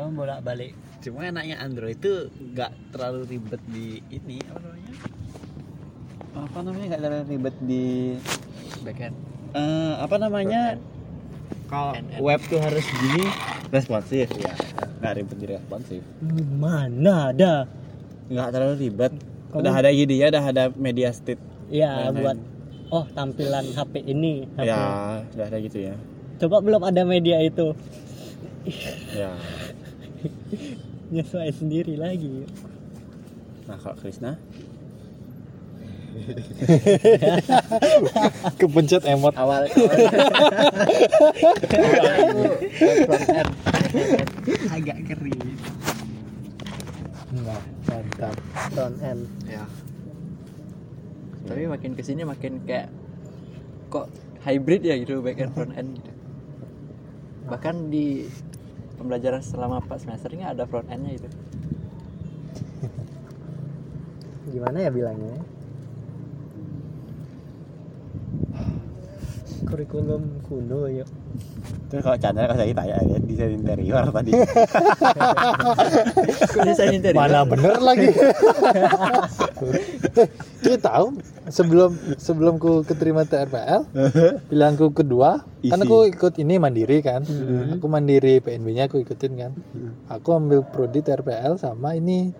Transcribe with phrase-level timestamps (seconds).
[0.00, 0.72] kamu bolak balik
[1.04, 4.92] cuma enaknya Android itu nggak terlalu ribet di ini apa namanya?
[6.40, 6.86] Apa namanya?
[6.88, 7.84] Nggak terlalu ribet di
[8.80, 9.14] backend.
[9.52, 10.62] Eh, apa namanya?
[11.68, 11.92] Kalau
[12.24, 13.28] web tuh harus gini
[13.68, 14.32] responsif.
[14.40, 14.56] Ya
[15.04, 16.00] nggak ribet di responsif.
[16.56, 17.68] Mana ada?
[18.32, 19.12] Nggak terlalu ribet.
[19.52, 21.40] Kamu- udah ada ide ya udah ada media state.
[21.68, 22.40] Ya buat
[22.88, 24.64] oh tampilan HP ini HP.
[24.64, 24.80] ya
[25.28, 25.94] udah ada gitu ya.
[26.40, 27.76] Coba belum ada media itu.
[29.12, 29.32] Ya
[31.14, 32.46] nyesuai sendiri lagi.
[33.66, 34.38] Nah kalau Krisna
[38.60, 39.34] kepencet emot.
[39.38, 39.66] Awal
[44.74, 45.56] agak kering.
[47.30, 48.34] Nah mantap.
[48.74, 49.26] Front end.
[49.46, 49.66] Ya.
[51.46, 52.88] Tapi makin ke sini makin kayak
[53.90, 54.08] kok
[54.46, 56.10] hybrid ya gitu back end front end gitu.
[57.50, 58.28] Bahkan di
[59.00, 61.28] pembelajaran selama 4 semester ini ada front endnya gitu.
[64.52, 65.40] Gimana ya bilangnya?
[69.64, 71.08] Kurikulum kuno yuk
[71.90, 74.30] terus kalau Chandra kalau saya tanya ya desain interior tadi.
[76.70, 77.18] Desain interior?
[77.18, 78.14] Mana bener lagi?
[80.62, 81.18] Kita tahu
[81.50, 83.90] sebelum sebelum ku keterima TRPL
[84.46, 85.82] pilihanku kedua kan Isi.
[85.82, 87.26] aku ikut ini mandiri kan?
[87.74, 89.52] Aku mandiri PNB nya aku ikutin kan?
[90.06, 92.30] Aku ambil prodi TRPL sama ini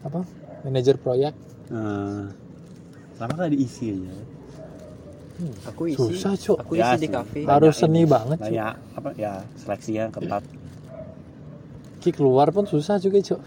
[0.00, 0.24] apa
[0.64, 1.36] manajer proyek.
[1.68, 2.24] Eh,
[3.20, 4.37] sama kan diisi aja
[5.64, 6.58] aku isi susah cuk.
[6.58, 7.12] aku Ya isi di sih.
[7.12, 7.38] kafe.
[7.44, 8.10] Harus seni ini.
[8.10, 8.50] banget cuk.
[8.50, 10.44] Banyak apa ya seleksinya ketat
[11.98, 13.40] Ki keluar pun susah juga cuk.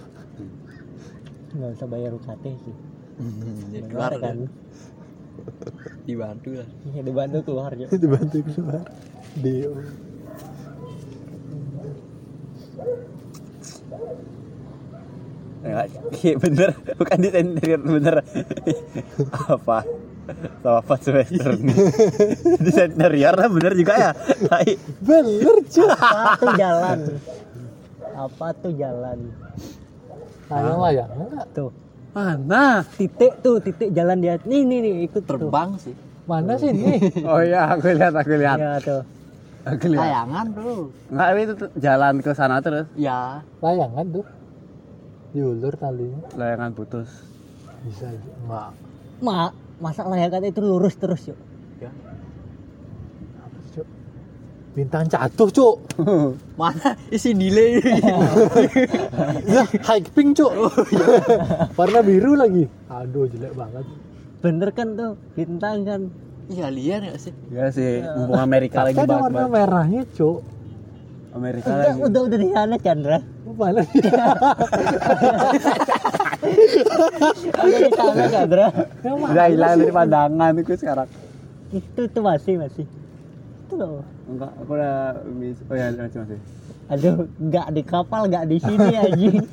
[1.51, 2.75] Nggak usah bayar UKT sih
[3.69, 4.37] Jadi keluar kan?
[6.03, 6.67] dibantu lah.
[6.87, 8.83] Iya, dibantu keluar yuk dibantu keluar.
[9.33, 9.63] Di
[15.61, 18.15] Enggak, iya bener, bukan desain interior bener.
[19.53, 19.85] apa?
[20.61, 21.75] Sama apa semester nih?
[22.61, 24.11] desain interior lah bener juga ya.
[25.01, 25.89] Bener cuk.
[25.89, 26.97] Apa tuh jalan?
[28.11, 29.17] Apa tuh jalan?
[30.51, 31.45] Layang layang enggak.
[31.55, 31.71] Tuh.
[32.11, 32.83] Mana?
[32.99, 34.35] titik tuh titik jalan dia.
[34.43, 35.39] Nih nih nih ikut tuh.
[35.39, 35.95] terbang sih.
[36.27, 38.57] Mana sih ini Oh iya, aku lihat, aku lihat.
[38.59, 39.01] ya tuh.
[39.65, 40.01] Aku lihat.
[40.05, 40.75] layangan bro.
[41.09, 42.87] Enggak, itu tuh jalan ke sana terus.
[42.99, 43.39] ya.
[43.63, 44.25] Layangan tuh.
[45.31, 46.27] Diulur talinya.
[46.35, 47.09] Layangan putus.
[47.81, 48.69] bisa enggak
[49.21, 51.39] mak masa layangan itu lurus terus yuk
[51.81, 51.89] ya.
[53.73, 53.87] Cuk?
[54.77, 55.75] Bintang jatuh cuk.
[56.61, 57.81] Mana isi delay
[59.49, 60.53] ya high pink cuk.
[61.77, 62.69] Warna biru lagi.
[62.93, 63.85] Aduh jelek banget.
[64.45, 66.01] Bener kan tuh bintang kan?
[66.51, 67.33] Iya liar ya sih?
[67.47, 70.43] Ya sih, mumpung Amerika tapi lagi ada warna merahnya cuk.
[71.31, 72.01] Amerika udah lagi.
[72.03, 73.17] udah udah di sana Chandra.
[73.55, 73.81] Mana
[76.41, 78.67] udah di sana Chandra
[79.03, 81.07] Udah hilang dari pandangan itu sekarang.
[81.71, 82.85] itu tuh masih masih
[83.61, 84.95] itu loh Enggak, aku udah
[85.37, 86.39] bis- Oh ya, masih masih.
[86.87, 89.35] aduh nggak di kapal nggak di sini anjing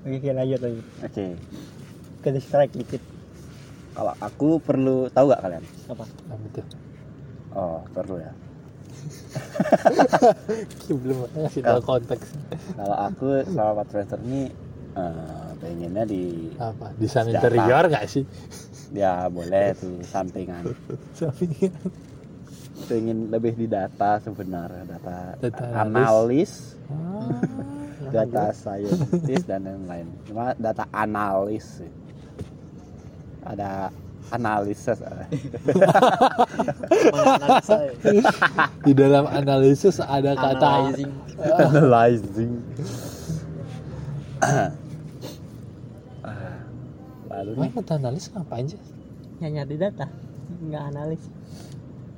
[0.00, 1.24] oke oke lanjut lagi Oke.
[2.20, 3.02] ke distract dikit
[3.90, 5.64] Kalau aku perlu tahu gak kalian?
[5.84, 6.64] apa Nah, betul.
[7.50, 8.30] Oh, perlu ya.
[10.90, 12.26] Belum ngasih tahu konteks.
[12.74, 14.42] Kalau aku selama 4 semester ini
[14.94, 16.24] eh, pengennya di
[16.56, 16.92] apa?
[16.96, 17.38] Desain Data.
[17.38, 18.24] interior nggak sih?
[18.90, 20.66] Ya boleh tuh sampingan.
[21.14, 21.72] Sampingan.
[22.80, 26.74] Pengen lebih di data sebenarnya data, Data analis.
[26.90, 27.28] ah,
[28.10, 31.78] data scientist dan lain-lain cuma data analis
[33.40, 33.94] ada
[34.30, 35.28] analisis eh.
[38.86, 41.12] di dalam analisis ada kata analyzing.
[41.38, 42.52] Analyzing.
[44.40, 44.72] Ah,
[47.28, 47.70] lalu nih.
[47.74, 48.80] Wah, analis ngapain sih?
[49.40, 50.06] hanya di data.
[50.60, 51.22] Nggak analis.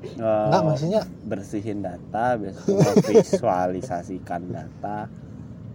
[0.02, 1.00] Enggak, maksudnya
[1.30, 5.06] bersihin data biasanya memvisualisasikan data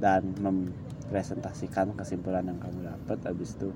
[0.04, 3.72] dan mempresentasikan kesimpulan yang kamu dapat habis itu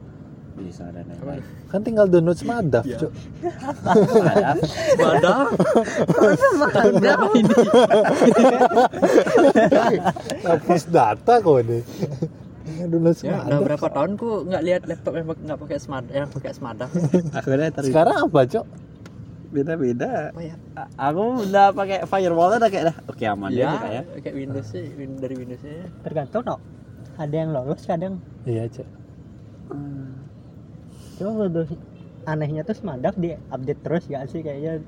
[0.53, 3.11] bisa dan lain-lain kan tinggal download Smadaf, Cuk.
[4.99, 5.47] ada
[6.45, 7.55] badak tahun berapa ini?
[10.43, 11.83] Hapus data kok deh.
[12.81, 16.51] Download ya udah berapa tahun ku nggak lihat laptop yang nggak pakai smart yang pakai
[16.53, 16.89] smadaf
[17.33, 18.65] akhirnya tadi Sekarang apa, Cuk?
[19.51, 20.31] beda-beda.
[20.31, 20.55] Apa ya
[20.95, 22.95] aku udah pakai firewall udah kayak dah.
[23.11, 23.71] Oke aman ya, ya.
[23.83, 25.73] kayak kayak Windows sih Win- dari Windowsnya.
[25.75, 25.87] Ya.
[26.07, 26.55] tergantung no
[27.19, 28.23] ada yang lolos kadang.
[28.47, 28.87] Iya, Cuk.
[31.17, 31.65] Cuma kalau
[32.23, 34.79] anehnya tuh semadaf di update terus gak sih kayaknya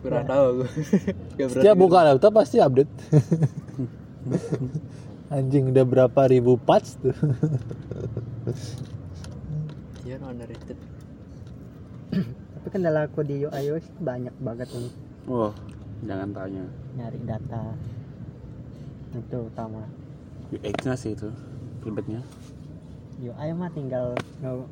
[0.00, 0.64] kurang tahu aku
[1.36, 2.88] Gak berani Setiap buka laptop pasti update.
[5.28, 7.16] Anjing udah berapa ribu patch tuh.
[10.02, 10.78] Iya no underrated.
[12.48, 14.88] Tapi kendala aku di iOS banyak banget nih
[15.28, 15.52] Wah,
[16.00, 16.64] jangan tanya.
[16.96, 17.76] nyari data.
[19.12, 19.84] Itu utama.
[20.48, 21.28] UX-nya sih itu
[21.84, 22.24] ribetnya.
[23.20, 24.64] UI mah tinggal nge-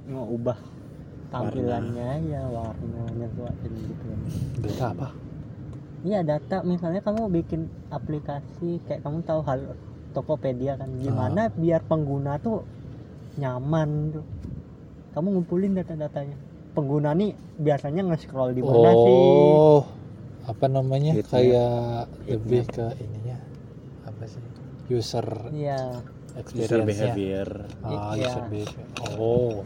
[1.30, 4.04] tampilannya ya warna nyesuaiin gitu
[4.62, 5.08] Data apa?
[6.06, 9.74] Iya data misalnya kamu bikin aplikasi kayak kamu tahu hal
[10.14, 12.64] Tokopedia kan gimana biar pengguna tuh
[13.36, 14.24] nyaman tuh.
[15.12, 16.36] Kamu ngumpulin data-datanya.
[16.76, 19.16] Pengguna nih biasanya nge-scroll di mana sih?
[19.16, 19.80] Oh,
[20.44, 21.16] apa namanya?
[21.16, 21.32] Hitmap.
[21.32, 23.36] Kayak lebih ke ininya
[24.04, 24.40] apa sih?
[24.92, 26.00] User Iya.
[26.36, 26.40] User
[26.84, 27.48] experience behavior.
[27.80, 28.28] Ah, Iya.
[28.28, 28.86] user behavior.
[29.16, 29.64] Oh,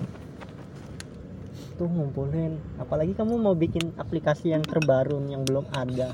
[1.81, 6.12] tuh ngumpulin apalagi kamu mau bikin aplikasi yang terbaru yang belum ada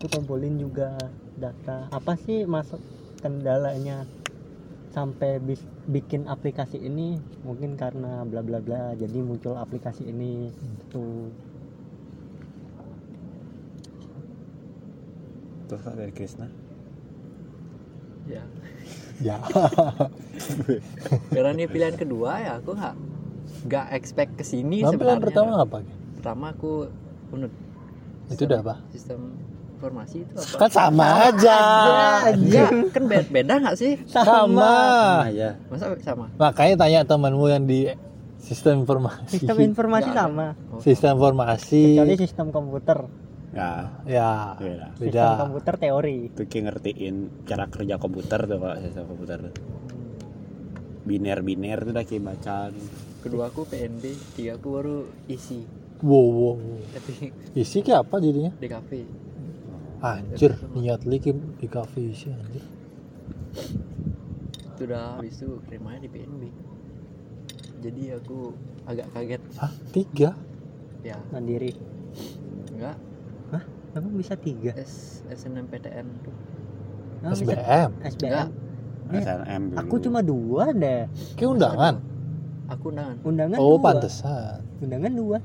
[0.00, 0.96] tuh kumpulin juga
[1.36, 2.80] data apa sih masuk
[3.20, 4.08] kendalanya
[4.96, 10.48] sampai bis- bikin aplikasi ini mungkin karena bla bla bla jadi muncul aplikasi ini
[10.88, 11.28] tuh
[15.70, 16.50] Terus Kak, dari Krisna.
[18.26, 18.42] Ya.
[19.30, 19.38] ya.
[21.30, 23.19] Karena ini pilihan kedua ya aku nggak
[23.60, 25.22] nggak expect ke sini Tampilan sebenarnya.
[25.22, 25.76] pertama apa?
[26.14, 26.72] Pertama aku
[27.30, 27.52] unut.
[28.28, 28.74] Itu udah apa?
[28.88, 29.20] Sistem
[29.74, 30.54] informasi itu apa?
[30.56, 31.58] Kan sama aja.
[32.40, 33.92] Ya, kan beda, beda nggak sih?
[34.06, 34.56] Sama.
[35.20, 35.56] Nah, ya.
[35.66, 36.28] Masa sama?
[36.36, 37.90] Makanya tanya temanmu yang di
[38.36, 39.36] sistem informasi.
[39.36, 40.18] sistem informasi ada.
[40.22, 40.46] sama
[40.80, 41.82] Sistem informasi.
[41.92, 42.98] kecuali sistem komputer
[43.50, 44.94] Ya, Ya, beda.
[44.96, 47.14] sistem komputer teori Itu kayak ngertiin
[47.44, 49.54] cara kerja komputer tuh Pak, sistem komputer tuh.
[51.02, 52.72] Biner-biner tuh udah kayak bacaan.
[53.20, 54.96] Kedua aku PNB, tiga aku baru
[55.28, 55.64] isi.
[56.00, 56.80] Wow, wow, wow.
[56.96, 57.12] Tapi
[57.52, 58.52] Isi kayak apa jadinya?
[58.56, 59.04] di kafe.
[60.00, 62.64] Anjir, niat lagi di cafe isi anjir.
[64.72, 66.42] Itu udah habis itu terimanya di PNB.
[67.84, 68.56] Jadi aku
[68.88, 70.30] agak kaget Hah, tiga?
[71.00, 71.16] ya.
[71.32, 71.76] mandiri
[72.72, 72.96] Enggak,
[73.52, 73.64] Hah?
[73.96, 74.72] Emang bisa tiga?
[74.76, 76.34] S SNMPTN tuh.
[77.20, 77.90] Bisa SBM?
[78.00, 78.48] SBM?
[79.12, 79.24] Eh,
[79.68, 79.76] dulu.
[79.84, 81.04] Aku cuma dua deh.
[81.36, 81.94] Kayak undangan.
[82.70, 83.16] Aku undangan.
[83.22, 83.84] Undangan Oh, dua.
[83.84, 84.58] pantesan.
[84.78, 85.38] Undangan dua.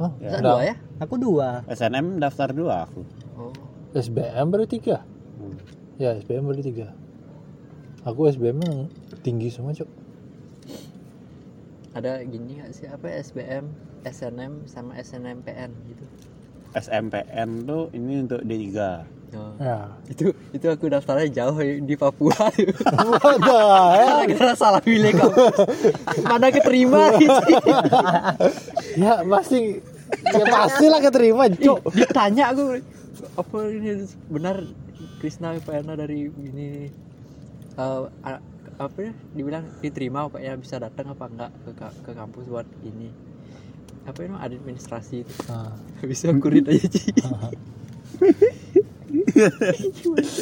[0.00, 0.40] Oh, Ya.
[0.40, 0.74] Dua ya?
[0.98, 1.60] Aku dua.
[1.66, 3.04] SNM daftar dua aku.
[3.36, 3.52] Oh,
[3.92, 5.04] SBM baru tiga.
[5.36, 5.56] Hmm.
[5.96, 6.88] Ya, SBM baru tiga.
[8.02, 8.78] Aku SBM yang
[9.20, 10.00] tinggi semua, Cok.
[11.92, 13.68] ada gini nggak sih apa ya, SBM,
[14.02, 16.04] SNM sama SNMPN gitu.
[16.72, 19.04] SMPN tuh ini untuk D3.
[19.32, 19.56] Oh.
[19.56, 19.88] Ya.
[20.06, 22.36] Itu itu aku daftarnya jauh di Papua.
[23.48, 23.60] The
[23.96, 24.20] hell?
[24.28, 25.44] Karena salah pilih kamu.
[26.22, 27.32] Mana keterima gitu.
[28.96, 29.80] Ya, pasti
[30.28, 31.80] ya pastilah keterima, Cok.
[31.96, 32.76] Ditanya aku
[33.40, 34.60] apa ini benar
[35.16, 36.92] Krisna PNA dari ini
[37.78, 38.42] a-
[38.76, 43.08] apa ya dibilang diterima apa ya bisa datang apa enggak ke ke kampus buat ini
[44.02, 45.70] apa itu administrasi itu Nah,
[46.02, 47.14] bisa kurit aja sih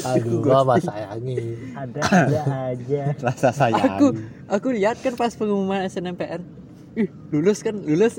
[0.05, 1.39] aduh, mama sayangi.
[1.73, 3.03] Ada ada aja.
[3.17, 3.85] Rasa sayang.
[3.97, 4.07] aku
[4.47, 6.43] aku lihat kan pas pengumuman SNMPN
[6.97, 8.19] ih lulus kan lulus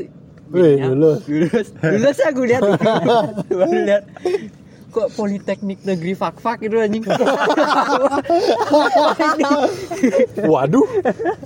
[0.51, 1.23] Wih, Ya, lulus.
[1.27, 2.63] lulus lulus aku lihat
[3.51, 4.03] baru lihat
[4.91, 7.03] kok politeknik negeri fak fak itu anjing
[10.43, 10.87] Waduh.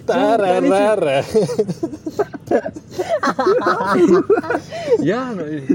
[0.01, 1.21] Terere.
[5.01, 5.69] ya no, ini.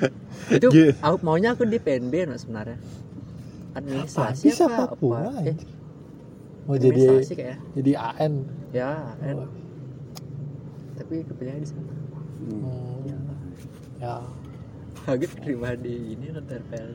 [0.56, 0.92] itu Gitu.
[0.98, 2.78] aku maunya aku di PNB no sebenarnya
[3.72, 5.56] administrasi apa Papua, apa eh.
[6.66, 8.32] Mau jadi kayak jadi AN.
[8.70, 9.36] ya kan.
[10.94, 11.92] tapi kepilihnya di sana
[12.40, 13.04] Hmm,
[14.00, 14.16] ya.
[15.04, 16.90] kaget terima di ini non TRPL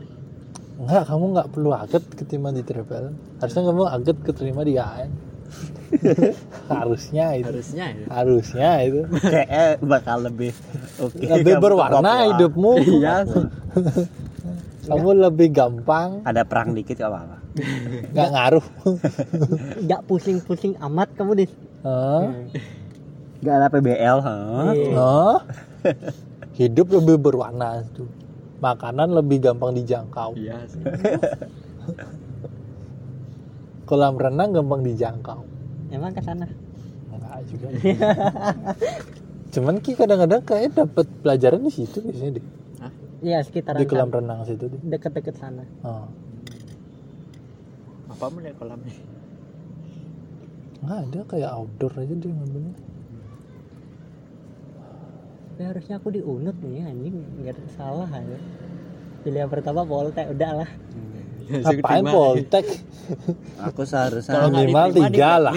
[0.76, 3.16] Enggak, kamu nggak perlu aget keterima di Tripel.
[3.40, 5.08] Harusnya kamu aget keterima di AN.
[6.72, 7.46] Harusnya itu.
[7.48, 9.02] harusnya ya Harusnya itu.
[9.16, 10.52] Kayaknya bakal lebih
[10.98, 11.16] oke.
[11.22, 12.72] Lebih kamu berwarna hidupmu.
[12.82, 13.16] iya
[14.86, 17.38] Kamu lebih gampang, Ada perang dikit gak apa-apa.
[18.14, 18.66] nggak ngaruh.
[19.82, 21.50] Nggak pusing-pusing amat kamu deh.
[21.82, 22.30] Hah?
[23.42, 24.38] Gak ada PBL, ha?
[24.70, 24.94] Iya.
[24.94, 25.38] Hah?
[26.54, 28.06] Hidup lebih berwarna tuh.
[28.62, 30.38] Makanan lebih gampang dijangkau.
[30.38, 30.82] iya sih
[33.86, 35.46] Kolam renang gampang dijangkau.
[35.94, 36.50] Emang ke sana.
[37.14, 37.68] Enggak juga.
[39.54, 42.46] Cuman ki kadang-kadang kayak dapat pelajaran di situ biasanya deh.
[43.24, 44.18] Iya sekitaran Di kolam sana.
[44.20, 44.80] renang situ deh.
[44.84, 45.64] Deket-deket sana.
[45.86, 46.06] Oh.
[48.06, 48.96] apa mau lihat kolamnya
[50.80, 52.76] Nggak ada kayak outdoor aja dia ngambilnya.
[55.56, 58.40] Ya, harusnya aku diunut nih anjing nggak ada salah ya.
[59.24, 60.70] pilihan pertama Poltek udah lah
[61.48, 62.04] Apain.
[62.04, 62.66] Poltek?
[63.60, 65.54] aku seharusnya Kalau Minimal tiga lah.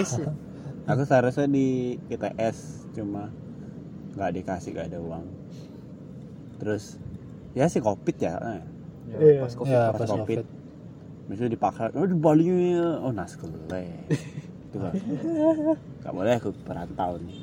[0.85, 1.67] aku seharusnya di
[2.07, 2.57] ITS
[2.91, 3.29] cuma
[4.11, 5.25] nggak dikasih gak ada uang
[6.57, 6.97] terus
[7.53, 8.61] ya sih covid ya eh.
[9.09, 9.41] Ya, Iya.
[9.41, 10.39] pas covid Ya pas pas Covid.
[11.25, 12.45] Misalnya dipaksa, oh di Bali
[12.77, 13.85] oh naskele.
[14.65, 14.93] itu kan.
[16.01, 17.41] Gak boleh aku perantau nih.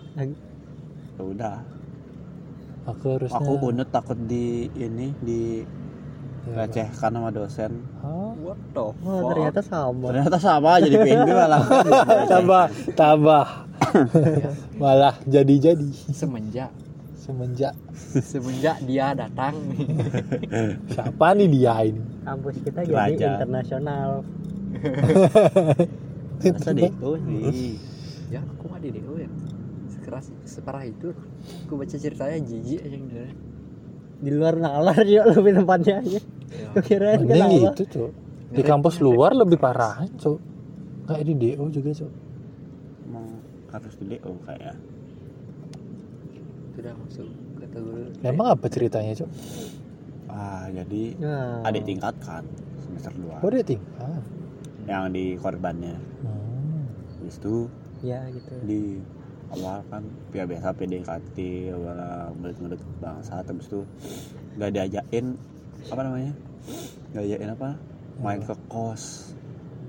[1.14, 1.56] Ya udah,
[2.84, 3.38] Aku harusnya.
[3.40, 5.62] aku unut takut di ini di
[6.46, 7.72] Lecehkan sama dosen.
[7.98, 8.30] Hah?
[8.36, 9.30] What the Wah fuck?
[9.32, 11.62] ternyata sama Ternyata sama jadi PNB malah.
[12.26, 13.44] Tambah, tambah.
[14.80, 16.72] Malah jadi-jadi semenjak
[17.16, 17.74] semenjak
[18.16, 19.52] semenjak dia datang
[20.94, 22.00] siapa nih dia ini?
[22.22, 23.12] kampus kita Raja.
[23.12, 24.22] jadi internasional
[26.38, 27.74] Masa deh itu sih.
[28.28, 29.28] ya aku mah di DO ya
[29.88, 31.10] sekeras separah itu
[31.64, 33.26] aku baca ceritanya jijik aja yang dia
[34.16, 36.80] di luar nalar juga lebih tempatnya aja ya.
[36.80, 38.10] kirain kenapa gitu cok.
[38.56, 40.38] Di kampus luar lebih parah cok.
[41.06, 42.12] Kayak di DO juga cok.
[43.06, 43.26] Emang
[43.72, 44.76] harus di DO kayak.
[46.76, 49.30] sudah masuk kategori Emang apa ceritanya cok?
[50.28, 52.44] Ah, jadi nah, adik tingkat kan
[52.84, 54.20] semester 2 Oh dia tinggal.
[54.84, 55.96] yang di korbannya.
[56.20, 56.84] Hmm.
[57.20, 57.56] Habis itu
[58.04, 59.00] ya gitu di
[59.54, 60.02] awal kan
[60.34, 61.36] ya biasa PDKT
[61.70, 61.98] awal
[62.34, 63.80] mulut-mulut bangsa habis itu
[64.58, 65.38] nggak diajakin
[65.92, 66.32] apa namanya?
[67.14, 67.68] Nggak diajakin apa?
[68.18, 69.34] Main ke kos.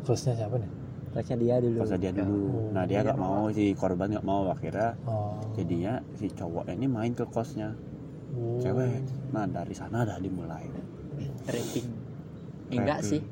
[0.06, 0.72] Kosnya siapa nih?
[1.08, 1.78] kosnya dia dulu.
[1.82, 2.38] Kosnya dia dulu.
[2.38, 5.42] Oh, nah dia nggak mau si korban nggak mau akhirnya Oh.
[5.58, 7.74] jadinya si cowok ini main ke kosnya.
[8.38, 8.62] Oh.
[8.62, 9.02] cewek.
[9.34, 10.68] Nah dari sana dah dimulai.
[11.50, 11.88] Rating
[12.70, 13.24] enggak sih.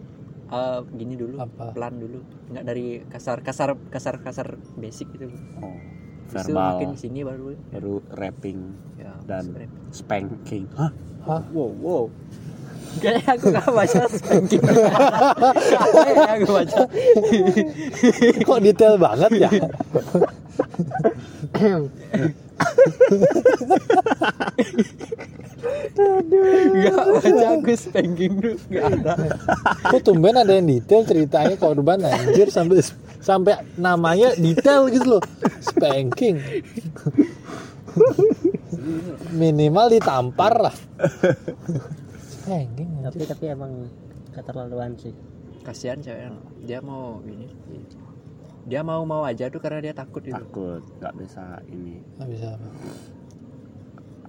[0.45, 1.37] Eh, gini dulu.
[1.37, 1.77] Apa?
[1.77, 2.25] pelan dulu.
[2.49, 5.29] Enggak dari kasar kasar kasar kasar basic gitu.
[5.61, 5.94] Oh
[6.25, 8.59] Terus makin verbal sini baru baru rapping
[8.97, 9.71] ya Dan- masuk rap.
[9.91, 10.63] spanking.
[10.73, 10.91] Hah?
[11.25, 11.41] Hah?
[11.53, 12.03] wow wow.
[12.95, 14.61] Kayaknya aku nggak baca spanking.
[14.63, 16.81] Kayaknya aku baca.
[18.41, 19.49] Kok detail banget ya?
[26.75, 29.13] nggak baca aku spanking dulu nggak ada.
[29.89, 32.81] Kok tumben ada yang detail ceritanya korban anjir sampai
[33.25, 35.23] sampai namanya detail gitu loh.
[35.59, 36.37] Spanking.
[39.33, 40.75] Minimal ditampar lah.
[42.45, 43.89] Spanking tapi tapi emang
[44.29, 45.15] keterlaluan sih
[45.65, 46.29] kasihan cewek
[46.61, 47.49] dia mau gini
[48.65, 52.47] dia mau mau aja tuh karena dia takut gitu takut nggak bisa ini Nggak bisa
[52.53, 52.67] apa.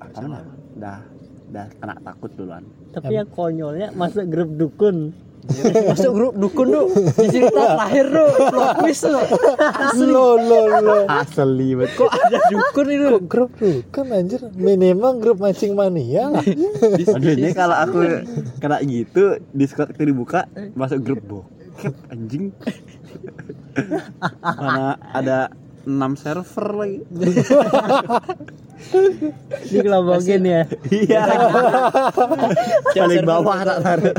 [0.00, 0.38] apa
[0.76, 1.00] dah
[1.50, 5.12] dah kena takut duluan tapi yang konyolnya masuk grup dukun
[5.86, 6.86] masuk grup dukun tuh
[7.22, 9.24] di cerita terakhir tuh plot twist tuh
[10.02, 10.98] Lo lo lo.
[11.06, 16.28] asli betul kok ada dukun itu Kok grup bukan anjir minimal grup mancing mania.
[16.34, 16.44] Lah.
[17.16, 17.98] Aduh ini kalau aku
[18.58, 22.50] kena gitu Discord aku dibuka masuk grup bokep anjing.
[24.42, 25.52] Mana ada
[25.86, 26.98] 6 server lagi.
[29.70, 30.66] Dikelompokin ya?
[30.90, 31.22] Iya.
[32.98, 34.10] Paling bawah tak taruh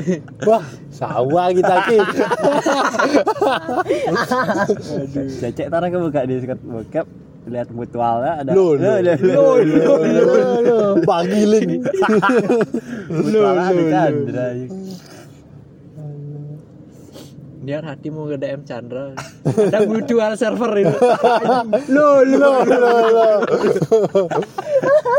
[0.48, 2.00] Wah, sawah kita ki.
[5.44, 6.64] cecek taruh ke buka Discord.
[6.64, 7.04] Bokep
[7.52, 8.56] lihat mutualnya ada.
[8.56, 10.80] Lo lo Loh, lo lo lo lo.
[11.04, 11.84] Bagilin.
[13.12, 14.56] mutualnya ada Chandra
[17.68, 19.12] dia hati mau ke DM Chandra
[19.44, 20.98] ada mutual server itu
[21.92, 23.30] Lo lo lo lo.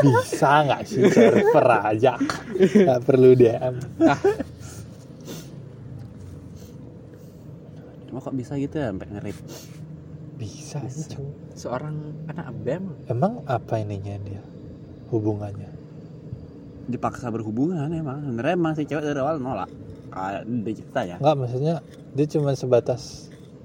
[0.00, 2.16] Bisa nggak sih server aja?
[2.56, 3.74] Nggak perlu DM.
[8.08, 9.36] cuma kok bisa gitu ya sampai ngerip
[10.40, 11.28] Bisa sih, Cuk.
[11.52, 14.40] seorang anak BEM Emang apa ininya dia?
[15.12, 15.68] Hubungannya?
[16.88, 19.68] dipaksa berhubungan emang sebenarnya emang si cewek dari awal nolak
[20.20, 21.74] kayak di cerita ya Enggak, maksudnya
[22.12, 23.02] dia cuma sebatas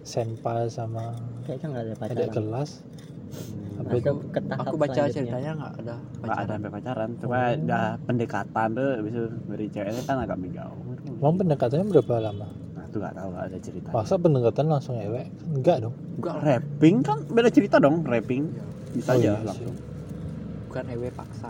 [0.01, 2.71] senpai sama kayaknya nggak ada pacaran kelas.
[3.73, 4.11] Apa Masuk itu?
[4.29, 8.67] ke tahap aku baca ceritanya nggak ada nggak ada pacaran sampai pacaran cuma udah pendekatan
[8.71, 10.79] tuh bisa dari ceweknya kan agak menjauh
[11.15, 12.47] Emang pendekatannya berapa lama?
[12.73, 15.25] nah itu nggak tahu nggak ada cerita Masa pendekatan langsung ewek?
[15.49, 15.95] Enggak dong.
[16.15, 18.43] enggak rapping kan beda cerita dong rapping
[18.93, 19.45] bisa Oh, aja iya sih.
[19.47, 19.75] langsung
[20.67, 21.49] bukan ewe paksa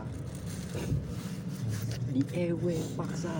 [2.14, 3.34] di ewe paksa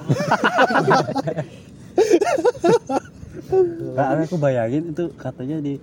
[3.94, 5.78] Nah, aku bayangin itu katanya di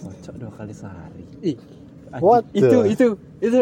[0.00, 1.56] kocok dua kali sehari Ih,
[2.16, 2.88] What itu the?
[2.88, 3.06] itu
[3.42, 3.58] itu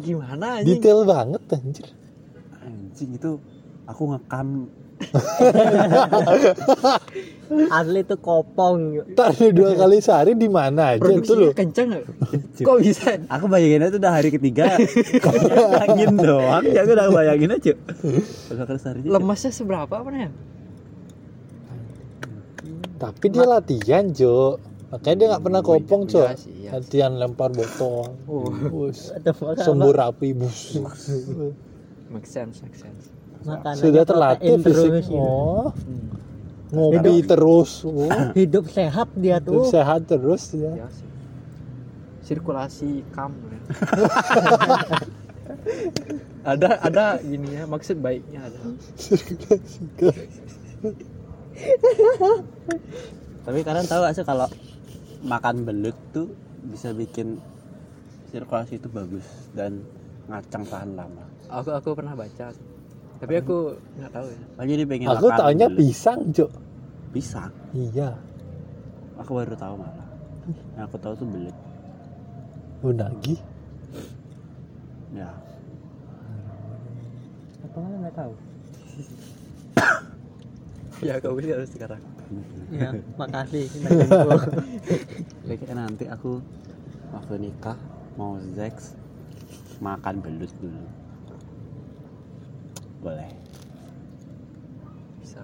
[0.00, 1.86] gimana anjing Detail banget anjir.
[2.62, 3.30] anjing itu
[3.84, 4.70] aku ngekam
[7.78, 9.06] asli tuh kopong.
[9.12, 11.54] Lu dua kali sehari di mana aja tuh produksinya lu?
[11.54, 12.04] kenceng nggak?
[12.64, 13.08] kok bisa?
[13.30, 14.74] Aku bayanginnya tuh udah hari ketiga.
[15.86, 16.64] Angin doang.
[16.66, 17.72] Ya aku udah bayangin aja.
[18.50, 20.30] Udah kali sehari lemasnya seberapa apa ya
[22.96, 24.56] tapi dia latihan Jo
[24.88, 26.70] makanya dia nggak pernah Oh, kopong iya Cok sih, iya.
[26.78, 28.14] latihan lempar botol.
[28.30, 28.48] Oh.
[28.70, 29.10] Bus.
[29.12, 30.78] Atau makan sembur api bus.
[32.06, 33.10] Make sense make sense
[33.44, 35.10] makanannya sudah terlatih terus fisik.
[35.10, 35.18] Gitu.
[35.18, 35.70] oh.
[35.76, 36.08] Hmm.
[36.72, 37.70] ngopi terus.
[37.84, 39.70] Oh hidup sehat dia hidup tuh.
[39.70, 40.86] sehat terus ya.
[40.86, 40.88] Ya
[42.26, 43.38] sirkulasi kam.
[43.38, 43.62] Ya.
[46.52, 48.58] ada ada gini ya maksud baiknya ada.
[53.46, 54.50] Tapi kalian tahu gak sih kalau
[55.22, 56.26] makan belut tuh
[56.66, 57.38] bisa bikin
[58.34, 59.22] sirkulasi itu bagus
[59.54, 59.86] dan
[60.26, 61.22] ngacang tahan lama.
[61.46, 62.50] aku aku pernah baca
[63.16, 63.56] tapi aku
[63.96, 65.78] nggak tahu ya Oh, jadi pengen aku makan taunya belut.
[65.78, 66.46] pisang Jo
[67.10, 67.52] pisang.
[67.72, 68.12] iya
[69.16, 70.04] Aku baru tahu malah.
[70.76, 71.56] Yang aku tahu tuh belut.
[72.82, 73.34] unagi
[75.10, 75.32] Ya.
[77.64, 78.32] apa nggak tahu
[80.98, 82.00] ya kau lihat sekarang
[82.72, 82.88] ya
[83.20, 83.68] makasih
[85.44, 86.40] Jadi nanti aku
[87.12, 87.76] waktu nikah
[88.16, 88.96] mau seks
[89.78, 90.84] makan belut dulu.
[93.06, 93.30] Boleh.
[95.22, 95.38] bisa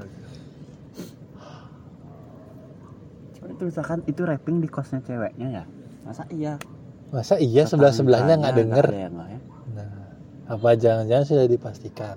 [3.38, 5.64] Cuma itu misalkan itu rapping di kosnya ceweknya ya.
[6.02, 6.58] Masa iya?
[7.12, 9.40] masa iya sebelah sebelahnya nggak denger Ada yang nggak ya?
[9.76, 9.90] nah
[10.48, 12.16] apa jangan-jangan sudah dipastikan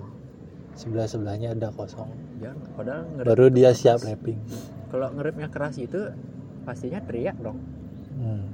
[0.72, 2.08] sebelah sebelahnya ada kosong
[2.40, 4.40] jangan padahal baru dia siap rapping
[4.88, 6.00] kalau ngeripnya keras itu
[6.64, 7.60] pastinya teriak dong
[8.16, 8.44] hmm.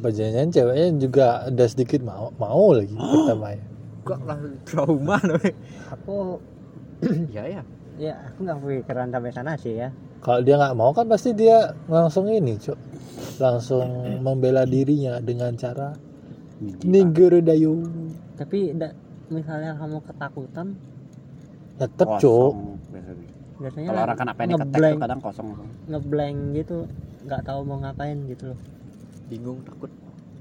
[0.00, 3.68] apa jangan-jangan ceweknya juga ada sedikit mau mau lagi pertamanya
[4.06, 5.42] kok langsung trauma dong
[5.90, 6.38] aku
[7.36, 7.62] ya ya.
[7.98, 9.90] Ya aku nggak pikiran sampai sana sih ya.
[10.22, 12.78] Kalau dia nggak mau kan pasti dia langsung ini cok
[13.38, 13.86] langsung
[14.22, 15.94] membela dirinya dengan cara
[16.82, 17.86] nigger dayu.
[18.38, 18.94] Tapi da-
[19.30, 20.66] misalnya kamu ketakutan
[21.78, 22.52] tetep cok
[23.58, 23.88] biasanya.
[23.90, 24.94] Kalau orang kena panic attack ngeblank.
[24.94, 25.48] tuh kadang kosong.
[25.90, 26.76] ngeblank gitu
[27.26, 28.60] nggak tahu mau ngapain gitu loh.
[29.26, 29.90] Bingung takut.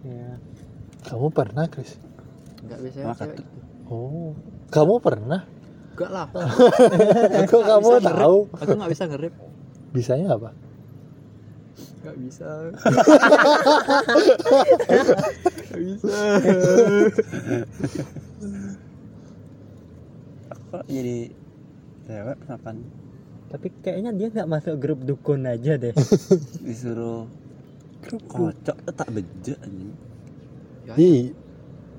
[0.05, 0.37] Ya
[1.05, 1.97] kamu pernah Chris
[2.65, 3.59] nggak bisa cewek gitu.
[3.89, 4.31] oh.
[4.67, 5.41] Kamu pernah?
[5.93, 6.25] Enggak lah
[7.49, 8.21] kok kamu bisa ngerip.
[8.21, 8.37] tahu?
[8.61, 9.33] Aku nggak bisa ngerip.
[9.91, 10.49] Bisanya apa?
[12.03, 12.47] Nggak bisa.
[15.57, 16.17] Nggak bisa
[20.67, 21.17] Kok jadi
[22.05, 22.75] cewek kapan?
[23.47, 25.95] Tapi kayaknya dia nggak masuk grup dukun aja deh.
[26.59, 27.23] Disuruh
[28.27, 29.91] kocok tuh tak bejek anjing.
[30.87, 31.31] ya, Ih,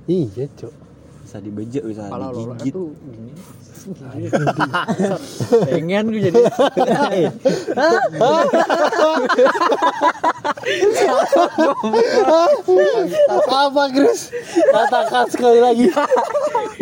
[0.09, 0.75] iya cok
[1.23, 2.73] Bisa dibejek bisa kalau lo digigit.
[2.73, 3.33] tuh gini.
[5.69, 6.41] Pengen gue jadi.
[13.49, 14.33] Apa Chris?
[14.73, 15.87] Katakan sekali lagi.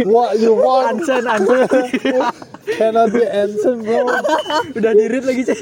[0.07, 1.03] What you want?
[1.03, 1.67] Ansen ansen.
[2.67, 4.11] Cannot be answered bro.
[4.75, 5.59] Udah dirit lagi sih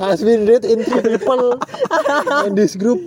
[0.00, 1.60] has been read in three people
[2.48, 3.04] in this group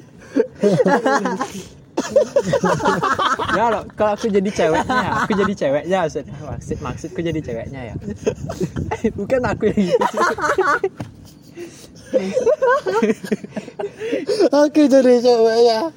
[3.58, 7.96] ya lo kalau aku jadi ceweknya aku jadi ceweknya maksudnya maksud maksudku jadi ceweknya ya.
[9.18, 10.18] Bukan aku yang gitu.
[14.65, 15.91] Oke jadi cewek ya.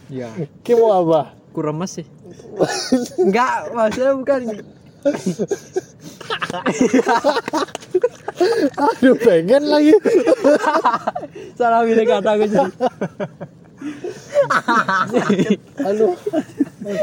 [0.74, 1.34] Mau apa?
[1.52, 2.06] Aku remes sih.
[3.18, 4.40] Enggak maksudnya bukan
[8.78, 9.94] aduh pengen lagi.
[11.58, 12.70] Salah pilih kata aku jadi
[15.78, 16.14] aduh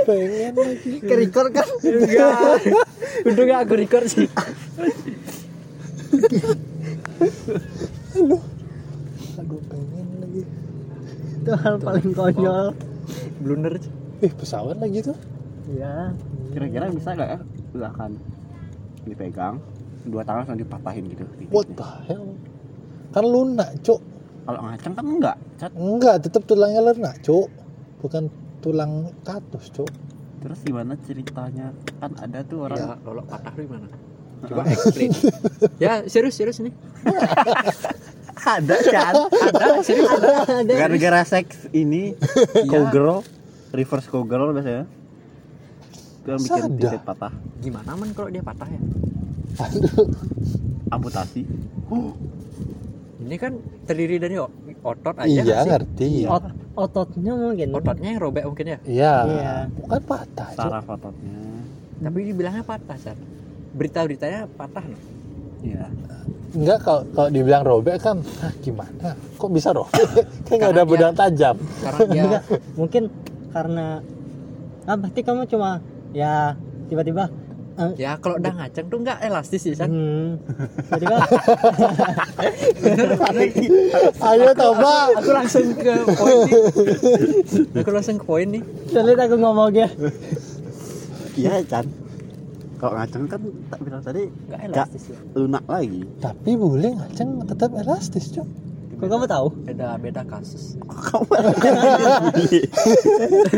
[0.06, 0.92] pengen lagi.
[1.02, 1.68] Ke record kan?
[1.84, 2.60] Enggak.
[3.26, 4.28] Udah enggak aku record sih.
[8.16, 8.42] Aduh.
[9.70, 10.42] Pengen lagi.
[11.44, 12.68] Itu hal paling konyol.
[13.42, 13.76] Blunder
[14.24, 15.18] eh pesawat lagi tuh.
[15.76, 16.14] Ya
[16.56, 17.40] Kira-kira bisa nggak ya?
[17.76, 18.12] Misalkan
[19.06, 19.56] dipegang.
[20.06, 21.26] Dua tangan langsung dipatahin gitu.
[21.50, 22.38] what the hell?
[23.10, 24.15] Kan lunak cok
[24.46, 25.36] Kalau ngacang kan enggak.
[25.58, 25.72] Cat.
[25.74, 27.48] enggak tetap tulangnya lunak cok
[28.00, 28.24] bukan
[28.60, 29.90] tulang katus cok
[30.38, 31.74] Terus gimana ceritanya?
[31.98, 33.88] Kan ada tuh orang ya lolok patah di mana
[34.46, 35.10] coba explain
[35.82, 36.70] ya serius serius nih
[38.46, 39.14] ada kan?
[39.32, 42.14] ada serius ada Gara-gara seks ini
[42.70, 43.26] cowgirl,
[43.72, 44.86] reverse cowgirl biasanya.
[46.22, 46.78] Itu yang bikin Sada.
[46.78, 47.34] titik patah.
[47.58, 48.82] gimana man kalau dia patah ya
[49.58, 50.14] aduh
[50.88, 51.42] Amputasi.
[53.26, 54.38] Ini kan terdiri dari
[54.80, 55.68] otot aja iya sih?
[55.68, 59.54] ngerti Ot- ototnya mungkin ototnya yang robek mungkin ya iya Iya.
[59.78, 61.34] bukan patah Saraf ototnya.
[61.98, 63.18] tapi dibilangnya patah Sar.
[63.72, 64.98] berita-beritanya patah no?
[65.60, 65.90] Iya.
[66.54, 69.18] Enggak kalau kalau dibilang robek kan ah, gimana?
[69.36, 70.06] Kok bisa robek?
[70.46, 71.56] kan nggak ada pedang tajam.
[71.82, 73.04] karena dia Enggak, mungkin
[73.50, 73.86] karena
[74.84, 76.54] ah berarti kamu cuma ya
[76.86, 77.28] tiba-tiba
[77.76, 80.40] eh, ya kalau udah ngaceng tuh nggak elastis sih kan hmm,
[80.96, 81.20] tiba-tiba
[84.24, 85.12] Ayo coba.
[85.16, 86.62] aku langsung ke poin nih
[87.76, 89.90] aku langsung ke poin nih sulit aku ngomongnya
[91.36, 91.84] Iya, Chan.
[92.80, 96.08] Kalau ngaceng kan tak bilang tadi nggak elastis ya lunak lagi.
[96.24, 98.48] Tapi boleh ngaceng tetap elastis, Cok.
[98.96, 100.80] kok kamu tahu beda beda kasus
[101.12, 101.28] Kamu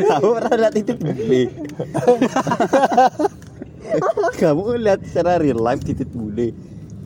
[0.09, 1.41] Kamu pernah lihat bule?
[4.41, 6.51] Kamu lihat secara real life titik bule?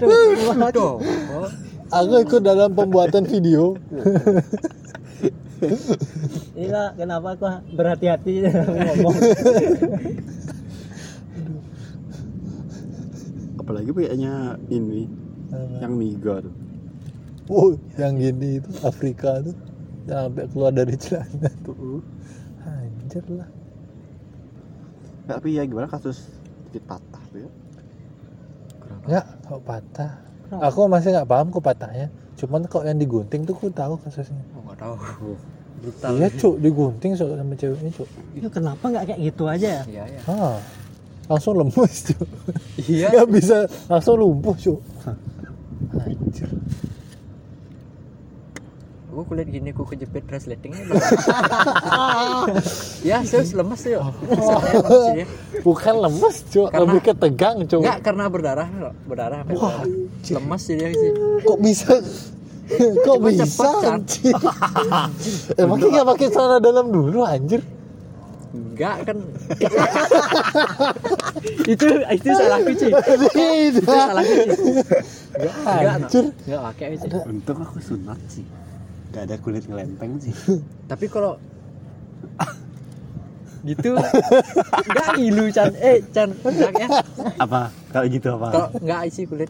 [0.02, 0.98] Aduh,
[1.92, 3.76] Aku ikut dalam pembuatan video.
[6.58, 7.46] Inilah kenapa aku
[7.78, 9.14] berhati-hati dalam ngomong
[13.62, 15.06] Apalagi kayaknya ini
[15.84, 16.56] yang niga tuh.
[17.52, 19.54] Oh, yang gini itu Afrika tuh
[20.10, 22.02] yang sampai keluar dari celana tuh.
[22.66, 23.50] Anjir lah.
[25.30, 26.41] Tapi ya gimana kasus
[26.72, 27.50] titik patah tuh ya?
[29.10, 30.12] Ya, kok patah.
[30.62, 32.08] Aku masih nggak paham kok patahnya.
[32.34, 34.40] Cuman kok yang digunting tuh aku tahu kasusnya.
[34.54, 34.96] oh, nggak tahu
[35.82, 38.08] brutal Iya, Cuk, digunting so- sama ceweknya, Cuk.
[38.32, 40.58] itu kenapa nggak kayak gitu aja ya iya ya Ah.
[41.28, 41.76] Langsung lemes,
[42.08, 42.28] Cuk.
[42.82, 43.58] iya Nggak bisa
[43.88, 44.80] langsung lumpuh, Cuk.
[45.92, 46.50] Anjir.
[49.12, 50.88] Aku kulit gini aku kejepit resletingnya
[53.04, 55.28] ya serius lemes ya Maksudnya.
[55.62, 56.48] Bukan lemes.
[56.48, 57.84] Karena- Lebih ke tegang, Cuk.
[57.84, 59.84] Enggak karena berdarah loh, berdarah Wah,
[60.24, 61.12] lemes sih dia sih
[61.44, 62.00] Kok bisa?
[62.72, 63.44] Kok Cuma bisa?
[63.44, 64.34] cepet, anjir?
[65.60, 67.62] Emangnya nggak pakai celana dalam dulu, anjir?
[68.52, 69.16] enggak kan
[71.72, 74.44] itu itu salahku sih itu salahku sih
[75.32, 77.00] enggak enggak enggak pakai
[77.32, 78.44] Untung aku sunat sih.
[79.12, 80.34] Gak ada kulit ngelempeng sih.
[80.92, 81.36] tapi kalau
[83.62, 86.88] gitu enggak ngilu Chan eh Chan enggak ya
[87.38, 87.70] apa?
[87.94, 88.48] Kalau gitu apa?
[88.50, 89.50] kalau enggak isi kulit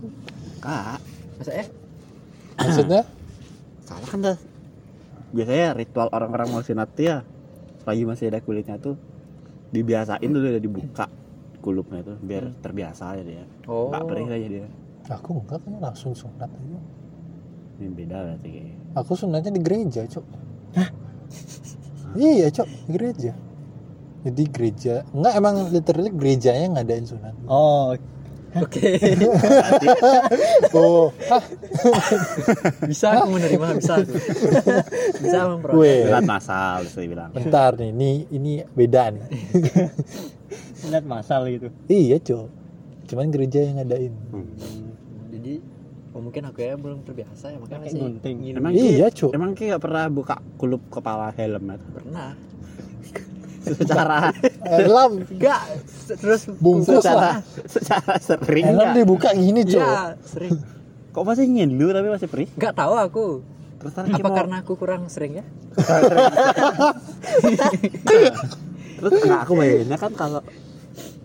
[0.60, 1.00] Kak,
[1.40, 1.68] masa eh
[2.60, 3.02] Maksudnya?
[3.82, 4.38] salah kan dah.
[5.34, 7.18] Biasanya ritual orang-orang mau sunat tuh ya
[7.82, 8.94] lagi masih ada kulitnya tuh
[9.72, 11.08] dibiasain dulu ya dibuka
[11.64, 13.46] kulupnya tuh biar terbiasa aja dia.
[13.66, 14.68] oh Nggak perih aja dia.
[15.08, 16.80] Aku enggak kan langsung sunat aja.
[17.80, 18.81] Ini beda berarti kayaknya.
[18.92, 20.26] Aku sunatnya di gereja, Cok.
[22.20, 23.32] Iya, Cok, di gereja.
[24.22, 27.34] Jadi gereja, enggak emang literally gerejanya ngadain sunat.
[27.50, 27.98] oh
[28.54, 28.92] oke
[30.78, 31.44] Oh, hah,
[32.86, 34.14] bisa aku menerima bisa aku
[35.26, 36.06] bisa memperoleh.
[36.06, 37.30] Sunat masal terus dia bilang.
[37.34, 39.24] Bentar nih, ini ini beda nih.
[40.92, 42.48] lihat masal gitu iya, Cok.
[43.10, 44.14] Cuman gereja yang ngadain.
[44.30, 44.81] Hmm.
[46.22, 48.38] Oh, mungkin aku ya belum terbiasa ya makanya masih gunting.
[48.54, 49.34] Emang Iya, Cuk.
[49.34, 51.78] Emang Ki gak pernah buka kulup kepala helm ya?
[51.92, 52.30] pernah
[53.62, 54.34] secara
[54.74, 55.62] Helm, enggak
[56.12, 57.36] terus bungkus secara lah.
[57.64, 58.94] secara sering Helm nggak?
[58.96, 59.78] dibuka gini, Cok.
[59.80, 60.52] Iya, sering.
[61.10, 62.50] Kok masih ngilu tapi masih perih?
[62.54, 63.26] Enggak tahu aku.
[63.78, 65.46] Terus Apa mau- karena aku kurang sering ya?
[68.98, 70.42] terus nggak aku bayanginnya kan kalau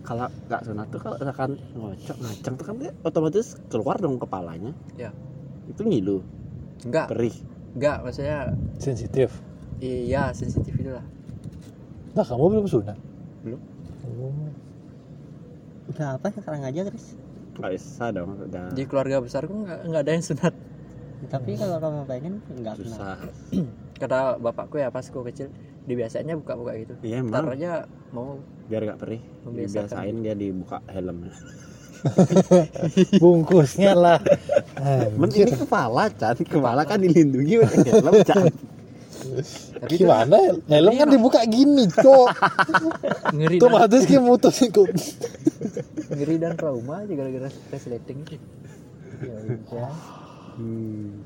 [0.07, 4.71] kalau nggak sunat tuh kalau misalkan ngocok ngaceng tuh kan dia otomatis keluar dong kepalanya
[4.95, 5.11] Ya.
[5.67, 6.23] itu ngilu
[6.83, 7.35] Enggak, perih
[7.75, 9.29] enggak maksudnya Sensitif.
[9.77, 11.03] iya sensitif itu lah.
[12.13, 12.97] Nah, kamu belum sunat?
[13.43, 13.61] Belum.
[14.07, 14.49] Oh.
[15.87, 17.19] udah apa sekarang aja Chris
[17.57, 20.55] nggak bisa dong udah Di keluarga besarku enggak enggak ada yang sunat.
[21.27, 23.17] tapi kalau kamu pengen nggak susah
[23.97, 25.49] Kata bapakku ya pas aku kecil,
[25.87, 26.95] dibiasainnya buka-buka gitu.
[27.03, 27.71] iya Ntar emang aja
[28.11, 31.33] mau biar nggak perih dibiasain dia dibuka helmnya
[33.23, 34.21] Bungkusnya lah.
[35.17, 35.49] Men Anjir.
[35.49, 38.45] ini kepala Chan kepala kan dilindungi pakai helm Chan
[39.77, 40.39] tapi itu Gimana?
[40.71, 42.29] Helm kan dibuka gini, Cok.
[43.35, 44.93] ngeri otomatis kayak mutus ikut.
[46.15, 48.39] ngeri dan trauma aja gara-gara resleting itu.
[49.21, 49.93] ya udah
[50.57, 51.21] Hmm.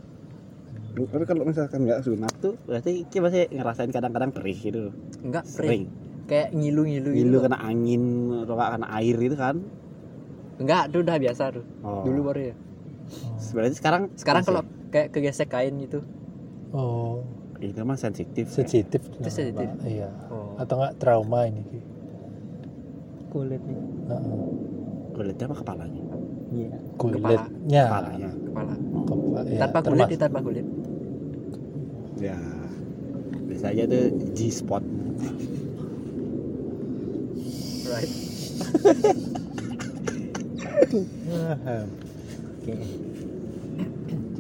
[0.91, 4.91] Tapi kalau misalkan nggak sunat tuh berarti kita masih ngerasain kadang-kadang perih gitu.
[5.21, 5.87] Enggak Sering.
[5.87, 6.27] sering.
[6.27, 7.45] Kayak ngilu-ngilu Ngilu gitu.
[7.45, 8.03] kena angin
[8.39, 9.57] atau nggak kena air itu kan.
[10.57, 11.65] Enggak, itu udah biasa tuh.
[11.81, 12.03] Oh.
[12.05, 12.55] Dulu baru ya.
[13.51, 16.05] Berarti sekarang Sekarang masih- kalau kayak kegesek kain gitu.
[16.71, 17.27] Oh,
[17.59, 18.47] itu mah sensitif.
[18.47, 19.01] sensitif.
[19.03, 19.67] Itu sensitif.
[19.67, 19.83] Pak.
[19.83, 20.07] Iya.
[20.29, 20.55] Oh.
[20.55, 21.65] Atau enggak trauma ini,
[23.29, 24.43] kulit nih Heeh.
[25.11, 26.03] Kulitnya apa kepalanya?
[26.51, 27.39] iya Kulitnya.
[27.85, 28.31] Kepalanya.
[28.33, 28.75] Kepala.
[29.01, 29.41] Kepala.
[29.45, 30.67] ya, tanpa kulit tanpa kulit.
[32.21, 32.37] Ya.
[33.49, 34.85] Bisa aja tuh G spot.
[37.91, 38.13] Right.
[42.61, 42.75] oke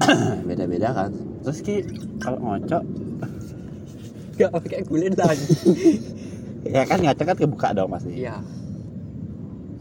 [0.49, 1.11] beda-beda kan
[1.43, 1.85] terus ki
[2.19, 2.85] kalau ngocok
[4.38, 5.45] Gak pakai kulit lagi.
[6.64, 8.40] ya kan ngocok kan kebuka dong pasti Iya.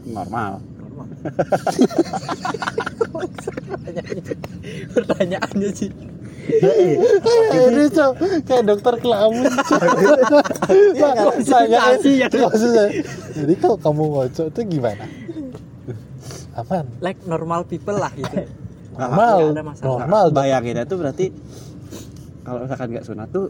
[0.04, 1.06] normal Normal.
[4.94, 5.90] Pertanyaannya sih.
[6.48, 8.12] Kayak ini cok.
[8.44, 9.80] Kayak dokter kelamin cok.
[11.00, 11.26] Ya.
[11.26, 13.02] maksud saya,
[13.34, 15.04] jadi kalau kamu ngocok itu gimana?
[16.54, 16.86] Apaan?
[17.02, 18.46] Like normal people lah gitu.
[18.94, 20.36] normal normal dong.
[20.36, 21.32] bayanginnya tuh berarti
[22.44, 23.48] kalau misalkan nggak sunat tuh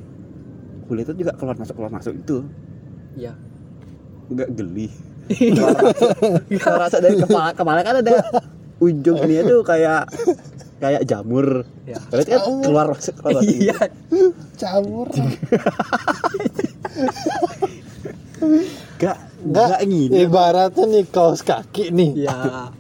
[0.87, 2.47] kulit itu juga keluar masuk keluar masuk itu.
[3.19, 3.35] Iya.
[4.31, 4.89] nggak geli.
[6.51, 8.19] Masuk dari kepala kepala kan ada
[8.83, 10.09] ujung ini tuh kayak
[10.81, 11.69] kayak jamur.
[11.85, 12.01] Iya.
[12.09, 13.79] berarti kan keluar masuk keluar Iya.
[18.97, 22.25] nggak Nggak, nggak gini ibaratnya nih kaos kaki nih.
[22.25, 22.73] Iya.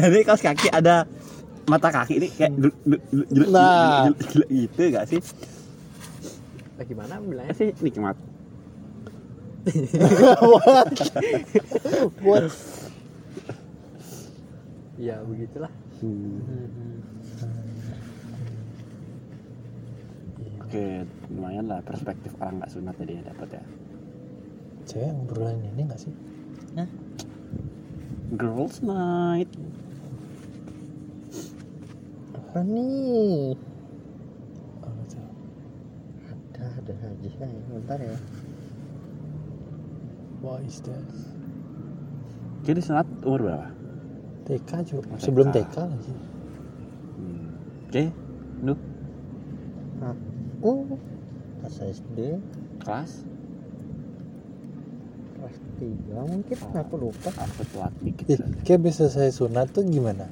[0.06, 1.04] ini kaos kaki ada
[1.66, 4.08] mata kaki ini kayak dulu Nah.
[4.48, 5.20] gitu nggak sih?
[6.76, 7.54] Lah gimana bilangnya?
[7.56, 8.16] sih nikmat.
[10.40, 10.88] Buat
[12.24, 12.44] buat
[15.00, 15.72] Ya begitulah.
[20.60, 20.84] oke
[21.32, 23.64] lumayan lah perspektif orang nggak sunat tadi ya dapat ya.
[24.84, 26.12] Cewek yang berulang ini nggak sih?
[28.36, 29.48] Girls night.
[32.36, 33.56] Apa nih
[36.28, 38.16] ada ada aja ya bentar ya.
[40.44, 41.08] What is that
[42.60, 43.79] jadi sunat umur berapa
[44.50, 45.62] TK juga Oh, sebelum TK.
[45.64, 46.12] TK lagi.
[47.12, 47.46] Hmm.
[47.86, 48.04] oke
[48.60, 48.74] lu?
[50.00, 50.72] Aku
[51.60, 52.18] pas SD
[52.78, 53.10] kelas?
[55.32, 57.30] Kelas tiga mungkin aku lupa.
[57.32, 60.26] Aku telat dikit Ih, kayak bisa saya sunat tuh gimana?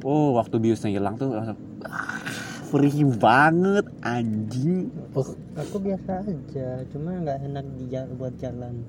[0.00, 2.18] Oh waktu biusnya hilang tuh langsung ah,
[2.68, 4.88] perih banget anjing.
[5.12, 8.80] Oh aku biasa aja cuma nggak enak di ja- buat jalan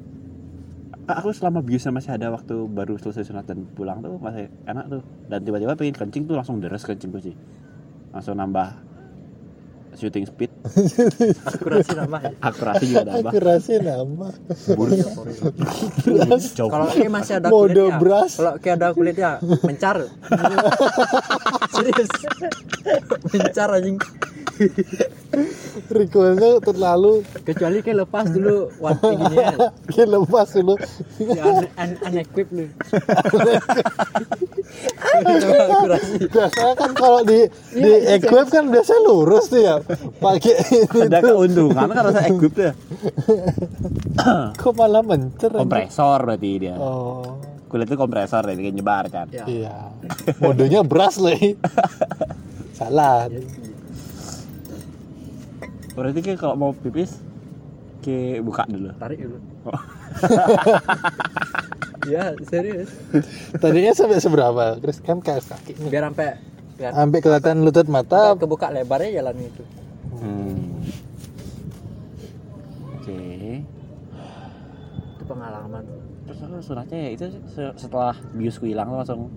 [1.07, 5.01] aku selama biusnya masih ada waktu baru selesai sunat dan pulang tuh masih enak tuh.
[5.27, 7.35] Dan tiba-tiba pengen kencing tuh langsung deres kencingku sih.
[8.15, 8.92] Langsung nambah
[9.95, 10.49] shooting speed
[11.49, 12.17] Akurasi nama.
[12.19, 12.32] ya.
[12.39, 14.32] akurasi juga nambah aku rasa nambah
[16.53, 16.69] Jauh.
[16.69, 17.97] Kalau kayak masih ada Mode kulitnya.
[17.97, 18.36] brush.
[18.36, 19.29] Kalau kayak ada kulitnya
[19.62, 19.97] mencar.
[21.73, 22.10] Serius.
[23.29, 23.97] mencar anjing.
[25.89, 29.49] requestnya terlalu Kecuali kayak lepas dulu wanti gini ya.
[29.89, 30.75] kayak lepas dulu
[31.17, 32.65] Ya, un, un, unequip lu.
[35.13, 36.15] Akurasi.
[36.29, 37.39] biasanya kan kalau di
[37.71, 39.75] di equip kan biasanya lurus tuh ya
[40.17, 40.56] pakai
[41.08, 42.74] ada keuntungan kan rasa equip tuh
[44.62, 46.76] kok malah mencer kompresor berarti dia.
[46.78, 47.39] Oh.
[47.67, 49.28] Kulit itu kompresor jadi kayak nyebar kan?
[49.34, 49.46] Ya.
[49.50, 49.76] iya.
[50.38, 51.58] Modenya beras lagi
[52.78, 53.28] salah.
[55.93, 57.17] Berarti kayak kalau mau pipis
[58.06, 58.93] kayak buka dulu.
[58.98, 59.38] Tarik dulu.
[59.69, 59.84] Oh.
[62.13, 62.91] ya serius.
[63.58, 65.02] tadinya sampai seberapa Chris?
[65.02, 65.74] Kan kayak kaki.
[65.89, 66.52] Biar sampai
[66.84, 69.63] biar sampai kelihatan lutut mata sampai kebuka lebarnya jalan itu.
[70.19, 70.84] Hmm.
[73.00, 73.24] Oke.
[75.15, 75.84] Itu pengalaman.
[76.28, 79.32] Terus aku sunatnya ya itu se- setelah biusku hilang langsung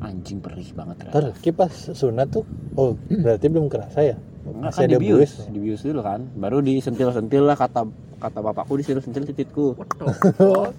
[0.00, 1.16] anjing perih banget ternyata.
[1.16, 2.44] Ntar kipas sunat tuh
[2.76, 6.00] oh berarti belum kerasa ya Enggak masih kan ada di bius, buis di bius dulu
[6.00, 6.20] kan.
[6.36, 7.84] Baru disentil-sentil lah kata
[8.20, 9.76] kata bapakku disentil-sentil titikku.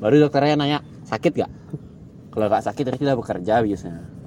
[0.01, 1.51] Baru dokternya nanya, "Sakit gak?"
[2.33, 4.20] Kalau nggak sakit berarti udah bekerja biusnya.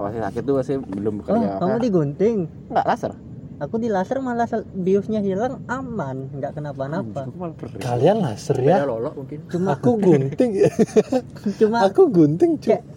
[0.00, 1.46] Oh Kalau masih sakit tuh masih belum oh bekerja.
[1.58, 2.36] kamu digunting?
[2.66, 3.12] Enggak laser.
[3.58, 7.28] aku di laser malah biusnya hilang aman nggak kenapa-napa.
[7.76, 9.38] Kalian laser Beda ya lolok mungkin.
[9.46, 10.50] cuma aku gunting.
[11.60, 12.88] Cuma aku gunting cuy Kayak-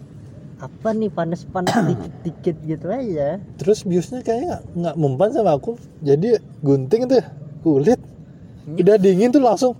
[0.56, 3.36] apa nih panas-panas dikit-dikit gitu aja.
[3.54, 5.76] Terus biusnya kayaknya nggak- nggak mempan sama aku.
[6.00, 7.20] Jadi gunting tuh
[7.60, 8.00] kulit.
[8.66, 9.76] Udah dingin tuh langsung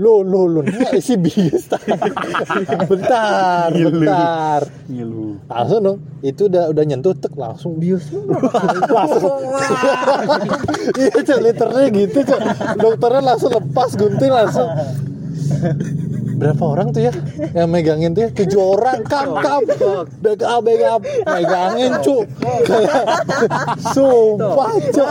[0.00, 0.60] lo lo lo.
[0.64, 1.68] Nggak isi bius
[2.88, 4.60] bentar bentar.
[4.88, 5.36] Ngilu.
[5.48, 8.20] langsung dong itu udah udah nyentuh tek langsung biusnya
[8.96, 9.40] langsung.
[10.96, 12.40] Iya cok liternya gitu cok.
[12.80, 14.68] Dokternya langsung lepas gunting langsung.
[16.32, 17.12] Berapa orang tuh ya
[17.54, 18.28] yang megangin tuh ya?
[18.32, 19.62] Tujuh orang kam kam.
[20.24, 21.00] backup backup.
[21.28, 23.04] Megangin kayak
[23.92, 25.10] sumpah cuk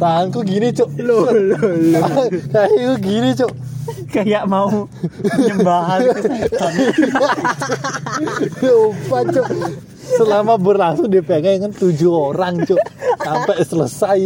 [0.00, 0.72] tanganku gini
[1.04, 1.28] lo
[2.50, 3.52] kayak gini cuk
[4.14, 4.88] kayak mau
[5.22, 6.00] nyembahan
[8.60, 9.46] sumpah cuk.
[10.06, 12.80] Selama berlangsung dipegang kan tujuh orang cuk.
[13.22, 14.20] Sampai selesai.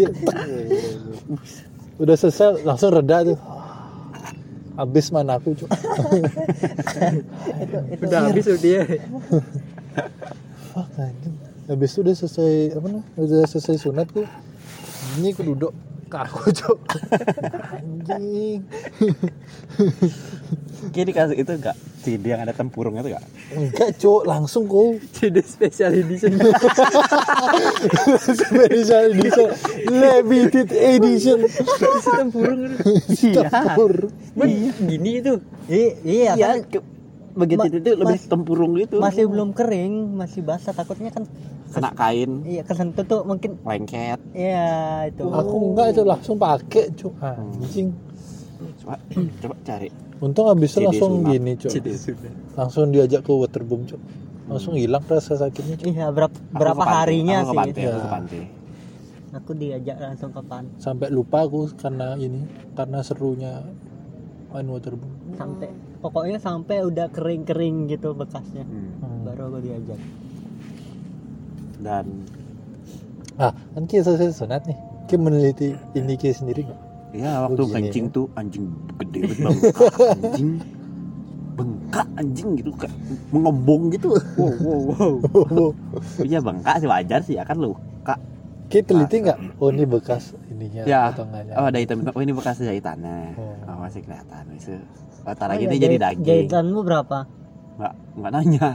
[2.01, 3.39] Udah selesai langsung reda tuh.
[4.77, 5.71] Habis mana aku cuk?
[8.01, 8.85] Udah habis tuh dia.
[10.73, 11.37] Fuck anjing.
[11.71, 14.27] Habis itu udah selesai apa nih udah selesai sunat tuh.
[15.19, 15.73] Ini aku duduk
[16.11, 16.79] ke aku cuk
[17.71, 18.67] anjing.
[20.91, 23.25] Kini dikasih itu enggak CD yang ada tempurungnya itu enggak?
[23.55, 24.27] enggak cuk.
[24.27, 26.35] Langsung kau jadi special edition.
[28.19, 29.49] Special edition.
[29.87, 31.39] Limited edition.
[31.47, 32.75] Sistem burung.
[33.15, 34.11] Tempur.
[34.35, 35.39] Men, gini itu.
[35.71, 36.59] Iya Iya, kan
[37.33, 38.99] begitu Ma- itu lebih mas- tempurung gitu.
[38.99, 41.25] masih belum kering masih basah takutnya kan
[41.71, 44.19] kena kain, iya kesentuh tuh mungkin lengket.
[44.33, 44.69] iya
[45.07, 47.95] itu aku enggak cuk langsung pakai cuk anjing
[48.77, 48.99] Coba
[49.41, 49.89] coba cari.
[50.19, 51.31] untung habis itu langsung sunat.
[51.31, 51.97] gini sudah
[52.55, 54.01] langsung diajak ke waterboom cuk
[54.47, 57.87] langsung hilang rasa sakitnya cuk iya berapa Aku berapa pantai, harinya aku sih pantai, aku
[57.87, 58.11] ke Ya.
[58.11, 58.43] pantai.
[59.31, 62.43] aku diajak langsung ke pan sampai lupa aku karena ini
[62.75, 63.63] karena serunya
[64.51, 65.69] main waterboom sampai
[66.03, 68.67] pokoknya sampai udah kering-kering gitu bekasnya.
[68.67, 69.23] Hmm.
[69.23, 70.01] Baru aku diajak.
[71.81, 72.07] Dan
[73.39, 74.79] ah kan kita selesai sunat nih.
[75.07, 76.81] Kita meneliti ini kita sendiri nggak?
[77.11, 78.15] Ya waktu Begini, kencing ya.
[78.15, 78.65] tuh anjing
[79.03, 80.51] gede banget bengkak anjing.
[81.59, 82.95] Bengkak anjing gitu kayak
[83.35, 84.15] mengembung gitu.
[84.39, 85.71] Wow wow wow.
[86.23, 88.17] Iya bengkak sih wajar sih ya kan luka
[88.71, 89.59] kita teliti nggak?
[89.59, 91.03] Oh ini bekas ininya ya.
[91.11, 92.13] potongannya oh ada hitam hitam.
[92.13, 93.33] Oh ini bekas jahitannya.
[93.35, 93.57] Oh.
[93.65, 94.45] oh, masih kelihatan.
[94.53, 96.27] Itu oh, Oh lagi iya, ini jadi daging.
[96.27, 97.19] jahitanmu berapa?
[97.81, 98.69] Nggak nggak nanya.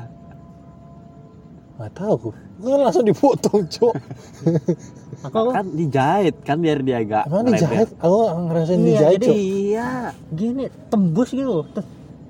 [1.77, 2.33] Nggak tahu.
[2.55, 3.93] Kan langsung dipotong cuk.
[5.25, 7.89] Aku kan dijahit kan biar dia agak emang dijahit?
[7.97, 8.17] aku
[8.47, 9.35] ngerasain Iya, dijahit cuk.
[9.35, 9.89] iya.
[10.31, 11.61] Gini tembus gitu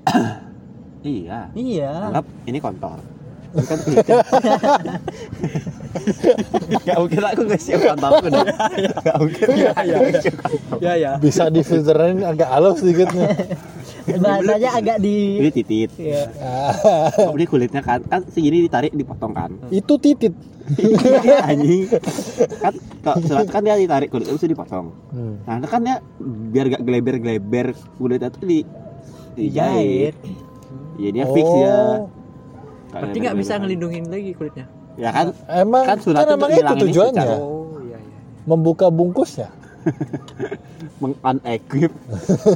[1.02, 1.48] iya.
[1.52, 1.92] Iya.
[2.10, 2.98] Anggap ini kontol
[3.56, 4.16] Ini kan kulitnya.
[6.84, 8.44] Gak mungkin aku ngasih kontolku deh
[9.00, 9.46] Gak mungkin.
[9.56, 9.98] Ya, ya,
[10.78, 13.32] ya ya bisa difilterin agak halus sedikitnya
[14.06, 15.90] bahasanya agak di Ini titit.
[15.98, 16.30] Iya.
[16.38, 16.70] Ah,
[17.34, 17.82] Ini kulitnya?
[17.82, 19.50] Kan Kan segini ditarik dipotong kan?
[19.72, 20.30] Itu titit.
[21.26, 21.90] Iya anjing.
[22.62, 24.94] Kan kalau surat kan dia ditarik kulit itu dipotong.
[25.10, 25.42] Hmm.
[25.46, 28.62] Nah itu kan dia biar gak geleber-geleber kulitnya tuh di
[29.34, 30.14] dijahit.
[30.14, 30.14] Dijahit.
[30.96, 31.74] Ya dia fix ya.
[31.76, 32.08] Oh,
[33.02, 34.66] berarti nggak bisa ngelindungin lagi kulitnya?
[34.96, 35.26] Ya kan?
[35.52, 38.18] Emang Kan kan, sunat itu emang itu tujuannya oh iya iya.
[38.48, 39.48] Membuka bungkusnya
[41.02, 41.92] Meng-unequip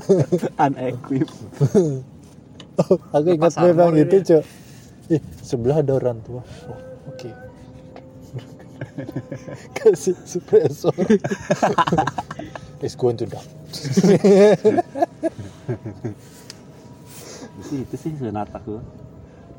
[0.65, 1.29] Unequip.
[2.81, 4.45] Oh, aku ingat memang itu cok.
[5.13, 6.41] Ih, sebelah ada orang tua.
[6.71, 6.81] Oh,
[7.13, 7.29] oke.
[9.77, 10.95] Kasih suppressor.
[12.81, 13.45] It's going to die.
[17.61, 18.81] Itu, itu sih sunat aku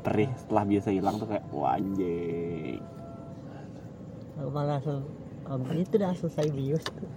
[0.02, 2.82] Perih setelah biasa hilang tuh kayak Wah anjing.
[4.42, 5.06] Aku malah langsung
[5.46, 6.84] um, itu udah selesai bius.
[6.86, 7.08] Tuh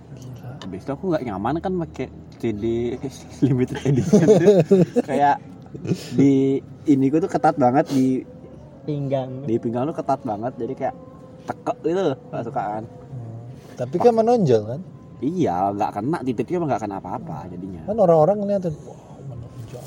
[0.61, 2.95] Habis itu aku nggak nyaman kan pakai CD
[3.45, 4.57] limited edition tuh.
[5.01, 5.41] kayak
[6.13, 8.21] di ini tuh ketat banget di
[8.85, 9.43] pinggang.
[9.49, 10.95] di pinggang lu ketat banget jadi kayak
[11.49, 12.83] tekek gitu gak suka kan.
[13.75, 14.81] Tapi kan menonjol kan?
[15.25, 17.81] Iya nggak kena titiknya mah nggak kena apa-apa jadinya.
[17.89, 19.83] Kan orang-orang ngeliatin wah menonjol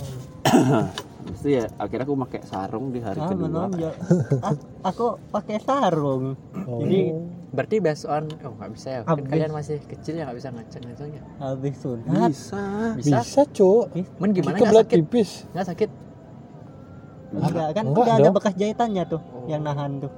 [1.38, 3.46] Habis itu ya akhirnya aku pakai sarung di hari ah kedua.
[3.46, 3.94] menonjol
[4.42, 6.34] Ah, aku pakai sarung.
[6.60, 6.82] Oh.
[6.82, 7.14] Jadi-
[7.48, 9.00] berarti based on oh nggak bisa ya.
[9.00, 9.30] Kan Habis.
[9.30, 11.22] kalian masih kecil ya nggak bisa ngecek itu ya.
[11.38, 12.28] Habis sunat.
[12.28, 12.64] Bisa.
[12.92, 13.16] Bisa?
[13.16, 13.84] Bisa cok
[14.18, 14.52] men gimana?
[14.52, 14.98] Kita nggak sakit?
[15.00, 15.30] pipis.
[15.48, 15.90] Nggak sakit?
[17.30, 18.34] Enggak kan Enggak udah ada dong.
[18.34, 19.46] bekas jahitannya tuh Oh.
[19.46, 20.12] yang nahan tuh.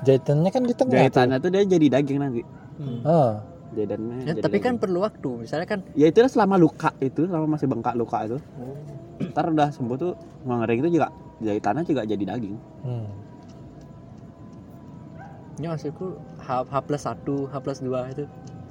[0.00, 2.42] Jahitannya kan di tengah jahitannya tuh dia jadi daging nanti.
[2.76, 2.98] Hmm.
[2.98, 3.06] tuh.
[3.06, 3.32] ah.
[3.70, 5.30] Jahitannya Ya, jadi tapi kan perlu waktu.
[5.38, 8.38] Misalnya kan ya itu selama luka itu selama masih bengkak luka itu
[9.18, 10.12] ntar udah sembuh tuh
[10.46, 11.10] mengering itu juga
[11.42, 12.56] jahitannya juga jadi daging.
[12.86, 13.08] Hmm.
[15.58, 18.24] ini maksudku H, H plus 1 H plus 2 itu?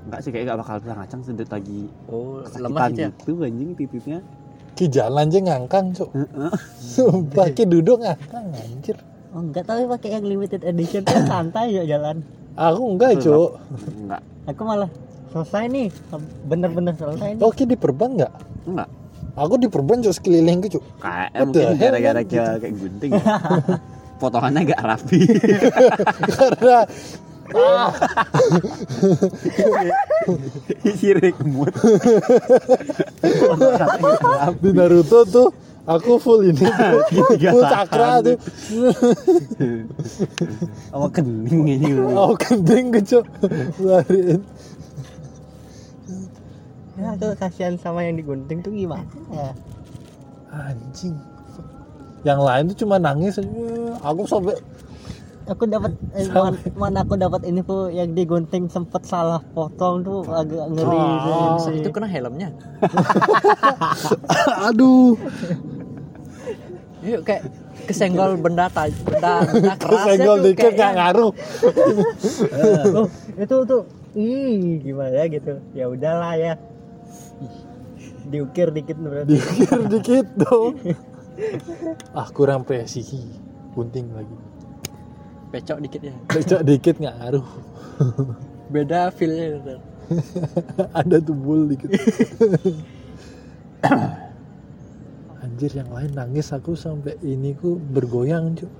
[0.08, 3.70] Enggak sih kayak gak bakal bisa ngacang sedut lagi oh lemah gitu ya gitu anjing
[3.76, 4.20] titiknya.
[4.78, 6.10] Ki jalan aja ngangkang cok
[6.80, 8.96] sumpah ki duduk ngangkang anjir.
[9.36, 12.24] Oh enggak tapi pakai yang limited edition tuh santai ya jalan.
[12.56, 13.52] Aku enggak cok
[14.00, 14.88] enggak aku malah
[15.36, 15.92] selesai nih
[16.48, 17.44] bener-bener selesai nih.
[17.44, 18.32] Oh ki diperban enggak
[18.64, 18.88] enggak
[19.38, 23.22] aku diperban cok sekeliling cok kayak mungkin gara-gara kayak gunting ya.
[24.18, 25.22] potongannya agak rapi.
[26.38, 26.80] Karena
[27.54, 27.92] ah,
[31.00, 31.72] sirik mood
[34.60, 35.50] di Naruto tuh
[35.88, 36.66] aku full ini.
[37.40, 38.36] Full cakra tuh.
[40.92, 43.26] Sama kening ini aku kenting ke cok
[43.80, 44.42] lariin
[47.08, 49.56] ya aku kasihan sama yang digunting tuh gimana ya
[50.50, 51.16] anjing
[52.22, 53.48] yang lain tuh cuma nangis aja.
[54.02, 54.60] aku sampai
[55.48, 60.28] aku dapat eh, mana, mana aku dapat ini tuh yang digunting sempet salah potong tuh
[60.28, 61.56] agak ngeri Oh.
[61.58, 61.80] sih.
[61.80, 62.52] itu kena helmnya
[64.68, 65.16] Aduh.
[67.00, 67.48] yuk kayak
[67.86, 71.32] kesenggol benda taj benda, benda keras Kesenggol tuh dikit kayak- gak ngaruh.
[72.98, 73.82] oh, itu tuh
[74.12, 76.54] ih gimana gitu ya udahlah ya
[78.28, 80.76] diukir dikit berarti Dikir dikit dong.
[82.18, 83.22] Ah kurang presisi.
[83.78, 84.38] Gunting lagi.
[85.48, 87.48] pecok dikit ya Becok dikit nggak ngaruh.
[88.74, 89.80] beda feelnya.
[90.92, 91.88] Ada tumbul dikit.
[95.46, 98.72] Anjir yang lain nangis aku sampai ini ku bergoyang cuk.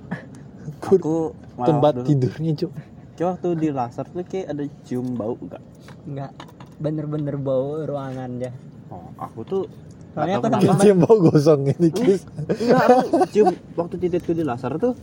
[0.82, 1.16] Ku- aku
[1.62, 2.72] tempat tidurnya cuk.
[3.14, 5.62] Kayak waktu di laser tuh kayak ada cium bau enggak
[6.06, 6.32] nggak
[6.78, 8.52] bener-bener bau ruangan ya
[8.90, 9.62] oh aku tuh
[10.08, 10.82] Soalnya tahu aku kenapa.
[10.82, 12.22] Cium bau gosong ini Chris.
[12.48, 14.96] Enggak, aku cium waktu titikku di laser tuh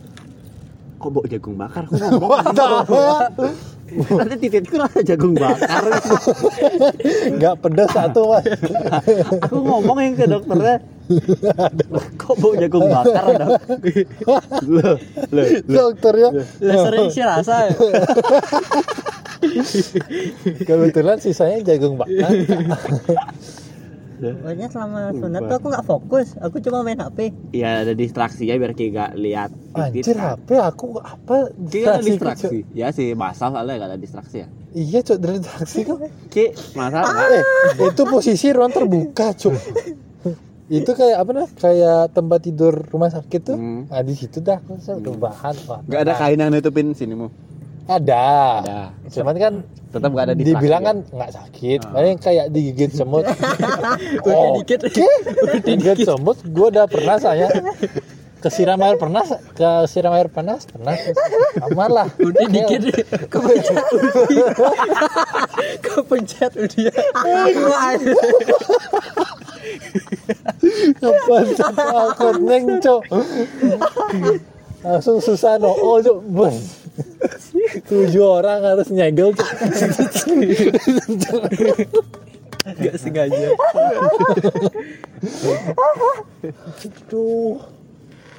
[0.96, 3.22] kok bau jagung bakar aku ngomong
[4.18, 5.84] nanti titikku rasa jagung bakar
[7.36, 8.48] Nggak pedas satu mas.
[9.44, 10.80] aku ngomong yang ke dokternya
[12.18, 13.60] kok bau jagung bakar dok
[14.66, 14.96] loh
[15.30, 16.30] loh Dokternya
[16.64, 17.76] sering sih rasa ya.
[20.58, 22.32] kebetulan sisanya jagung bakar.
[24.20, 28.56] Pokoknya selama sunat tuh aku nggak fokus aku cuma main HP ya ada distraksi ya
[28.56, 33.76] biar kayak gak lihat Anjir HP aku apa Kayak ada distraksi, ya sih basah soalnya
[33.84, 36.04] gak ada distraksi ya Iya cok dari distraksi kok.
[36.28, 37.30] Ki masalah nggak?
[37.32, 37.44] Eh
[37.96, 39.56] itu posisi ruang terbuka cok.
[40.68, 43.56] itu kayak apa nah kayak tempat tidur rumah sakit tuh.
[43.56, 43.88] Hmm.
[43.88, 45.80] Nah di situ dah aku rebahan wah.
[45.88, 47.32] Gak ada kain yang nutupin sinimu
[47.86, 48.26] Ada.
[48.66, 48.80] Ada.
[49.14, 49.54] Cuman kan
[49.94, 50.88] tetap gak ada distraksi dibilang ya?
[50.90, 51.80] kan nggak sakit.
[51.88, 53.26] Paling kayak digigit semut.
[54.26, 54.80] Udah dikit.
[55.62, 56.38] digigit semut.
[56.50, 57.48] Gue udah pernah saya
[58.46, 60.94] kesiram air panas, kesiram air panas pernah
[61.58, 62.08] kamar lah.
[62.22, 62.94] udah dikit
[63.26, 64.14] kepencet udah
[65.82, 66.94] kepencet udah
[71.02, 71.46] Kapan
[71.90, 73.02] aku neng cok
[74.86, 76.85] Langsung susah no oh cok bos
[77.84, 79.36] Tujuh orang harus nyegel
[82.66, 83.54] nggak sengaja.
[87.06, 87.62] Aduh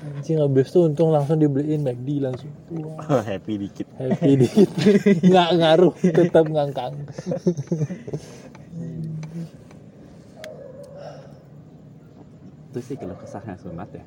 [0.06, 2.52] Anjing habis itu untung langsung dibeliin McD langsung.
[2.78, 3.90] Wah, Oh, happy dikit.
[3.98, 4.70] Happy dikit.
[5.26, 6.94] Nggak ngaruh tetap ngangkang.
[12.70, 14.04] Itu sih kalau kesahnya sunat ya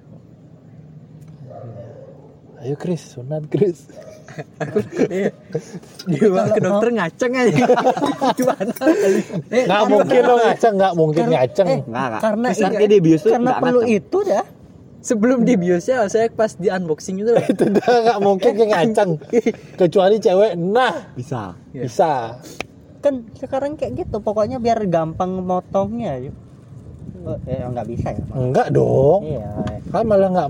[2.60, 3.16] Ayo Chris.
[3.16, 3.88] Sunat Chris.
[6.05, 7.66] Dibawa ke dokter ngaceng aja.
[8.38, 8.74] Gimana?
[9.49, 11.68] Eh, Nggak mungkin lo ngaceng Nggak mungkin ngaceng.
[11.68, 12.22] eh, Nggak, nggak.
[12.22, 13.97] karena iya, dia bius karena perlu ngaceng.
[13.97, 14.45] itu dah.
[14.99, 17.32] Sebelum di biosnya saya pas di unboxing itu.
[17.32, 17.39] Loh.
[17.47, 19.10] Itu dah nggak mungkin kayak ngaceng.
[19.76, 21.16] Kecuali cewek Nah.
[21.16, 21.55] Bisa.
[21.72, 21.82] Iya.
[21.82, 22.12] bisa.
[22.99, 26.36] Kan sekarang kayak gitu pokoknya biar gampang motongnya yuk.
[27.20, 28.24] Oh, eh, nggak bisa ya?
[28.30, 29.24] Enggak dong.
[29.24, 29.47] Iya.
[29.88, 30.49] Kan malah nggak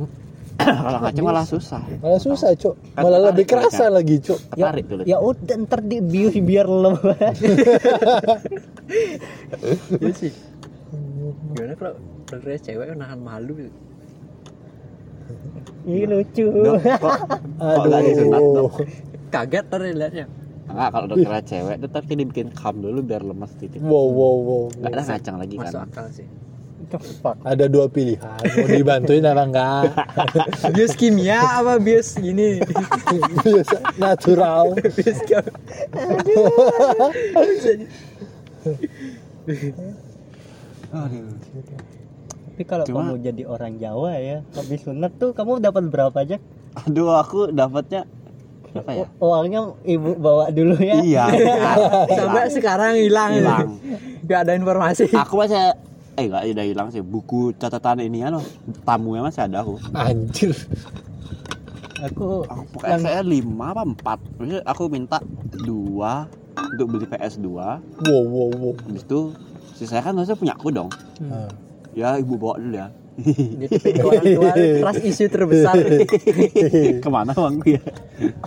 [0.60, 1.82] kalau ngaceng malah susah.
[2.03, 4.76] Malah susah cok Kan Malah lebih kerasa lagi cok ya,
[5.07, 7.16] ya udah ntar dibius biar lemas
[10.03, 10.32] Iya sih.
[11.55, 11.93] Gimana kalau
[12.30, 13.80] dokternya cewek nahan malu gitu.
[15.86, 16.45] ini lucu.
[16.49, 17.18] Dok, kok
[17.62, 18.72] kok nggak disunat dok?
[19.30, 20.26] Kaget tadi liatnya.
[20.70, 24.64] Enggak, kalau dokternya cewek tetap kayak dibikin kam dulu biar lemas titik Wow wow wow
[24.70, 26.28] Gak ada ngaceng lagi masuk kan akal sih
[27.41, 28.39] Ada dua pilihan.
[28.41, 29.83] Mau dibantuin apa enggak?
[30.75, 32.57] Bios kimia apa bios gini
[33.45, 34.73] Biasa natural.
[34.73, 35.45] Bios kimia.
[42.49, 46.37] Tapi kalau Cuma- kamu jadi orang Jawa ya habis sunat tuh kamu dapat berapa aja?
[46.85, 48.03] Aduh aku dapatnya
[48.69, 49.05] Apa ya?
[49.17, 51.01] uangnya ibu bawa dulu ya.
[51.01, 51.25] Iya.
[52.19, 53.31] Sampai sekarang hilang.
[53.33, 53.67] Hilang.
[54.21, 55.09] Nggak ada informasi.
[55.09, 55.57] Aku masih
[56.20, 56.99] Eh enggak udah hilang sih.
[56.99, 58.43] Buku catatan ini ya loh.
[58.84, 59.80] Tamunya masih ada aku.
[59.95, 60.51] Anjir.
[61.99, 64.20] Aku Aku pokoknya saya lima apa empat.
[64.36, 65.24] Maksudnya aku minta
[65.63, 66.28] dua
[66.59, 67.47] Untuk beli PS2
[68.03, 68.74] Wow wow wow.
[68.84, 69.32] Habis itu
[69.80, 70.91] Sisanya kan harusnya punya aku dong.
[71.24, 71.47] Nah,
[71.95, 75.76] Ya ibu bawa dulu ya jadi orang tua trust isu terbesar.
[77.03, 77.84] Ke mana uangku ya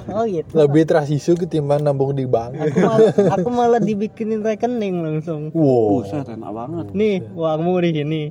[0.08, 0.52] oh gitu.
[0.56, 2.56] Lebih terasisu ketimbang nambung di bank.
[2.56, 5.52] Aku malah, aku malah dibikinin rekening langsung.
[5.52, 6.04] Wow.
[6.04, 6.86] Buset enak banget.
[6.96, 8.22] Nih uangmu di sini.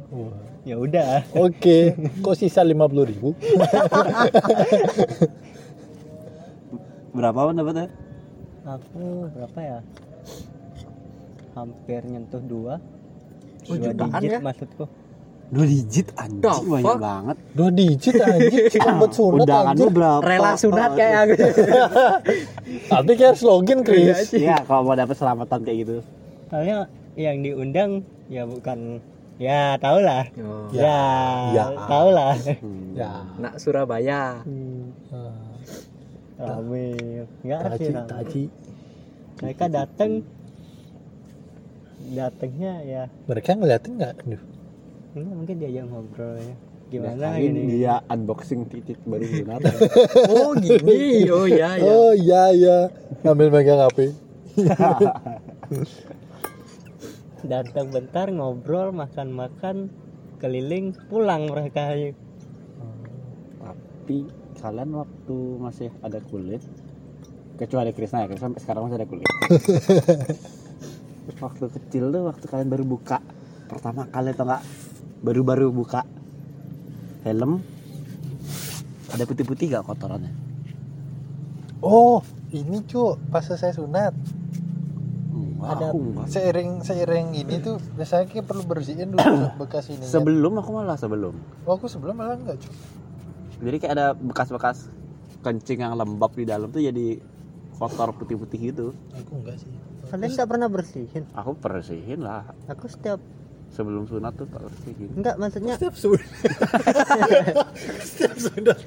[0.62, 1.26] Ya udah.
[1.34, 3.34] Oke Kok sisa 50 ribu?
[7.12, 7.88] Berapa pun dapatnya?
[8.62, 9.80] aku berapa ya?
[11.58, 12.78] Hampir nyentuh dua.
[13.70, 14.40] Oh, dua jutaan digit ya?
[14.42, 14.86] maksudku
[15.52, 16.97] dua digit anjing banyak fuck?
[16.97, 21.34] banget Dua digit anjir cuma buat sunat undangan lu berapa Rela sunat kayak aku.
[22.91, 24.32] Tapi kayak harus login Chris.
[24.32, 25.97] Iya, kalau mau dapet selamatan kayak gitu.
[26.47, 27.91] soalnya yang diundang
[28.28, 29.04] ya bukan
[29.36, 30.72] ya tau lah Oh.
[30.72, 30.99] ya,
[31.52, 31.66] Ya.
[31.82, 32.93] tau lah Hmm.
[32.93, 33.12] Ya.
[33.38, 34.39] Nak Surabaya.
[34.43, 36.95] Hmm, Ah, rame
[37.41, 38.43] nggak sih taji.
[39.38, 40.24] mereka datang
[42.12, 44.16] datangnya ya Mereka ngeliatin nggak?
[45.12, 46.55] Enggak mungkin diajak ngobrol ya
[46.91, 49.64] gimana Kali gini dia unboxing titik baru sunat.
[50.28, 51.24] Oh gini.
[51.32, 51.88] Oh ya ya.
[51.88, 52.78] Oh iya iya.
[53.24, 54.12] Ambil megang HP.
[57.41, 59.89] datang bentar ngobrol makan-makan
[60.38, 61.95] keliling pulang mereka
[63.64, 64.18] Tapi
[64.62, 66.62] kalian waktu masih ada kulit
[67.57, 69.26] kecuali Krisna ya, Krisna sampai sekarang masih ada kulit.
[71.45, 73.22] Waktu kecil tuh waktu kalian baru buka
[73.70, 74.62] pertama kali atau enggak
[75.22, 76.01] baru-baru buka
[77.22, 77.61] helm
[79.11, 80.32] ada putih-putih gak kotorannya?
[81.82, 82.22] Oh,
[82.53, 84.13] ini cu, pas saya sunat.
[85.34, 85.99] Enggak, Ada- aku.
[86.30, 89.22] Seiring seiring ini tuh biasanya kita perlu bersihin dulu
[89.61, 90.05] bekas ini.
[90.05, 91.36] Sebelum aku malah sebelum.
[91.65, 92.69] Oh, aku sebelum malah enggak cu.
[93.61, 94.88] Jadi kayak ada bekas-bekas
[95.41, 97.17] kencing yang lembab di dalam tuh jadi
[97.76, 98.88] kotor putih-putih gitu.
[99.17, 99.69] Aku enggak sih.
[100.11, 103.24] kalian nggak pernah bersihin Aku bersihin lah aku setiap
[103.72, 105.09] sebelum sunat tuh tak bersihin.
[105.15, 106.28] enggak maksudnya Setiap sunat.
[108.07, 108.80] Setiap sunat.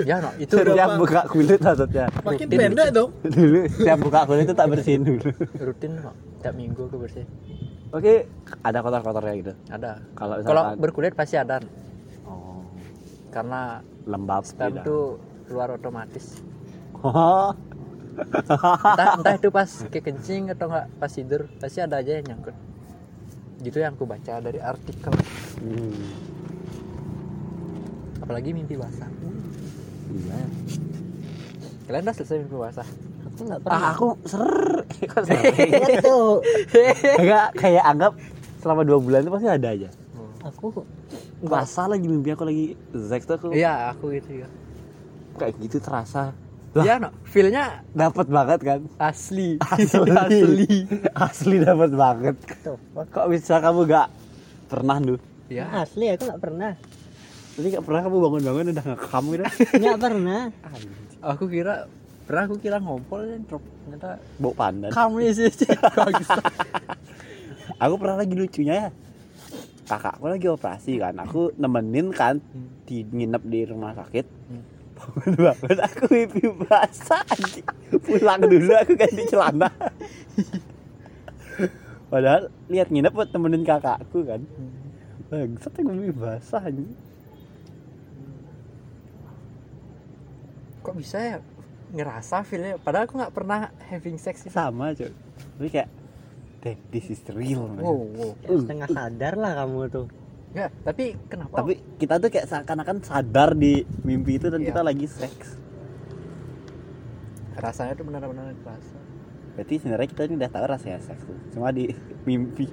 [0.00, 2.06] Ya no, itu Setiap buka kulit maksudnya.
[2.24, 2.58] Makin Rutin.
[2.58, 3.10] pendek dong.
[3.36, 5.28] dulu setiap buka kulit itu tak bersihin dulu.
[5.60, 6.14] rutin kok.
[6.40, 7.24] Tiap minggu aku bersih.
[7.88, 8.28] Oke,
[8.62, 9.52] ada kotor-kotornya gitu.
[9.68, 9.92] Ada.
[10.14, 11.60] Kalau Kalau berkulit pasti ada.
[12.24, 12.64] oh,
[13.28, 16.40] Karena lembab sperm tuh keluar otomatis.
[17.04, 17.52] Oh,
[18.18, 22.56] Entah, entah itu pas ke kencing atau enggak pas tidur pasti ada aja yang nyangkut.
[23.58, 25.12] Gitu yang aku baca dari artikel.
[25.58, 26.02] hmm,
[28.20, 29.08] Apalagi mimpi basah.
[30.08, 30.38] iya.
[31.84, 32.88] Kalian udah selesai mimpi basah?
[33.20, 34.50] aku nggak pernah Ah, aku ser.
[35.10, 35.42] Kok ser?
[35.90, 36.18] itu
[37.16, 38.12] Enggak kayak anggap
[38.58, 39.88] selama dua bulan itu pasti ada aja.
[40.38, 40.82] aku
[41.38, 44.48] Basah lagi mimpi aku lagi Zack tuh aku Iya, aku gitu ya.
[45.34, 46.34] kayak gitu terasa.
[46.78, 46.84] Lah.
[46.84, 47.10] Iya, no.
[47.24, 48.80] Feel-nya Dapat banget kan?
[48.96, 49.58] asli.
[49.74, 50.10] Asli.
[50.10, 50.66] asli.
[51.12, 52.36] Asli dapat banget.
[52.62, 54.08] tuh Kok bisa kamu gak
[54.66, 55.18] pernah tuh?
[55.48, 56.72] Ya, asli aku nggak pernah
[57.54, 59.44] Jadi gak pernah kamu bangun-bangun udah ngekam gitu?
[59.74, 60.40] nggak pernah
[61.18, 61.74] aku kira
[62.22, 64.92] pernah aku kira ngompol dan drop ternyata Bau pandan.
[64.92, 65.48] kamu sih
[67.78, 68.88] Aku pernah lagi lucunya ya.
[69.86, 71.14] Kakakku lagi operasi kan.
[71.16, 72.36] Aku nemenin kan
[72.84, 74.26] di nginep di rumah sakit.
[74.98, 77.22] Bangun bangun aku mimpi basah.
[78.02, 79.70] Pulang dulu aku ganti celana.
[82.10, 84.42] Padahal lihat nginep buat temenin kakakku kan.
[85.30, 86.92] Bangsat aku mimpi basah anjing.
[90.78, 91.36] kok bisa ya
[91.92, 95.12] ngerasa feelnya padahal aku nggak pernah having sex itu Sama cuy.
[95.12, 95.90] Tapi kayak
[96.58, 97.84] Damn, this is real man.
[97.84, 100.06] wow wow Ya, setengah sadar lah kamu tuh
[100.48, 104.68] Nggak, tapi kenapa Tapi kita tuh kayak seakan-akan sadar di mimpi itu dan Iya.
[104.72, 105.48] kita lagi seks.
[107.58, 108.94] rasanya tuh benar-benar kerasa
[109.58, 111.34] Berarti sebenarnya kita ini udah tahu rasanya seks tuh.
[111.50, 111.90] Cuma di
[112.28, 112.70] mimpi.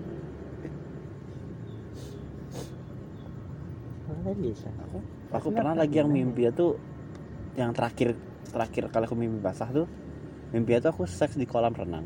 [4.05, 4.97] mana bisa Aku,
[5.34, 6.78] aku pernah lagi yang mimpi itu
[7.57, 8.13] yang terakhir
[8.45, 9.89] terakhir kali aku mimpi basah tuh
[10.53, 12.05] mimpi itu aku seks di kolam renang.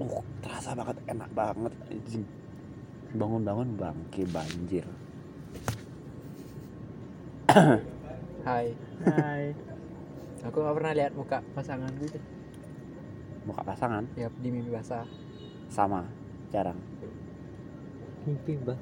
[0.00, 2.24] Oh, terasa banget enak banget anjing.
[3.10, 4.86] Bangun-bangun bangke banjir.
[8.40, 8.70] hai
[9.02, 9.50] Hai.
[10.40, 12.14] aku nggak pernah lihat muka pasangan gitu
[13.42, 15.02] Muka pasangan ya di mimpi basah
[15.66, 16.06] sama
[16.48, 16.78] jarang.
[18.22, 18.78] mimpi bah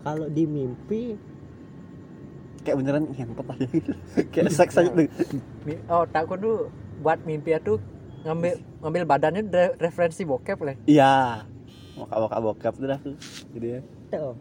[0.00, 1.18] kalau di mimpi
[2.60, 3.92] Kayak beneran ngentot aja gitu.
[4.32, 4.90] kayak seks aja
[5.88, 6.56] oh takut tuh
[7.00, 7.74] buat mimpi itu
[8.22, 11.42] ngambil ngambil badannya re- referensi bokep lah Iya.
[11.98, 13.16] Muka-muka bokap tuh dah tuh.
[13.54, 13.80] Jadi ya.
[14.10, 14.34] tuh.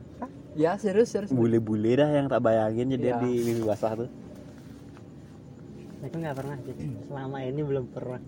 [0.58, 1.32] Ya serius serius.
[1.32, 3.20] Bule-bule dah yang tak bayangin jadi Iya.
[3.22, 4.10] di mimpi basah tuh.
[6.06, 6.74] Aku nggak pernah sih.
[7.06, 8.22] Selama ini belum pernah.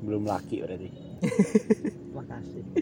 [0.00, 0.88] Belum laki berarti.
[2.16, 2.64] Makasih.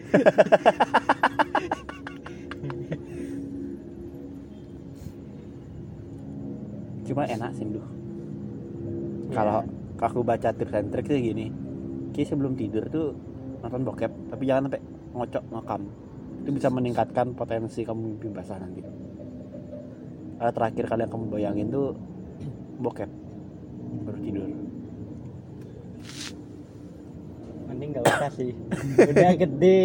[7.09, 7.87] Cuma enak sih duh.
[9.33, 9.65] Kalau
[9.99, 11.51] aku baca tips and trick sih gini
[12.15, 13.13] Ki sebelum tidur tuh
[13.59, 14.81] nonton bokep tapi jangan sampai
[15.13, 15.81] ngocok ngekam
[16.39, 18.81] itu bisa meningkatkan potensi kamu mimpi basah nanti.
[20.39, 21.87] Karena terakhir kali yang kamu bayangin tuh
[22.83, 23.09] bokep.
[24.07, 24.49] Baru tidur.
[27.67, 28.51] Mending nggak usah Makasih.
[29.03, 29.81] Udah gede.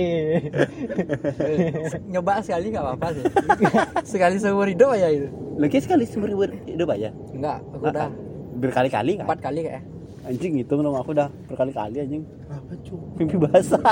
[2.15, 3.25] nyoba sekali nggak apa-apa sih.
[4.15, 5.29] Sekali seumur hidup aja itu.
[5.59, 7.11] Lagi sekali seumur hidup aja.
[7.35, 8.09] enggak aku udah.
[8.55, 9.27] Berkali-kali kan?
[9.27, 9.83] empat kali kayak
[10.25, 12.25] Anjing hitung dong aku udah berkali-kali anjing.
[12.47, 13.83] apa cu Mimpi basah.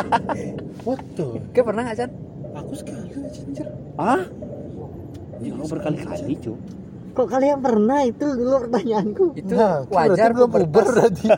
[0.83, 2.11] what the Oke pernah nggak Chan?
[2.53, 4.23] aku sekali aja anjir ah?
[5.35, 6.53] Anjing aku berkali-kali, cu.
[7.13, 9.25] Kok kalian pernah itu dulu pertanyaanku?
[9.37, 11.29] Itu Nah, itu wajar belum puber berarti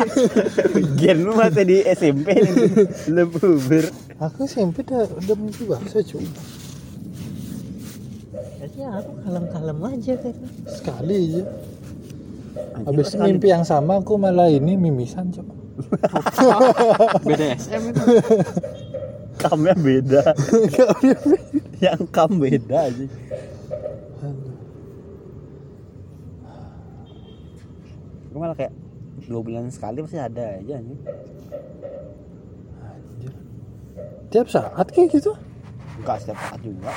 [1.00, 2.54] Gen lu masih di SMP nih.
[3.08, 3.84] Belum puber.
[4.20, 6.20] aku SMP udah udah mimpi bahasa cu
[8.60, 10.48] Jadi aku kalem-kalem aja kayaknya.
[10.68, 11.42] sekali aja
[12.84, 15.42] habis mimpi yang sama aku malah ini mimisan cu
[17.24, 18.02] BDSM itu.
[19.40, 20.20] kamnya beda.
[21.80, 23.04] Yang kam beda aja.
[28.28, 28.72] Gue malah kayak
[29.24, 31.00] dua bulan sekali pasti ada aja anjing.
[32.84, 33.32] Anjir.
[34.30, 35.32] tiap saat kayak gitu
[35.98, 36.90] Enggak setiap saat juga.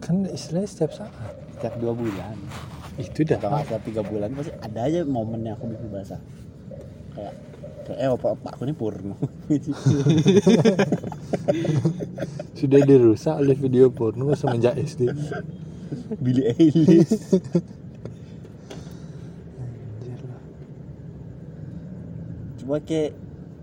[0.00, 1.12] kan istilahnya setiap saat
[1.54, 2.36] Setiap dua bulan.
[2.94, 6.22] Itu dah Kalau nggak setiap tiga bulan pasti ada aja momen yang aku mimpi basah.
[7.14, 7.34] Kayak
[7.84, 9.16] kayak eh opa opa aku ini purno.
[12.58, 15.10] sudah dirusak oleh video porno semenjak SD
[16.22, 17.12] Billy Eilish.
[22.62, 23.12] Cuma kayak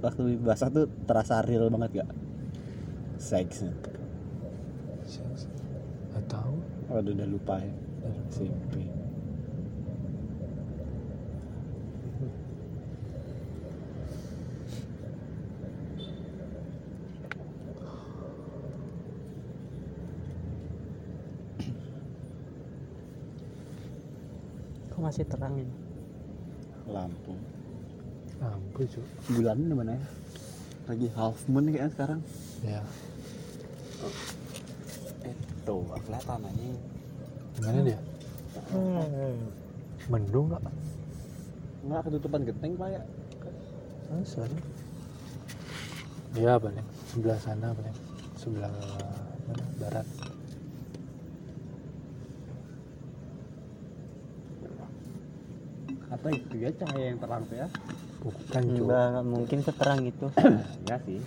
[0.04, 2.10] waktu mimpi basah tuh terasa real banget gak?
[3.18, 3.72] Seksnya.
[6.12, 6.60] Nggak tahu
[6.92, 7.72] Waduh udah lupa ya.
[8.28, 8.84] SMP.
[24.91, 25.74] Kok masih terang ini?
[26.88, 27.34] Lampu.
[28.42, 29.02] ampun cu
[29.34, 30.04] Bulan di mana ya?
[30.90, 32.20] Lagi half moon kayaknya sekarang.
[32.62, 32.82] ya
[35.22, 36.66] Eh tuh kelihatan aja.
[37.54, 38.00] gimana dia
[38.72, 39.38] Hmm.
[40.10, 40.64] mendung nggak
[41.82, 43.02] Enggak ketutupan genteng pak ya?
[44.12, 44.44] masa
[46.36, 47.96] ya paling sebelah sana paling
[48.36, 48.72] sebelah
[49.48, 50.08] mana barat
[56.12, 57.68] Apa itu ya cahaya yang terang tuh ya?
[58.22, 60.30] bukan nggak mungkin seterang itu.
[60.38, 61.18] Enggak sih.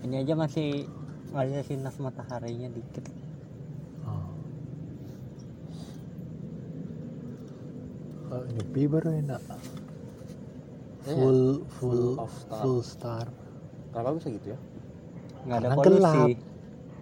[0.00, 0.88] Ini aja masih
[1.30, 3.04] ada sinar mataharinya dikit.
[4.02, 4.24] Oh.
[8.24, 9.42] Kalau nyepi baru enak
[11.02, 12.60] full full Full of star.
[12.62, 13.26] full star
[13.90, 14.58] Kenapa bisa gitu ya?
[15.42, 15.98] Nggak ada Karena polusi.
[15.98, 16.28] gelap.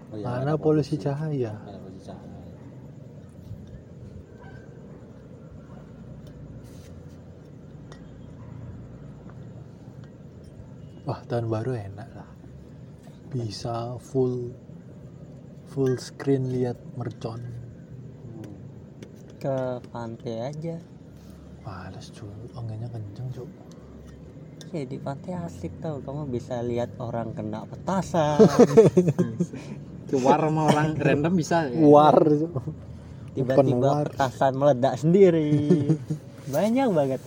[0.09, 1.53] Oh, iya, mana ada polusi ada polusi cahaya.
[11.09, 12.29] Wah tahun baru enak lah
[13.33, 14.53] bisa full
[15.73, 17.41] full screen lihat mercon.
[19.41, 20.77] Ke pantai aja.
[21.65, 22.25] males cu
[22.57, 23.45] anginnya kenceng cu
[24.73, 26.01] Ya di pantai asik tau.
[26.01, 28.41] Kamu bisa lihat orang kena petasan.
[30.09, 31.69] Keluar sama orang random bisa.
[31.69, 31.77] ya?
[31.85, 32.21] war.
[33.33, 35.53] Tiba-tiba petasan meledak sendiri.
[36.57, 37.21] Banyak banget.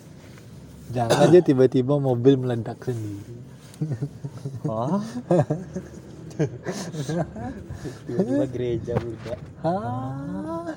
[0.91, 3.41] jangan aja tiba-tiba mobil meledak sendiri
[4.69, 5.01] Oh,
[8.07, 9.35] Tiba-tiba gereja buka.
[9.65, 10.73] Hah?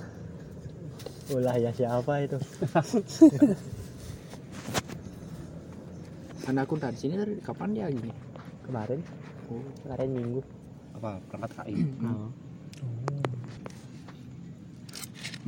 [1.33, 2.37] ulah ya siapa itu?
[6.45, 8.13] Anakku dari sini dari kapan dia gini?
[8.69, 9.01] Kemarin.
[9.49, 9.65] Oh.
[9.81, 10.41] Kemarin minggu.
[11.01, 11.17] Apa?
[11.33, 11.81] Berangkat KI.
[12.05, 12.29] Hmm.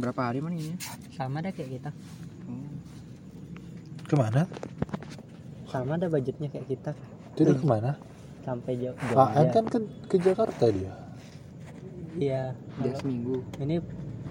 [0.01, 0.77] Berapa hari mana ini?
[1.13, 1.91] Sama dah kayak kita.
[2.49, 2.73] Oh.
[4.07, 4.47] ke mana
[5.67, 6.93] Sama ada budgetnya kayak kita.
[7.37, 7.93] Itu dia ke mana
[8.41, 8.95] Sampai jauh.
[8.95, 10.95] Pak An kan ke, ke Jakarta dia
[12.17, 12.57] Iya.
[12.81, 13.45] Dia seminggu.
[13.61, 13.77] Ini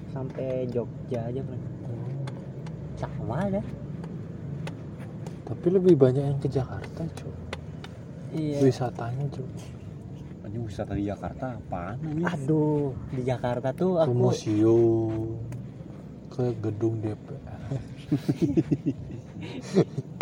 [0.10, 1.54] sampai Jogja aja bro.
[2.98, 3.62] Sama ada.
[5.46, 7.30] tapi lebih banyak yang ke Jakarta cu
[8.34, 8.58] Iya.
[8.60, 9.46] wisatanya cu
[10.42, 12.22] Ini wisata di Jakarta apaan ini?
[12.26, 15.38] Aduh, di Jakarta tuh ke aku museum
[16.32, 17.62] ke gedung DPR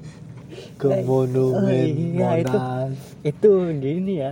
[0.78, 2.58] ke monumen oh iya, itu.
[2.58, 4.32] Monas itu gini ya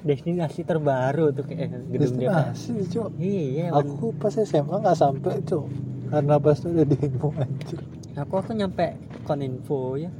[0.00, 5.68] destinasi terbaru tuh kayak gedung destinasi cu Iya, aku pas SMA nggak sampai cu
[6.10, 7.78] karena pas itu udah demo anjir
[8.18, 10.10] aku aku nyampe koninfo ya.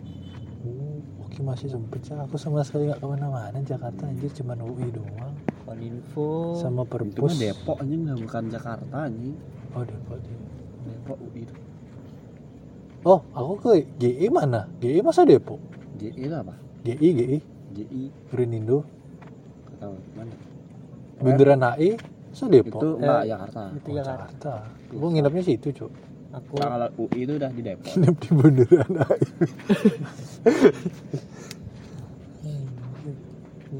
[0.63, 4.93] Oh, oke masih sempet ya aku sama sekali nggak ke mana-mana Jakarta anjir cuma UI
[4.93, 6.59] doang Koninfo.
[6.59, 9.37] sama Itu mah perpus Depok anjing nggak bukan Jakarta anjing.
[9.75, 10.19] oh Depok.
[10.85, 11.43] Depok UI
[13.03, 14.69] oh aku ke GI mana?
[14.79, 15.61] GI masa Depok?
[15.97, 16.55] GI itu apa?
[16.85, 17.39] GI GI
[17.73, 18.85] JI Grinindo
[19.69, 20.35] nggak tahu mana?
[21.21, 21.91] Bundaran HI
[22.33, 22.81] so Depok?
[22.81, 23.61] Itu Eh, enggak Jakarta.
[23.73, 24.53] Itu Oh, Jakarta.
[24.91, 25.93] Gue nginepnya situ cok
[26.31, 27.91] aku kalau UI itu udah di Depok.
[27.91, 29.21] Nginep di Bundaran HI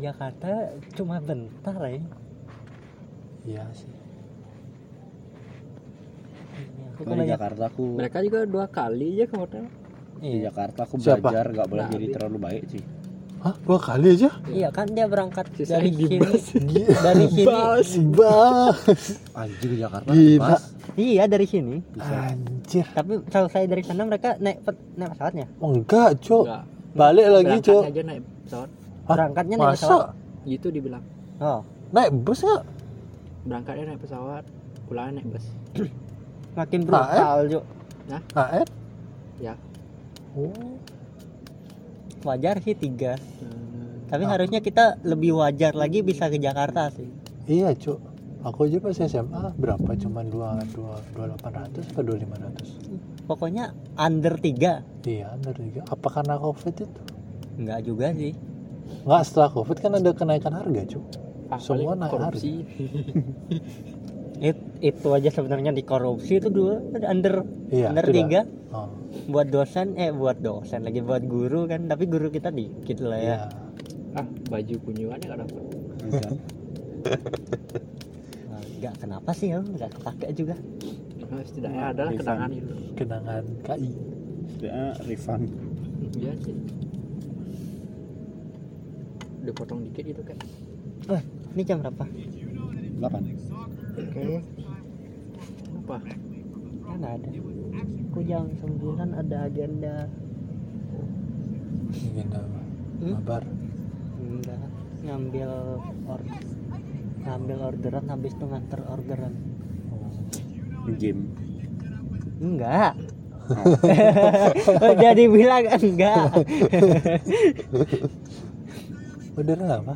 [0.01, 0.51] Jakarta
[0.95, 1.99] cuma bentar ya
[3.45, 3.91] iya sih
[7.01, 9.65] aku Kalau banyak- Jakarta aku mereka juga dua kali aja ke hotel
[10.15, 10.39] di iya.
[10.47, 11.17] Jakarta aku Siapa?
[11.25, 12.85] belajar nggak boleh Nah, jadi terlalu baik sih
[13.41, 16.21] Hah dua kali aja iya kan dia berangkat Sisa dari sini
[16.85, 17.49] dari sini
[18.07, 18.77] Bah.
[19.33, 20.57] anjir di Jakarta Gila.
[20.95, 22.85] iya dari sini bisa Anjir.
[22.91, 26.45] tapi selesai dari sana mereka naik pe- naik pesawatnya Oh, enggak, Cok.
[26.45, 26.63] Enggak.
[26.91, 27.83] Balik lagi, Berangkat Cok.
[27.87, 29.09] aja naik pesawat Hah?
[29.09, 29.81] berangkatnya naik Masa?
[29.81, 30.09] pesawat
[30.43, 31.05] gitu dibilang
[31.39, 32.63] oh Naik bus enggak?
[33.41, 34.45] berangkatnya naik pesawat
[34.85, 35.45] pulangnya naik bus
[36.53, 37.61] makin Nah, brutal Jo
[38.33, 38.67] AR?
[39.39, 39.55] ya
[40.31, 40.77] Oh.
[42.23, 44.31] wajar sih tiga Hmm, tapi Ah.
[44.31, 47.09] harusnya kita lebih wajar lagi bisa ke Jakarta sih
[47.43, 47.99] Iya, Cok.
[48.43, 49.91] Aku aja pas SMA berapa?
[49.95, 52.79] Cuman 2 2 2800 atau 2500?
[53.25, 53.65] pokoknya
[53.97, 55.81] under tiga Iya, benar juga.
[55.87, 57.01] Apa karena Covid itu?
[57.57, 58.33] enggak juga sih
[59.01, 61.05] Enggak, setelah Covid kan ada kenaikan harga, Cok.
[61.49, 62.53] ah, Semua naik korupsi
[64.41, 68.41] It- itu aja sebenarnya di korupsi itu dua under Iya, under itu tiga.
[68.71, 68.89] Oh,
[69.27, 73.27] buat dosen eh buat dosen lagi buat guru kan tapi guru kita dikit lah ya.
[73.27, 73.39] Iya.
[74.13, 75.63] ah baju kunjungannya nggak dapat.
[78.49, 80.57] Nah, nggak kenapa sih ya nggak kepake juga.
[81.23, 82.21] Nah, setidaknya adalah Refund.
[82.25, 82.73] kenangan itu.
[82.97, 83.91] Kenangan KI.
[84.59, 85.45] Dia refund.
[86.13, 86.57] Iya sih.
[89.41, 90.37] Dipotong dikit gitu kan
[91.09, 92.05] eh ini jam berapa?
[92.05, 93.60] 8
[93.99, 94.25] oke
[95.81, 95.97] apa
[96.91, 97.29] kan ada.
[98.11, 100.11] Aku jam 9 ada agenda.
[101.95, 102.61] Agenda apa?
[103.01, 103.15] Hmm?
[103.15, 103.45] Mabar.
[104.21, 104.67] enggak.
[105.01, 105.51] Ngambil
[106.11, 106.21] or
[107.23, 109.35] ngambil orderan habis itu nganter orderan.
[110.99, 111.31] Game.
[112.43, 112.99] Enggak.
[115.03, 116.27] Jadi bilang enggak.
[119.39, 119.95] Orderan apa?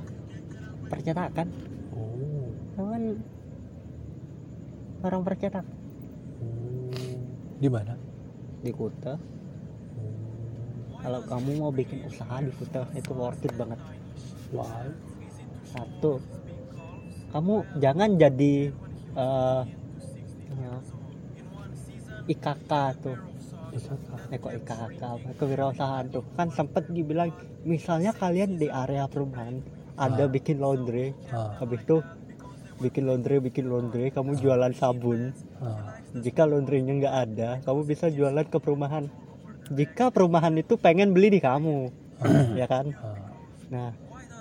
[0.95, 1.49] percetakan
[2.79, 2.87] Oh.
[2.87, 3.03] kan
[5.05, 5.65] orang percetak.
[7.61, 7.95] Di mana?
[8.65, 9.13] di Kuta
[10.97, 13.77] kalau kamu mau bikin usaha di Kuta itu worth it banget
[14.57, 14.89] Wah.
[15.69, 16.17] satu
[17.29, 18.73] kamu jangan jadi
[19.15, 19.63] eh
[20.57, 20.75] ya,
[22.25, 22.73] IKK
[23.05, 23.17] tuh
[24.33, 25.03] eh kok IKK
[25.37, 27.29] kewirausahaan tuh kan sempet dibilang
[27.69, 29.61] misalnya kalian di area perumahan
[29.95, 30.31] ada Ah.
[30.33, 32.01] bikin laundry Ah, habis itu
[32.85, 35.33] bikin laundry bikin laundry kamu jualan sabun.
[35.65, 35.97] Ah.
[36.13, 39.09] jika laundrynya nggak ada kamu bisa jualan ke perumahan.
[39.73, 41.89] Jika perumahan itu pengen beli di kamu
[42.61, 42.93] ya kan?
[43.01, 43.17] Ah,
[43.73, 43.91] nah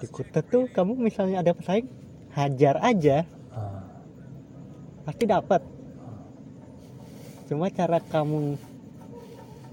[0.03, 1.87] di Kuta tuh kamu misalnya ada pesaing
[2.35, 3.23] hajar aja.
[3.55, 3.79] Ah.
[5.07, 5.63] pasti dapat.
[7.47, 8.59] Cuma cara kamu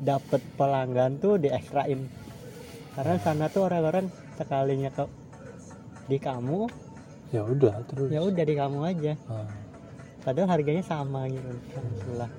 [0.00, 2.06] dapat pelanggan tuh diekstrain.
[2.94, 5.04] Karena sana tuh orang-orang sekalinya ke
[6.10, 6.66] di kamu
[7.31, 8.09] Ya udah terus.
[8.11, 9.47] ya udah di kamu aja Ah,
[10.20, 11.47] padahal harganya sama gitu
[11.97, 12.31] sebelah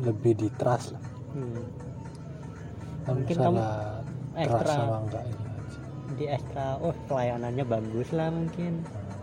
[0.00, 1.04] lebih di trust lah.
[1.32, 1.64] hmm.
[3.04, 3.60] Mungkin trust
[4.34, 4.72] ekstra.
[4.72, 5.80] sama enggak ini aja.
[6.12, 9.16] di ekstra oh pelayanannya bagus lah mungkin Ah,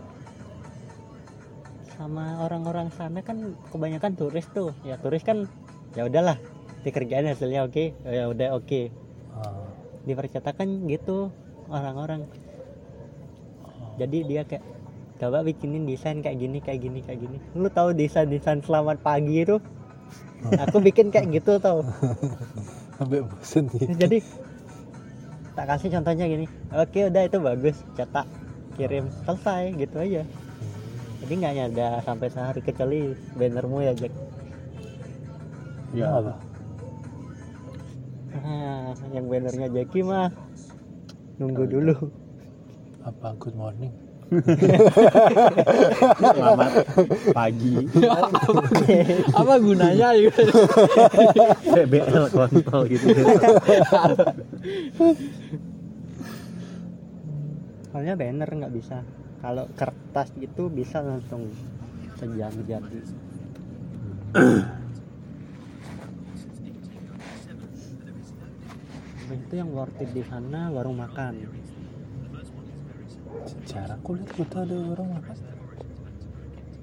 [1.90, 3.36] sama orang-orang sana kan
[3.68, 5.44] kebanyakan turis tuh ya turis kan
[5.92, 6.38] ya udahlah
[6.80, 8.88] dikerjain hasilnya oke ya udah oke
[9.34, 9.66] ah.
[10.00, 11.28] di percetakan gitu
[11.66, 12.24] orang-orang
[13.96, 14.64] jadi dia kayak
[15.20, 17.36] coba bikinin desain kayak gini kayak gini kayak gini.
[17.52, 19.60] Lu tahu desain desain selamat pagi itu?
[20.64, 21.84] Aku bikin kayak gitu tau.
[22.96, 23.84] Sampai bosen nih.
[24.00, 24.18] jadi
[25.52, 26.48] tak kasih contohnya gini.
[26.72, 27.76] Oke udah itu bagus.
[28.00, 28.24] Cetak
[28.80, 30.24] kirim selesai gitu aja.
[31.20, 34.12] Jadi nggak ada sampai sehari kecuali bannermu ya Jack.
[35.92, 36.32] Ya apa?
[38.40, 40.32] ah, yang bannernya Jackie mah
[41.36, 42.08] nunggu dulu.
[43.04, 44.09] Apa good morning?
[46.22, 46.72] Selamat
[47.34, 47.74] pagi.
[49.34, 50.14] Apa gunanya?
[50.14, 50.42] Gitu
[51.74, 53.06] BBL kontol gitu.
[57.90, 59.02] Soalnya banner nggak bisa.
[59.42, 61.50] Kalau kertas gitu bisa langsung
[62.20, 63.00] sejam jadi
[69.30, 71.34] itu yang worth it di sana warung makan
[73.64, 75.36] Jarang kulihat kota ada orang makan.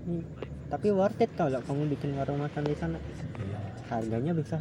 [0.07, 0.23] Hmm,
[0.67, 2.95] tapi worth it kalau kamu bikin warung makan di sana
[3.37, 3.59] Iya.
[3.87, 4.57] harganya bisa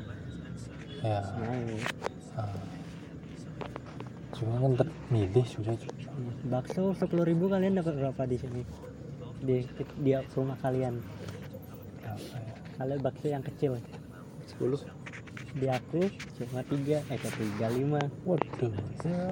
[0.99, 1.22] Ya.
[1.38, 1.86] naik
[2.34, 2.51] ah.
[4.32, 5.94] cuma kan termilih sudah Cuk.
[6.44, 8.62] bakso sepuluh ribu kalian dapat berapa di sini
[9.38, 9.62] di
[9.97, 10.99] di rumah kalian
[12.03, 12.55] Berapa ya?
[12.74, 13.78] kalau bakso yang kecil
[14.59, 14.82] 10
[15.57, 19.22] di aku cuma tiga eh tiga lima waduh ya.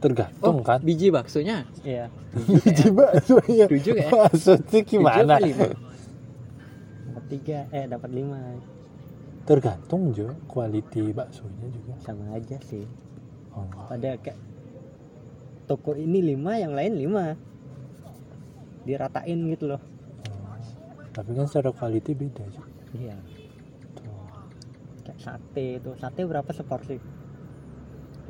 [0.00, 0.80] Tergantung kan.
[0.80, 1.68] biji baksonya?
[1.84, 2.08] Iya.
[2.32, 4.10] Biji baksonya Tujuh kayak?
[4.10, 5.34] maksudnya gimana?
[5.36, 8.40] Tujuh dapat tiga eh dapat lima.
[9.44, 10.32] Tergantung jo.
[10.48, 11.94] Quality baksonya juga.
[12.02, 12.88] Sama aja sih.
[13.52, 14.38] Oh, pada kayak
[15.68, 17.36] toko ini lima yang lain lima.
[18.88, 19.82] Diratain gitu loh.
[20.32, 20.56] Oh.
[21.10, 22.62] tapi kan secara quality beda Jo.
[22.94, 23.18] iya.
[23.98, 24.08] Tuh.
[25.04, 25.90] kayak sate itu.
[25.98, 26.96] Sate berapa seporsi?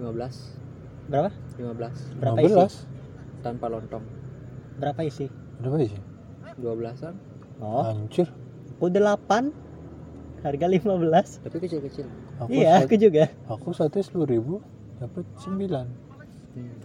[0.00, 0.59] 15
[1.10, 1.30] berapa?
[1.58, 2.54] 15 berapa isi?
[2.54, 4.04] 15 tanpa lontong.
[4.78, 5.26] Berapa isi?
[5.58, 6.00] Berapa sih
[6.60, 7.14] 12an
[7.60, 7.82] oh.
[7.84, 8.28] Hancur
[8.80, 9.52] aku delapan.
[10.40, 12.08] Harga 15 tapi kecil-kecil.
[12.40, 13.28] Aku iya sat- aku juga.
[13.44, 14.54] aku sate sepuluh ribu
[14.96, 15.86] dapat sembilan.
[16.56, 16.78] Hmm.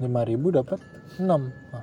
[0.00, 0.78] lima ribu dapat
[1.18, 1.50] enam.
[1.74, 1.82] Ah.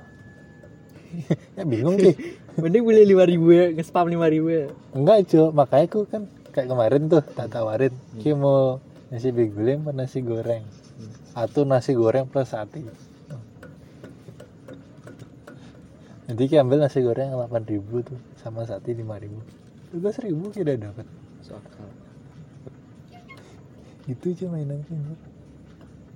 [1.60, 2.16] ya bingung sih.
[2.64, 4.66] Mending beli 5000 ya nge-spam 5000 ya.
[4.96, 7.92] Enggak cuy makanya aku kan kayak kemarin tuh tak tawarin.
[8.18, 10.64] Ki mau nasi biguling apa nasi goreng?
[11.32, 12.84] Atau nasi goreng plus sate.
[16.28, 21.08] Nanti Ki ambil nasi goreng 8000 tuh sama sate 5000 12 ribu kita dapat
[24.08, 24.80] itu aja mainan.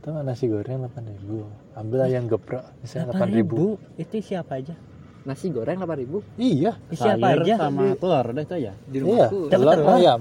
[0.04, 3.80] Tahu nggak nasi goreng 8000 ambil ayam geprek misalnya 8000 ribu.
[3.96, 4.76] itu siapa aja?
[5.24, 6.76] Nasi goreng 8000 iya.
[6.92, 7.54] Isi apa Sayur aja?
[7.56, 8.72] sama telur udah itu aja.
[8.84, 9.96] Di iya rumahku Dapat telur telur?
[9.96, 10.20] ayam.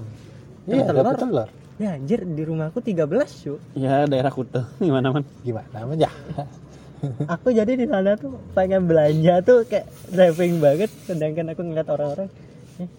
[0.67, 1.15] Iya telur?
[1.19, 1.49] telur
[1.82, 3.10] ya anjir di rumahku 13
[3.42, 5.24] cu ya daerah Kute gimana man?
[5.42, 6.10] Gimana namanya
[7.34, 12.30] aku jadi di sana tuh pengen belanja tuh kayak driving banget sedangkan aku ngeliat orang-orang
[12.78, 12.90] eh,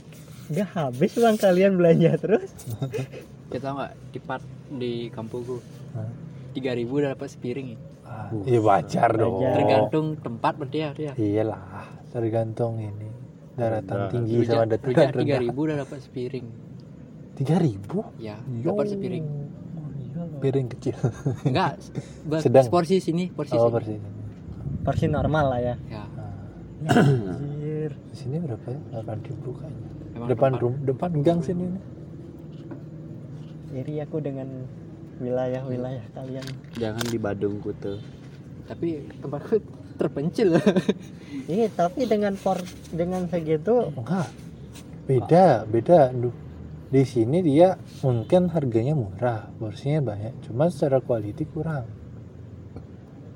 [0.50, 2.50] udah habis uang kalian belanja terus.
[3.52, 3.92] Kita nggak?
[4.10, 5.60] Di part di kampungku.
[5.94, 6.08] Hah?
[6.52, 7.68] 3000 udah dapat sepiring
[8.02, 9.40] Ah, iya wajar dong.
[9.40, 9.54] Wajar.
[9.56, 11.62] tergantung tempat berarti ya iyalah
[12.10, 13.08] tergantung ini.
[13.52, 14.10] Daratan Udah.
[14.10, 15.40] tinggi sama daratan rujak rendah.
[15.48, 16.46] 3000 udah dapat sepiring
[17.34, 18.04] tiga ribu?
[18.20, 19.26] Ya dapat sepiring.
[20.38, 20.94] Piring kecil.
[21.46, 21.78] Enggak
[22.44, 22.66] Sedang.
[22.68, 23.74] porsi sini porsi oh sini.
[23.74, 24.00] persis
[24.82, 25.74] porsi normal lah ya.
[25.86, 26.04] Ya.
[26.90, 27.90] Anjir.
[28.10, 28.80] Di sini berapa ya?
[28.90, 29.88] Delapan ribu kayaknya.
[30.12, 31.82] Emang depan rum depan gang sini nih
[33.72, 34.68] iri aku dengan
[35.16, 36.44] wilayah-wilayah kalian.
[36.76, 37.96] Jangan di Badung Kute.
[38.68, 39.56] Tapi tempatku
[39.96, 40.60] terpencil.
[41.48, 42.60] Ini tapi dengan por
[42.92, 44.28] dengan segitu enggak.
[45.08, 46.34] Beda beda Duh.
[46.92, 51.88] Di sini dia mungkin harganya murah porsinya banyak cuma secara quality kurang.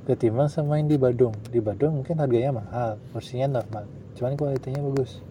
[0.05, 1.33] Ketimbang sama yang di Badung.
[1.49, 5.25] Di Badung mungkin harganya mahal porsinya normal cuman kualitinya bagus.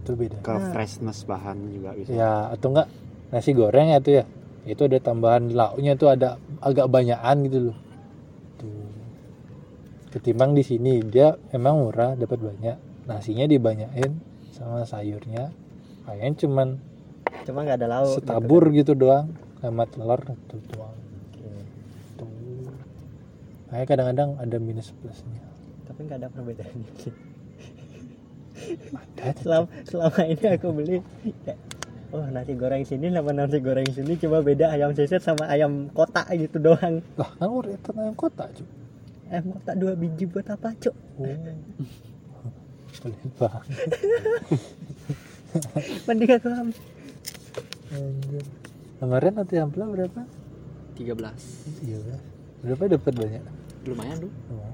[0.00, 0.40] Itu beda.
[0.40, 2.10] Ke freshness bahan juga bisa.
[2.16, 2.88] Ya atau enggak
[3.28, 4.24] nasi goreng ya tuh ya.
[4.64, 7.78] Itu ada tambahan lauknya tuh ada agak banyakan gitu loh.
[8.56, 8.88] Tuh.
[10.16, 12.76] Ketimbang di sini dia emang murah dapat banyak.
[13.04, 14.16] Nasinya dibanyakin
[14.48, 15.61] sama sayurnya
[16.06, 16.68] kayaknya cuman
[17.42, 18.16] cuma nggak ada lauk gitu.
[18.22, 19.26] setabur gitu doang
[19.62, 20.96] sama telur itu doang.
[23.72, 25.40] Kayak kadang-kadang ada minus plusnya.
[25.88, 26.92] Tapi nggak ada perbedaannya.
[27.00, 27.14] Sih
[28.92, 31.02] ada selama selama ini aku beli
[32.12, 36.28] oh nasi goreng sini sama nasi goreng sini cuma beda ayam seset sama ayam kotak
[36.36, 37.00] gitu doang.
[37.16, 38.68] Lah kan udah ayam kota cuy
[39.32, 40.94] ayam kotak dua biji buat apa cuk?
[41.18, 41.24] Oh.
[43.40, 43.72] Banget
[46.06, 46.80] mending aku ambil
[47.92, 48.44] Anjir.
[48.96, 50.20] Kemarin nanti ampla berapa?
[50.94, 51.12] 13
[51.82, 51.98] Iya
[52.62, 53.42] Berapa dapat banyak?
[53.82, 54.72] lumayan tuh Oh.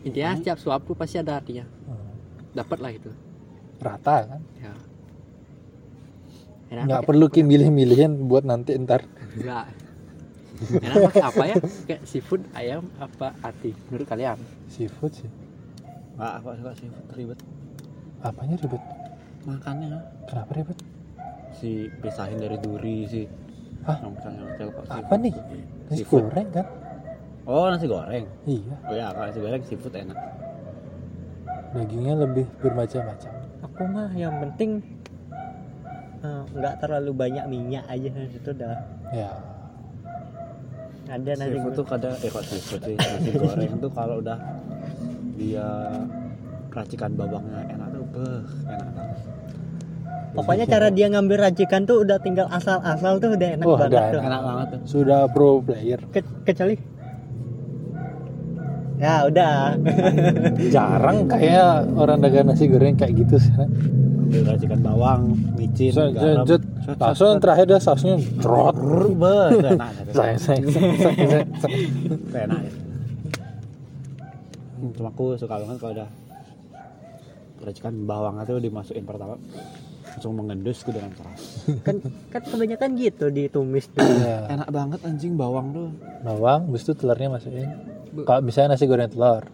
[0.00, 1.96] intinya setiap suap tuh pasti ada artinya Oh.
[2.52, 3.10] dapat lah gitu
[3.78, 4.40] Rata kan?
[4.56, 4.72] ya
[6.68, 9.02] enak Nggak perlu Kim milih-milihin buat nanti ntar.
[9.34, 9.66] enggak
[10.76, 14.36] enak pakai apa ya kayak seafood ayam apa ati menurut kalian
[14.68, 15.30] Seafood sih.
[16.14, 17.38] Nggak, apa suka sih ribet
[18.20, 18.82] Apanya ribet?
[19.44, 20.78] Makannya Kenapa ribet?
[21.50, 23.26] si pisahin dari duri sih
[23.82, 23.98] Hah?
[23.98, 25.34] yang misalnya hotel kok Apa nih?
[25.86, 26.22] Nasi Seafood.
[26.24, 26.66] goreng kan?
[27.44, 28.74] oh nasi goreng Iya.
[28.82, 30.18] oh ya kalau nasi goreng seafood enak
[31.68, 33.32] Dagingnya lebih bermacam-macam.
[33.60, 34.80] aku mah yang penting
[36.18, 38.76] eh, nggak terlalu banyak minyak aja itu udah
[39.08, 39.32] Ya.
[41.08, 44.36] ada nasi seafood tuh kadang eh kok seafood sih nasi goreng tuh kalau udah
[45.34, 45.64] dia
[46.70, 49.18] racikan babaknya enak tuh beh enak banget.
[50.28, 54.04] Pokoknya cara dia ngambil racikan tuh udah tinggal asal-asal tuh udah enak Wah, banget udah
[54.06, 54.20] tuh.
[54.22, 54.40] enak.
[54.40, 55.98] Banget tuh Sudah pro player.
[56.06, 56.76] Ke- kecuali?
[58.98, 59.78] Ya udah.
[60.74, 63.54] Jarang kayak orang dagang nasi goreng kayak gitu sih.
[64.28, 65.20] ambil racikan bawang
[65.56, 66.44] micin Set, garam.
[66.44, 66.60] set,
[66.94, 68.76] langsung terakhir dah sausnya trot
[69.16, 70.12] Beuh, enak.
[70.12, 72.60] Saya saya saya enak.
[74.92, 76.08] Cuma aku suka banget kalau udah
[77.62, 79.36] racikan bawang itu dimasukin pertama
[80.08, 81.42] langsung mengendus ke dalam keras.
[81.86, 82.02] Kan
[82.32, 85.88] kan kebanyakan gitu ditumis dulu Ya, enak banget anjing bawang tuh.
[86.24, 87.70] Bawang habis itu telurnya masukin.
[88.24, 89.44] Kalau misalnya nasi goreng telur.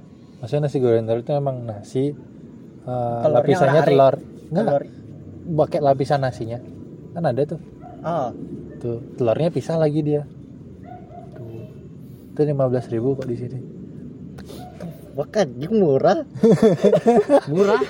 [0.40, 4.14] Maksudnya nasi goreng telur itu emang nasi eh, Telurnya lapisannya telur.
[4.48, 4.64] Enggak.
[4.64, 4.82] Telur.
[5.44, 6.59] pakai lapisan nasinya.
[7.12, 7.61] Kan ada tuh.
[8.00, 8.30] Oh.
[8.80, 10.22] Tuh telurnya pisah lagi dia.
[11.36, 11.66] Tuh.
[12.32, 13.74] Itu lima belas ribu kok di sini
[15.15, 16.27] bahkan anjing murah.
[17.53, 17.81] Murah.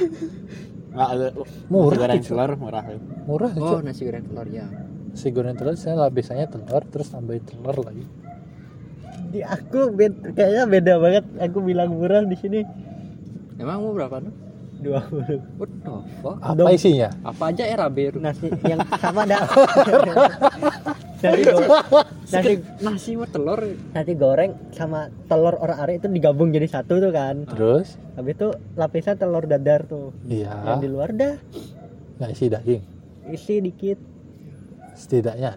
[0.95, 1.27] nggak ada.
[1.66, 2.83] Murah, nasi goreng telur murah.
[3.27, 4.66] Murah Oh, nasi goreng telur ya.
[5.11, 8.05] nasi goreng telur saya lapisannya telur terus tambahin telur lagi.
[9.31, 11.25] Di aku bed- kayaknya beda banget.
[11.43, 12.61] Aku bilang murah di sini.
[13.57, 14.35] Emang mau berapa tuh?
[14.85, 16.37] 20 What the fuck?
[16.39, 17.09] apa isinya?
[17.22, 18.20] Apa aja era baru?
[18.20, 19.41] nasi yang sama dah.
[21.24, 21.41] Nasi
[22.28, 22.53] nasi
[22.85, 23.61] Nasi sama telur.
[23.97, 27.49] nasi goreng sama telur orang are itu digabung jadi satu tuh kan.
[27.49, 27.97] Terus?
[28.14, 30.12] Habis itu lapisan telur dadar tuh.
[30.24, 30.53] Iya.
[30.53, 31.35] Yang di luar dah.
[32.20, 32.82] Nggak isi daging?
[33.26, 33.99] Isi dikit.
[34.93, 35.57] Setidaknya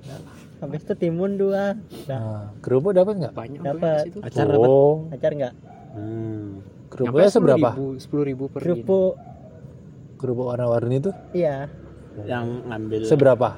[0.57, 1.78] habis itu timun dua.
[2.09, 2.17] Nah.
[2.17, 3.34] Nah, kerupuk dapat nggak?
[3.36, 4.03] Banyak Dapat.
[4.23, 4.67] acar dapat.
[4.67, 5.53] Oh acar nggak?
[5.93, 6.63] Hmm.
[6.97, 7.69] Kerupuknya seberapa?
[7.95, 8.65] Sepuluh ribu per ini.
[8.65, 9.13] kerupuk.
[10.17, 11.11] Kerupuk warna-warni itu?
[11.31, 11.69] Iya.
[12.19, 13.49] Yang ngambil seberapa?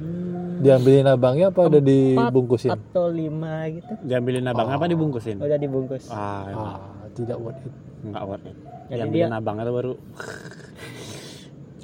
[0.00, 2.70] Hmm, diambilin abangnya apa udah dibungkusin?
[2.70, 3.92] atau lima gitu.
[4.00, 4.76] Diambilin abang Oh.
[4.78, 5.36] apa dibungkusin?
[5.36, 6.06] Udah dibungkus.
[6.08, 6.78] Ah ah
[7.12, 7.74] tidak worth it.
[8.00, 8.54] Nggak worth it.
[8.86, 9.94] Jadi diambilin dia- abang itu baru.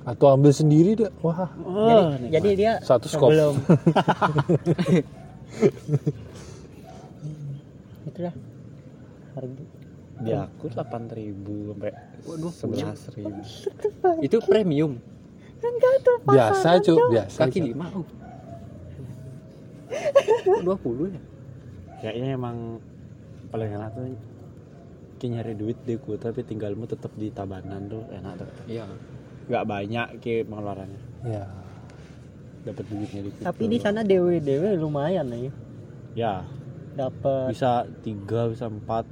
[0.07, 1.11] Atau ambil sendiri deh.
[1.18, 1.51] Wah.
[1.51, 3.26] Jadi, oh, jadi dia Satu skop.
[3.28, 3.59] sebelum.
[8.07, 8.34] Itulah.
[9.34, 9.62] Harga
[10.17, 11.93] di aku delapan ribu sampai
[12.25, 13.41] Waduh, sebelas ribu.
[14.25, 14.97] Itu premium.
[16.25, 17.87] biasa cuy biasa Kaki lima.
[20.47, 20.62] Oh.
[20.62, 21.23] Dua puluh ya.
[22.03, 22.83] kayaknya emang
[23.55, 24.03] paling enak tuh
[25.23, 28.47] kayak nyari duit deh ku tapi tinggalmu tetap di tabanan tuh enak tuh.
[28.67, 28.85] Iya.
[29.47, 31.03] nggak banyak kayak pengeluarannya.
[31.23, 31.47] Ya
[32.67, 35.55] dapat duitnya di tapi di sana dewe dewe lumayan nih
[36.19, 36.43] ya.
[36.99, 39.07] Dapat bisa tiga bisa empat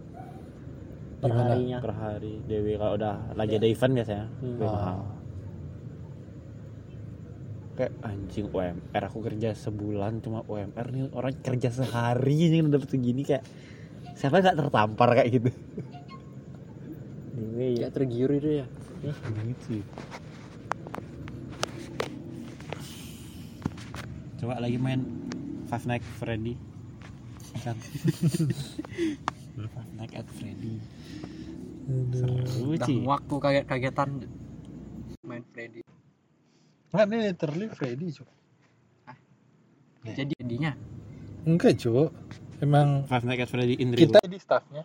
[1.24, 1.48] per Gimana?
[1.50, 2.34] harinya per hari.
[2.44, 4.48] Dewi kalau udah lagi ada event biasanya Hmm.
[4.54, 4.96] lebih mahal.
[5.00, 5.02] Ah,
[7.74, 11.02] kayak anjing UMR aku kerja sebulan cuma UMR nih.
[11.10, 13.40] Orang kerja sehari aja udah dapet segini kayak
[14.12, 15.50] siapa nggak tertampar kayak gitu?
[17.32, 17.88] Dewe ya.
[17.88, 18.66] Tergiur itu ya.
[19.04, 19.80] gitu
[24.36, 25.00] coba lagi main
[25.64, 26.52] Five Nights Freddy.
[27.64, 27.76] Kan
[29.54, 30.74] Five Nights at Freddy.
[32.10, 34.10] Seru Udah sih waktu kaget-kagetan
[35.22, 35.80] main Freddy.
[36.90, 38.28] nggak ini literally Freddy cuy
[40.06, 40.72] Jadi jadinya?
[41.44, 42.08] Enggak cuy
[42.60, 44.82] emang Five Nights at Freddy in real kita di staffnya.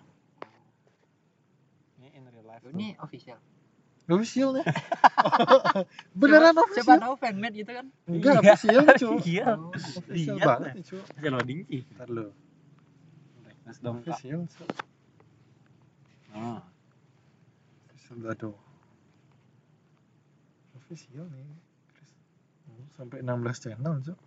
[2.00, 3.38] In real life ini official.
[4.08, 4.66] official ya?
[6.20, 6.98] Beneran Siapa official?
[7.00, 7.86] tahu fanmade gitu kan?
[8.06, 8.54] enggak Iya.
[8.54, 9.46] official cuy iya.
[9.52, 10.46] Oh, official Iya.
[10.46, 11.60] banget nih cuy loading.
[11.64, 12.26] Sih ntar lu
[13.70, 14.66] Terus dong kak official cuy
[16.34, 16.66] Ah.
[17.86, 18.58] official aduh
[20.74, 21.46] official nih
[21.94, 22.10] Chris.
[22.66, 24.18] Oh, sampai 16 channel cuy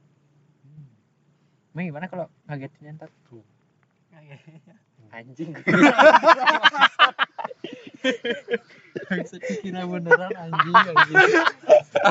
[1.74, 3.10] Emang gimana kalau ngagetin ntar?
[3.26, 3.42] Tuh.
[5.18, 5.58] Anjing.
[9.10, 11.18] Bisa dikira beneran anjing anjing.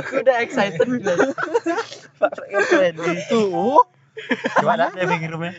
[0.03, 1.31] Aku udah excited guys.
[3.31, 3.79] tuh
[4.59, 5.55] gimana living roomnya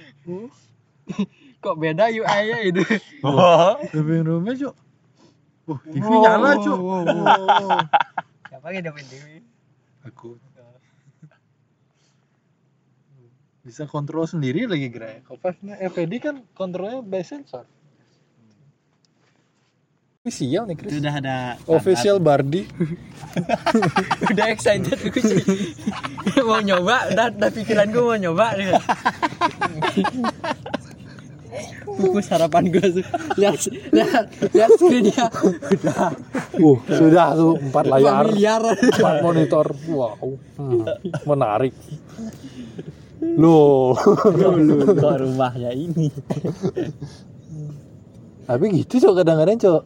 [1.63, 2.83] Kok beda UI-nya itu?
[3.27, 4.75] oh living roomnya cuy
[5.63, 6.75] Uh, TV nyala cuy.
[6.75, 7.07] Oh.
[8.51, 9.47] siapa yang dapat dewe
[10.11, 10.35] Aku.
[13.71, 15.23] Bisa kontrol sendiri lagi gerak.
[15.23, 17.63] Kopasnya FPD kan kontrolnya by sensor.
[20.23, 20.91] Official nih Chris.
[20.95, 21.37] itu udah ada
[21.67, 22.63] Official Bardi.
[24.35, 25.43] udah excited gue sih.
[26.47, 28.71] mau nyoba, udah, udah pikiran gue mau nyoba nih.
[31.85, 33.05] Pupus harapan gue tuh.
[33.37, 33.57] Lihat
[33.93, 35.27] lihat lihat screennya
[35.73, 36.11] udah
[36.53, 38.29] Uh, sudah tuh empat layar,
[38.77, 39.73] empat monitor.
[39.89, 40.85] Wow, hmm,
[41.25, 41.73] menarik.
[43.41, 43.97] Loh,
[44.37, 46.13] dulu kok rumahnya ini
[48.53, 49.83] tapi gitu cok kadang-kadang cok.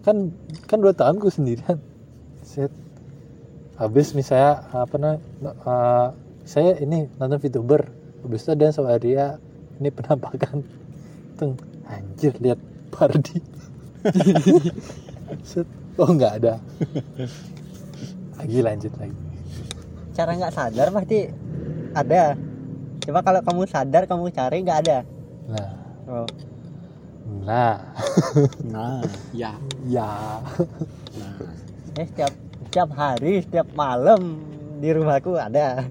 [0.00, 0.16] Kan
[0.64, 1.78] kan dua tahun gue sendirian.
[2.40, 2.72] Set.
[3.76, 5.14] Habis misalnya apa nah,
[5.44, 6.06] eh,
[6.48, 7.86] saya ini nonton VTuber.
[8.26, 9.38] Habis itu ada sama dia
[9.80, 10.60] ini penampakan.
[11.40, 11.56] Teng,
[11.88, 12.60] anjir lihat
[12.92, 13.40] Bardi.
[15.48, 15.64] Set.
[15.96, 16.60] Oh nggak ada.
[18.36, 19.16] lagi lanjut lagi.
[20.12, 21.28] Cara nggak sadar pasti
[21.96, 22.36] ada.
[23.00, 24.98] Coba kalau kamu sadar kamu cari nggak ada.
[25.48, 25.72] Nah
[26.08, 26.28] oh.
[27.40, 27.80] nah
[28.68, 29.00] nah
[29.32, 29.56] ya.
[29.88, 30.40] Ya.
[31.16, 31.36] Nah
[31.96, 32.32] eh setiap
[32.68, 34.44] setiap hari setiap malam
[34.80, 35.88] di rumahku ada.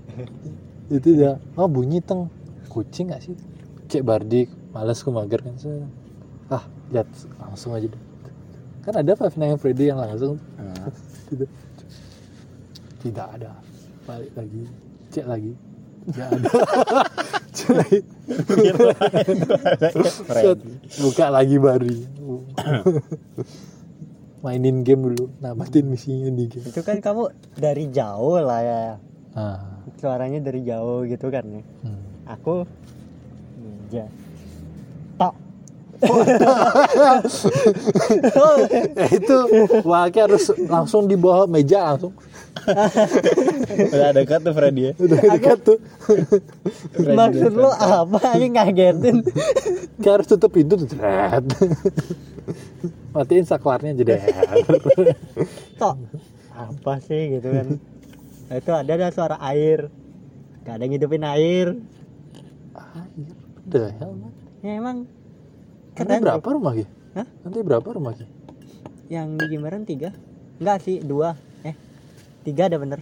[0.90, 1.42] Itu dia.
[1.58, 2.30] Oh bunyi teng.
[2.70, 3.34] Kucing gak sih
[3.90, 5.70] cek bardi males ku mager kan so,
[6.54, 6.62] ah
[6.94, 7.10] lihat
[7.42, 8.04] langsung aja deh.
[8.86, 10.38] Kan ada Five Nights at Freddy yang langsung.
[10.56, 10.78] Nah.
[11.30, 11.50] tidak
[13.02, 13.52] tidak ada.
[14.06, 14.62] Balik lagi.
[15.10, 15.54] Cek lagi.
[16.10, 16.50] Tidak ada.
[17.58, 18.00] Cek lagi.
[21.02, 21.90] Buka lagi baru
[24.44, 25.28] mainin game dulu.
[25.44, 26.68] Namatin misinya di game.
[26.68, 27.24] Itu kan kamu
[27.60, 28.84] dari jauh lah ya.
[29.36, 29.60] Ah.
[30.00, 31.62] Suaranya dari jauh gitu kan ya.
[31.84, 32.02] Hmm.
[32.30, 32.64] aku
[33.90, 34.06] ninja
[35.18, 35.34] tok.
[39.00, 39.38] Eh, itu
[39.84, 42.16] wakil harus langsung di bawah meja langsung.
[43.92, 44.94] Udah dekat tuh Freddy ya?
[44.96, 45.78] Udah dekat tuh.
[47.04, 48.40] Maksud lu apa?
[48.40, 49.28] Ini ngagetin.
[50.00, 51.44] Kayak harus tutup pintu tuh Jret.
[53.12, 54.24] matiin saklarnya jadi.
[55.76, 55.96] Tok.
[56.56, 57.68] Apa sih gitu kan?
[58.48, 59.92] Nah, itu ada ada suara air.
[60.64, 61.76] Gak ada yang ngidupin air
[63.70, 64.34] udah hell man.
[64.66, 64.98] ya emang
[65.94, 66.86] nanti berapa rumah Ki?
[67.14, 67.28] Hah?
[67.46, 68.26] nanti berapa rumah Ki?
[69.10, 70.14] yang di Jimbaran tiga?
[70.62, 71.34] Enggak sih dua.
[71.66, 71.74] Eh
[72.46, 73.02] tiga ada bener.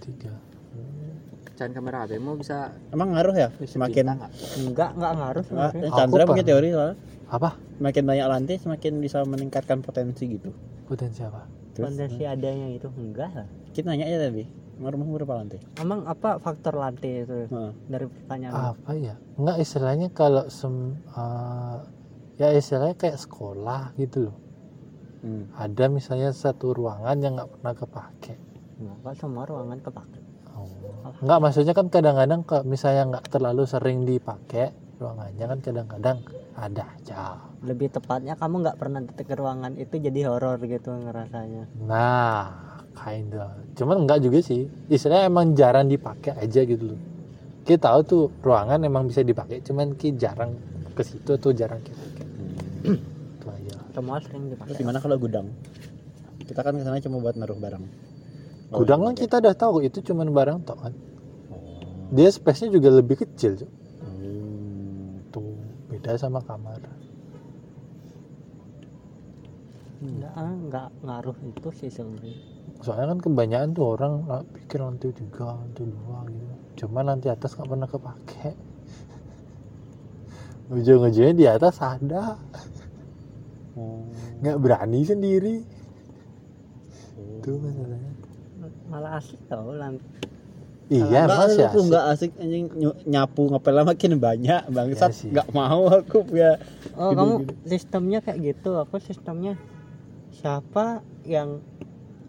[0.00, 0.32] Tiga.
[1.56, 3.48] Jangan kamera HP mau bisa emang ngaruh ya?
[3.60, 4.16] semakin
[4.56, 6.96] enggak enggak ngaruh Ah, sebenarnya Chandra Aku punya teori soalnya.
[7.28, 7.50] Apa?
[7.80, 10.52] Semakin banyak lantai semakin bisa meningkatkan potensi gitu.
[10.88, 11.44] Potensi apa?
[11.76, 13.48] Fondasi adanya itu enggak lah.
[13.72, 17.70] Kita nanya aja tadi rumah berapa lantai emang apa faktor lantai itu Heeh.
[17.86, 20.74] dari pertanyaan apa ya enggak istilahnya kalau sem
[21.08, 21.76] eh,
[22.36, 24.36] ya istilahnya kayak sekolah gitu loh
[25.22, 25.46] Hmm.
[25.54, 28.34] ada misalnya satu ruangan yang nggak pernah kepake
[28.76, 30.18] enggak semua ruangan kepake
[30.52, 30.68] Oh.
[31.22, 34.68] Enggak maksudnya kan kadang-kadang kalau misalnya nggak terlalu sering dipakai
[34.98, 36.18] ruangannya kan kadang-kadang
[36.52, 37.40] ada aja.
[37.62, 43.56] lebih tepatnya kamu nggak pernah ke ruangan itu jadi horor gitu ngerasanya Nah, kinda.
[43.76, 44.68] Cuman enggak juga sih.
[44.88, 47.00] Istilahnya emang jarang dipakai aja gitu loh.
[47.62, 50.54] Kita tahu tuh ruangan emang bisa dipakai, cuman ki jarang
[50.92, 52.26] ke situ tuh jarang kita pakai.
[53.38, 53.74] Itu aja.
[53.92, 55.46] semua sering dipakai gimana kalau gudang
[56.42, 57.84] kita kan ke sana cuma buat naruh barang
[58.72, 60.94] Gudang kan kita udah tahu itu cuman barang tok kan.
[61.52, 62.08] oh.
[62.08, 63.68] Dia space-nya juga lebih kecil, Cuk.
[64.00, 65.20] Hmm.
[65.28, 65.52] Tuh,
[65.92, 66.80] beda sama kamar.
[70.02, 72.34] enggak ah, nggak ngaruh itu sih sebenarnya
[72.82, 76.52] soalnya kan kebanyakan tuh orang ah, pikir lantai tiga lantai dua gitu.
[76.78, 78.48] Cuma lantai atas nggak pernah kepake.
[80.72, 82.36] Ujung-ujungnya di atas ada.
[83.72, 84.04] Oh.
[84.38, 85.64] nggak berani sendiri.
[87.38, 88.10] Itu masalahnya.
[88.84, 90.04] Malah asik tau lantai
[90.92, 91.88] iya Enggak, masih aku asik.
[91.88, 92.64] nggak asik anjing.
[93.06, 94.60] Nyapu ngepel makin banyak.
[94.68, 95.28] Bangsat Iya sih.
[95.30, 96.60] nggak mau aku punya
[96.92, 97.52] oh Gede, kamu gede.
[97.64, 99.54] sistemnya kayak gitu aku sistemnya?
[100.32, 101.62] Siapa yang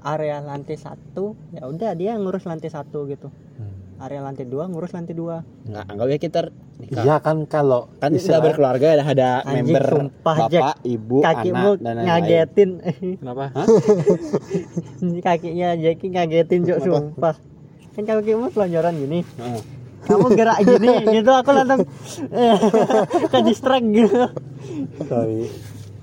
[0.05, 3.31] area lantai satu ya udah dia yang ngurus lantai satu gitu.
[3.55, 3.71] Hmm.
[3.95, 5.47] area lantai dua ngurus lantai dua.
[5.63, 6.39] Nggak anggap ya kita
[6.77, 7.03] nikah.
[7.03, 10.65] Iya kan kalau kan sudah istilah- berkeluarga ada ada Anjing, member sumpah, bapak Jack.
[10.85, 12.07] ibu kakimu anak dan lain-lain.
[12.09, 12.69] ngagetin.
[13.21, 13.43] Kenapa?
[15.21, 16.87] Kakinya Jackie ngagetin cok Kenapa?
[16.89, 17.35] sumpah.
[17.93, 19.19] Kan kakimu selonjoran gini.
[19.37, 19.61] Heeh.
[20.03, 21.87] kamu gerak gini gitu aku langsung
[23.31, 24.27] ke distract gitu.
[25.01, 25.47] Sorry.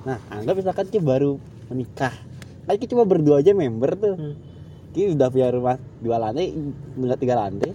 [0.03, 1.37] Nah anggap misalkan kita baru
[1.69, 2.09] menikah
[2.71, 4.14] kan kita cuma berdua aja member tuh.
[4.14, 4.35] Hmm.
[4.91, 6.51] kita udah punya rumah dua lantai
[6.99, 7.71] enggak tiga lantai.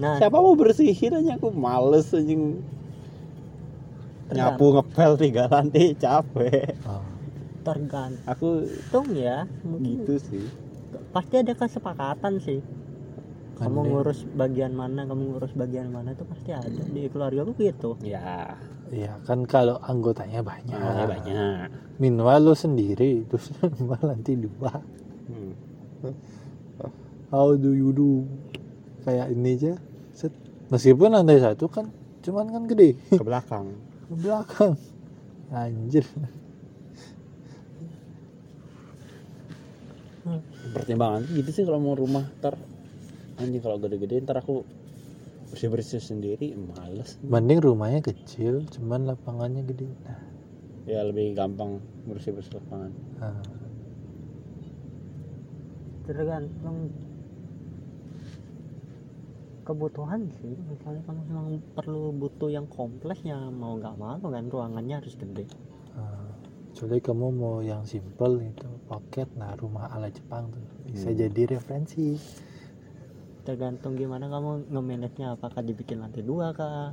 [0.00, 0.16] Nah.
[0.16, 1.36] Siapa mau bersihin aja?
[1.36, 2.64] Aku males anjing
[4.32, 6.72] nyapu ngepel tiga lantai capek.
[6.88, 7.04] Oh.
[7.60, 8.24] tergantung.
[8.24, 8.64] Aku
[9.12, 10.44] ya mungkin gitu sih.
[11.12, 12.64] pasti ada kesepakatan sih.
[13.60, 17.52] Kamu Mending- ngurus bagian mana kamu ngurus bagian mana itu pasti ada di keluarga aku
[17.60, 18.00] gitu.
[18.00, 18.56] Ya
[18.88, 20.72] iya kan kalau anggotanya banyak.
[20.72, 21.68] Namanya banyak
[22.00, 24.72] minimal lo sendiri terus minimal nanti dua.
[25.30, 25.52] Hmm.
[27.28, 28.24] how do you do?
[29.04, 29.72] Kayak ini aja.
[30.16, 30.32] Set.
[30.72, 31.92] Meskipun lantai satu kan
[32.24, 32.96] cuman kan gede.
[33.20, 33.76] Ke belakang.
[34.08, 34.72] Ke belakang.
[35.52, 36.08] Anjir.
[40.70, 42.56] Pertimbangan gitu sih kalau mau rumah ntar.
[43.40, 44.64] Anjing kalau gede-gede ntar aku
[45.50, 47.18] bersih bersih sendiri males.
[47.26, 49.90] Mending rumahnya kecil cuman lapangannya gede.
[50.06, 50.29] Nah,
[50.88, 53.42] ya lebih gampang bersih bersih lapangan nah.
[56.08, 56.90] tergantung
[59.62, 61.46] kebutuhan sih misalnya kamu memang
[61.78, 65.46] perlu butuh yang kompleks ya mau nggak mau kan ruangannya harus gede
[65.94, 66.32] nah.
[66.72, 71.18] kecuali kamu mau yang simple itu pocket nah rumah ala Jepang tuh bisa Hmm.
[71.22, 72.18] jadi referensi
[73.46, 76.92] tergantung gimana kamu nge-manage-nya apakah dibikin lantai dua kah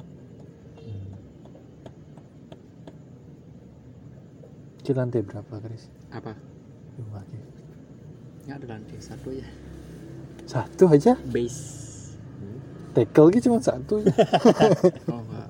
[4.88, 5.92] Itu lantai berapa Chris?
[6.16, 6.32] Apa?
[6.96, 7.44] Rumahnya
[8.48, 9.44] nggak ada lantai satu ya
[10.48, 11.20] satu aja?
[11.28, 12.16] Base.
[12.96, 14.16] Tackle gitu cuma satu aja.
[15.12, 15.48] oh enggak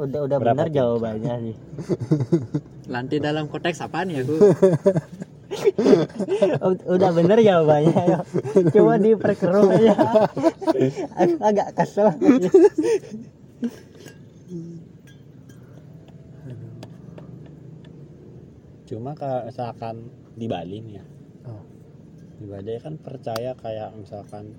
[0.00, 1.56] udah udah Berapa benar jawabannya sih.
[2.88, 4.40] Lantai dalam konteks apaan ya aku
[6.64, 8.18] Ud- udah bener jawabannya ya.
[8.72, 10.24] cuma diperkeruh aja.
[11.52, 12.16] Agak kesel
[18.90, 21.04] cuma kalau misalkan di Bali nih ya.
[21.46, 21.62] Oh.
[22.42, 24.58] di Bali kan percaya kayak misalkan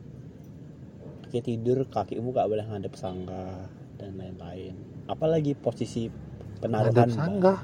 [1.28, 3.68] kaki tidur kakimu gak boleh ngadep sangga
[4.00, 4.76] dan lain-lain.
[5.12, 6.08] Apalagi posisi
[6.64, 7.60] penaruhan Ada sanggah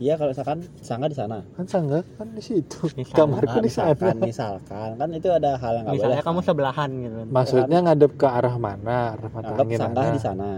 [0.00, 1.44] iya kalau misalkan sangga di sana.
[1.54, 2.88] Kan sanggah kan di situ.
[3.18, 3.92] Kamarku Nah, di sana.
[3.94, 4.90] misalkan misalkan.
[4.98, 6.00] Kan itu ada hal yang gak boleh.
[6.00, 7.18] misalnya kamu sebelahan gitu.
[7.30, 8.98] Maksudnya ngadep ke arah mana?
[9.14, 10.16] Arah mata angin sanggah mana?
[10.16, 10.50] di sana.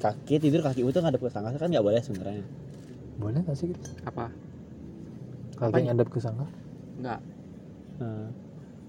[0.00, 1.54] Kaki tidur kaki itu ngadep ke sangga.
[1.54, 2.42] Kan nggak boleh sebenarnya
[3.20, 3.92] boleh nggak sih Chris?
[4.08, 4.32] apa?
[5.60, 5.92] Kaki Apanya?
[5.92, 6.50] ngadep ke sanggah
[6.96, 7.20] enggak
[8.00, 8.28] nah,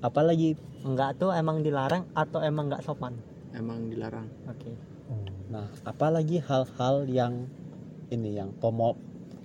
[0.01, 3.13] apalagi enggak tuh emang dilarang atau emang nggak sopan?
[3.53, 4.25] Emang dilarang.
[4.49, 4.73] Oke.
[5.51, 7.45] Nah, apalagi hal-hal yang
[8.09, 8.95] ini yang pomo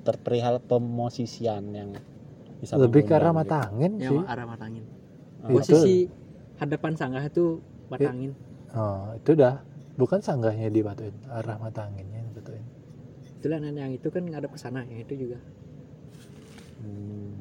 [0.06, 1.90] terperihal pemosisian yang
[2.62, 4.20] bisa lebih ke arah mata angin ya sih.
[4.22, 4.86] arah mata angin.
[4.86, 5.50] Gitu.
[5.50, 5.54] Itu.
[5.60, 5.96] posisi
[6.56, 7.58] hadapan sanggah itu
[7.90, 8.32] mata angin.
[8.72, 9.60] Oh itu dah.
[9.96, 12.15] Bukan sanggahnya dibatuin arah mata anginnya
[13.46, 15.38] itulah yang yang itu kan ngadep ke sana yang itu juga
[16.76, 17.32] Hmm.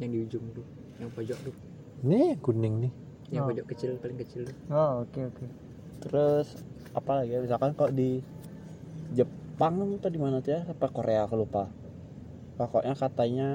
[0.00, 0.64] yang di ujung tuh
[0.96, 1.54] yang pojok tuh
[2.06, 2.92] ini kuning nih
[3.34, 3.50] yang Oh.
[3.50, 5.46] pojok kecil paling kecil tuh oh oke oke
[6.06, 6.60] Terus
[6.92, 7.40] apa lagi ya?
[7.40, 8.20] Misalkan kok di
[9.16, 10.60] Jepang atau di mana tuh ya?
[10.68, 11.66] Apa Korea aku lupa.
[12.60, 13.48] Pokoknya katanya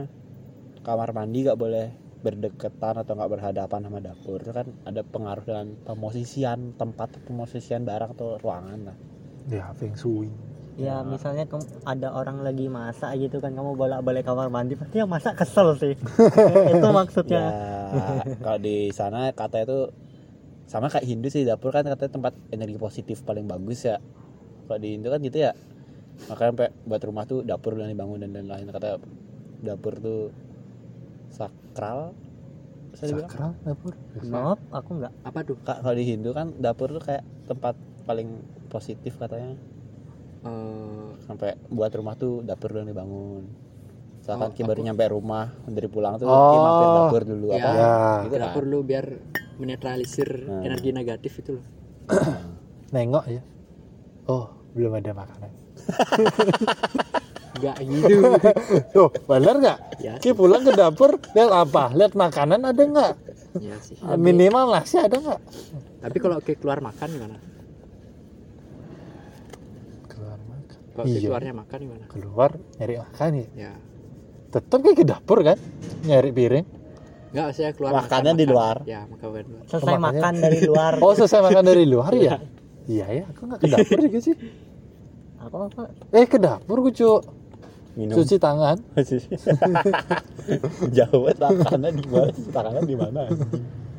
[0.81, 5.73] kamar mandi gak boleh berdekatan atau nggak berhadapan sama dapur itu kan ada pengaruh dengan
[5.89, 8.97] pemosisian tempat pemosisian barang atau ruangan lah
[9.49, 10.29] ya feng shui
[10.79, 15.03] ya misalnya kamu ada orang lagi masak gitu kan kamu bolak balik kamar mandi pasti
[15.03, 15.95] yang masak kesel sih.
[16.73, 17.43] Itu maksudnya.
[17.51, 17.81] Ya
[18.39, 19.79] kalau di sana kata itu
[20.67, 23.99] sama kayak Hindu sih dapur kan katanya tempat energi positif paling bagus ya.
[24.67, 25.51] Kalau di Hindu kan gitu ya.
[26.31, 29.01] Makanya sampai buat rumah tuh dapur dan dibangun dan lain-lain kata
[29.59, 30.31] dapur tuh
[31.33, 32.15] sakral
[32.95, 33.93] sakral dapur?
[34.23, 35.13] Nope, aku nggak.
[35.27, 35.57] Apa tuh?
[35.63, 37.75] Kak, kalau di Hindu kan dapur tuh kayak tempat
[38.07, 38.39] paling
[38.71, 39.59] positif katanya
[40.41, 43.45] Eh, sampai buat rumah tuh dapur dan dibangun
[44.17, 46.49] misalkan Oh, Ki baru aku- nyampe rumah dari pulang tuh Oh.
[46.49, 47.55] Ki mampir dapur dulu Ya.
[47.55, 47.69] apa?
[47.71, 47.93] Ya.
[48.19, 49.05] Gitu kan dapur lu biar
[49.55, 50.61] menetralisir Nah.
[50.63, 51.65] energi negatif itu loh.
[52.91, 53.41] Nengok ya.
[54.25, 55.51] Oh belum ada makanan.
[57.53, 58.15] Enggak gitu.
[58.93, 59.77] Tuh benar nggak?
[59.99, 61.89] Ya Ki pulang ke dapur lihat apa?
[61.91, 63.13] Lihat makanan ada nggak?
[63.57, 63.93] Ya sih.
[64.11, 65.41] Minimal nasi ada nggak?
[65.99, 67.37] Tapi kalau ke keluar makan gimana
[70.07, 71.21] keluar makan kalau ke Iya.
[71.25, 72.05] keluarnya makan gimana?
[72.07, 73.47] Keluar nyari makan ya.
[73.55, 73.73] Ya.
[74.49, 75.57] Tetap kayak ke dapur kan
[76.03, 76.65] nyari piring.
[77.31, 78.51] Enggak saya keluar Makannya makan, di makan.
[78.51, 78.77] luar.
[78.83, 79.63] ya makan di luar.
[79.65, 80.93] Selesai makan dari luar.
[81.03, 82.35] Oh selesai makan dari luar ya?
[82.85, 83.05] Iya.
[83.09, 84.35] Ya aku nggak ke dapur juga sih.
[85.37, 85.81] Apa apa?
[86.11, 87.09] Eh ke dapur gue cu
[87.93, 88.13] minum.
[88.13, 88.77] Cuci tangan.
[90.91, 91.37] Jauh banget.
[91.57, 92.31] Makannya di mana?
[92.51, 93.21] Tangannya di mana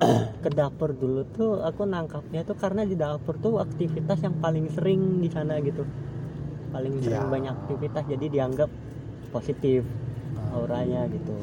[0.44, 5.20] ke dapur dulu tuh aku nangkapnya tuh karena di dapur tuh aktivitas yang paling sering
[5.20, 5.84] di sana gitu.
[6.72, 7.28] Paling sering Ya.
[7.28, 8.70] banyak aktivitas jadi dianggap
[9.30, 9.84] positif
[10.56, 11.34] auranya gitu.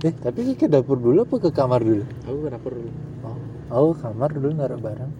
[0.00, 2.04] Eh tapi ke dapur dulu apa ke kamar dulu?
[2.24, 2.90] Aku ke dapur dulu.
[3.70, 5.12] Oh kamar dulu naruh barang.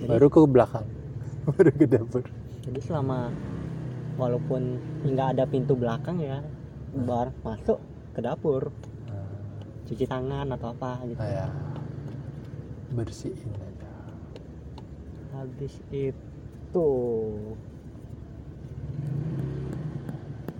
[0.00, 0.86] Jadi- baru ke belakang
[1.56, 2.22] baru ke dapur.
[2.60, 3.32] Jadi selama
[4.20, 4.76] walaupun
[5.08, 6.44] nggak ada pintu belakang ya
[6.92, 7.80] bar masuk
[8.12, 8.68] ke dapur
[9.90, 11.18] cuci tangan atau apa gitu.
[11.18, 11.50] Ya
[12.90, 13.92] bersihin aja.
[15.34, 16.88] Habis itu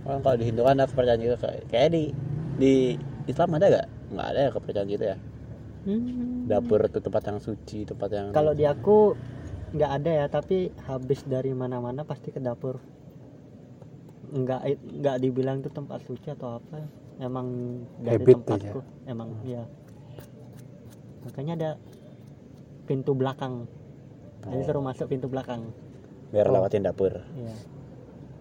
[0.01, 2.03] Orang kalau di Hindu kan ada kepercayaan gitu kayak kayak di
[2.57, 2.73] di
[3.29, 3.87] Islam ada gak?
[4.11, 5.17] Nggak ada ya kepercayaan gitu ya.
[5.85, 9.13] hmm, Dapur itu tempat yang suci, tempat yang kalau di aku
[9.71, 12.81] nggak ada ya tapi habis dari mana-mana pasti ke dapur.
[14.31, 14.61] Nggak
[14.99, 16.81] nggak dibilang itu tempat suci atau apa
[17.19, 17.47] emang
[17.99, 19.63] dari Habit tempatku emang ya
[21.21, 21.71] makanya ada
[22.85, 23.69] pintu belakang.
[24.41, 24.65] Jadi Oh.
[24.65, 25.69] suruh masuk pintu belakang.
[26.33, 26.57] Biar Oh.
[26.57, 27.13] lewatin dapur.
[27.13, 27.53] ya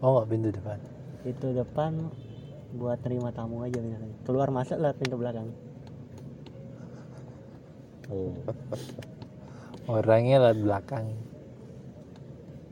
[0.01, 0.79] oh nggak pintu depan.
[1.29, 2.09] Itu depan
[2.73, 4.17] buat terima tamu aja biasanya.
[4.25, 5.49] Keluar masuk lewat pintu belakang.
[8.11, 8.33] Oh,
[10.01, 11.07] orangnya lewat belakang.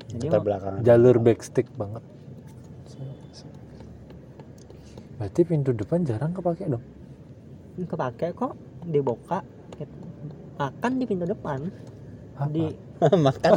[0.08, 0.80] Jadi belakangan.
[0.88, 2.00] jalur backstick banget
[5.18, 6.84] Berarti pintu depan jarang kepake dong.
[7.78, 9.38] kepake kok dibuka
[10.58, 11.70] makan di pintu depan
[12.34, 12.50] Apa?
[12.50, 12.66] di
[13.26, 13.50] makan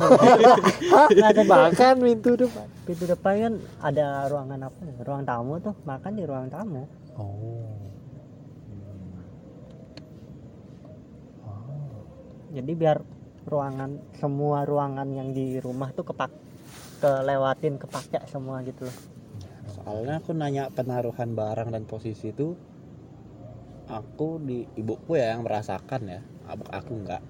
[1.17, 2.65] nggak ada Makan pintu depan.
[2.85, 7.33] pintu depan kan ada ruangan apa ya ruang tamu tuh makan di ruang tamu Oh.
[11.41, 12.05] Oh.
[12.53, 12.97] jadi biar
[13.43, 16.29] ruangan semua ruangan yang di rumah tuh kepak
[17.01, 18.97] kelewatin kepake semua gitu loh
[19.71, 22.53] soalnya aku nanya penaruhan barang dan posisi itu
[23.87, 26.21] aku di ibuku ya yang merasakan ya.
[26.47, 27.23] Abang aku enggak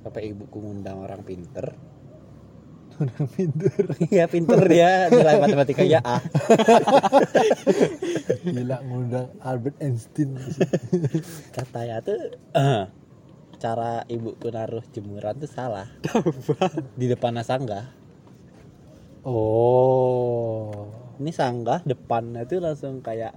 [0.00, 1.76] sampai ibuku ngundang orang pinter.
[3.00, 3.84] Udah pintur.
[4.12, 5.08] iya pinter dia.
[5.08, 6.20] Nilai matematika ya A.
[8.44, 10.36] Gila ngundang Albert Einstein.
[11.56, 12.84] katanya tuh eh,
[13.60, 15.88] cara ibuku naruh jemuran tuh salah.
[16.96, 17.99] Di depan sanggah
[19.22, 20.88] Oh.
[21.20, 23.36] ini sanggah depannya tuh langsung kayak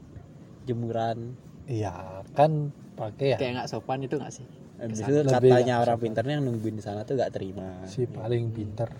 [0.63, 1.35] jemuran
[1.67, 4.47] Iya, kan pakai ya kayak nggak sopan itu nggak sih
[4.79, 8.03] Habis itu Lebih katanya nggak orang pinternya yang nungguin di sana tuh gak terima si
[8.03, 8.91] paling pintar.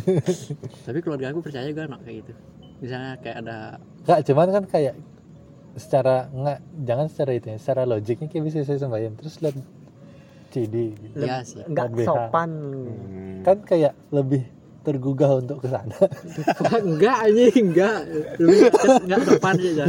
[0.86, 2.32] tapi keluarga aku percaya juga no, kayak gitu
[2.84, 3.58] misalnya kayak ada
[4.04, 4.94] Enggak, cuman kan kayak
[5.76, 9.56] secara enggak jangan secara itu ya, secara logiknya kayak bisa saya sembahyang terus lihat
[10.48, 11.16] CD gitu.
[11.20, 11.60] Iya sih.
[11.68, 12.50] nggak sopan
[12.86, 13.40] Hmm.
[13.44, 14.42] Kan kayak lebih
[14.86, 15.98] tergugah untuk ke sana.
[16.86, 17.98] enggak aja enggak
[18.38, 19.88] lebih nggak- nggak sopan sih Jan.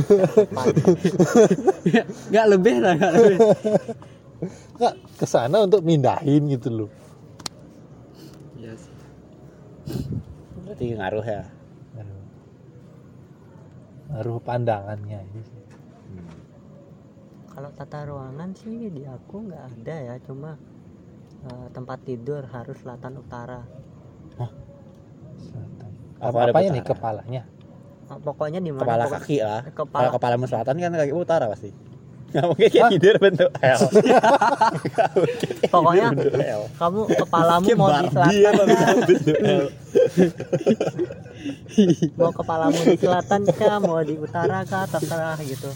[2.27, 3.37] nggak lebih lah nggak lebih
[4.73, 6.89] Enggak ke sana untuk mindahin gitu loh.
[8.53, 8.93] Iya sih.
[10.61, 11.41] berarti ngaruh ya
[11.95, 12.21] Aduh.
[14.09, 15.55] Ngaruh pandangannya aja sih.
[17.47, 20.53] kalau tata ruangan sih di aku nggak ada ya cuma
[21.41, 23.65] eh, tempat tidur harus selatan utara
[24.29, 24.66] Selatan.
[26.18, 27.41] Apa Apa apanya nih kepalanya?
[28.07, 28.84] Ah, pokoknya di mana?
[28.88, 29.61] Kepala pokok- kaki lah.
[29.68, 31.69] Kepala kepala selatan kan kaki utara pasti.
[32.27, 33.80] Nggak mungkin kayak tidur bentuk L.
[35.72, 36.61] Pokoknya bentuk L.
[36.76, 38.68] kamu kepalamu mau di selatan.
[39.39, 39.65] L.
[42.19, 43.80] Mau kepalamu di selatan kah?
[43.80, 44.84] Mau di utara kah?
[44.91, 45.72] Terserah gitu.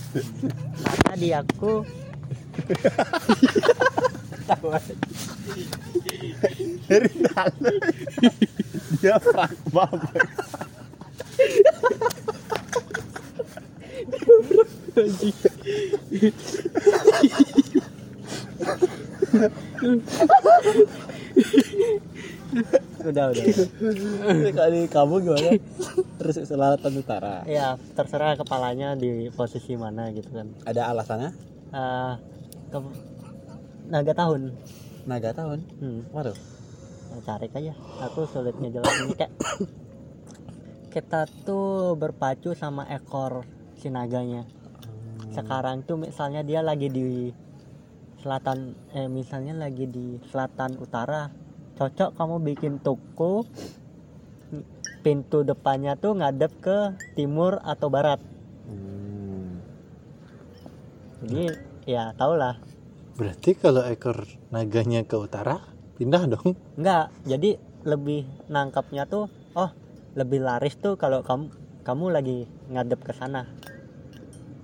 [0.84, 1.88] Karena di aku
[6.86, 7.54] dari dalam
[9.00, 10.26] dia fragma udah.
[23.02, 25.50] Udah kali kamu gimana?
[26.20, 27.42] Terus selatan utara.
[27.48, 30.48] Ya terserah kepalanya di posisi mana gitu kan.
[30.68, 31.32] Ada alasannya?
[31.72, 32.14] Eh,
[32.70, 33.11] ke-
[33.92, 34.56] naga tahun.
[35.04, 35.60] Naga tahun?
[35.84, 36.38] Hmm, waduh.
[37.28, 37.76] Cari aja.
[38.08, 39.36] Aku sulit ngejelasin kayak
[40.96, 43.44] kita tuh berpacu sama ekor
[43.76, 44.48] si naganya.
[45.36, 47.36] Sekarang tuh misalnya dia lagi di
[48.24, 51.28] selatan eh misalnya lagi di selatan utara.
[51.76, 53.44] Cocok kamu bikin toko
[55.04, 58.24] pintu depannya tuh ngadep ke timur atau barat.
[58.72, 59.60] Hmm.
[61.26, 61.54] jadi
[61.86, 62.71] ya tau lah
[63.22, 65.62] Berarti kalau ekor naganya ke utara,
[65.94, 66.58] pindah dong.
[66.74, 69.70] enggak jadi lebih nangkapnya tuh oh
[70.18, 72.38] lebih laris tuh kalau kamu kamu lagi
[72.68, 73.46] ngadep ke sana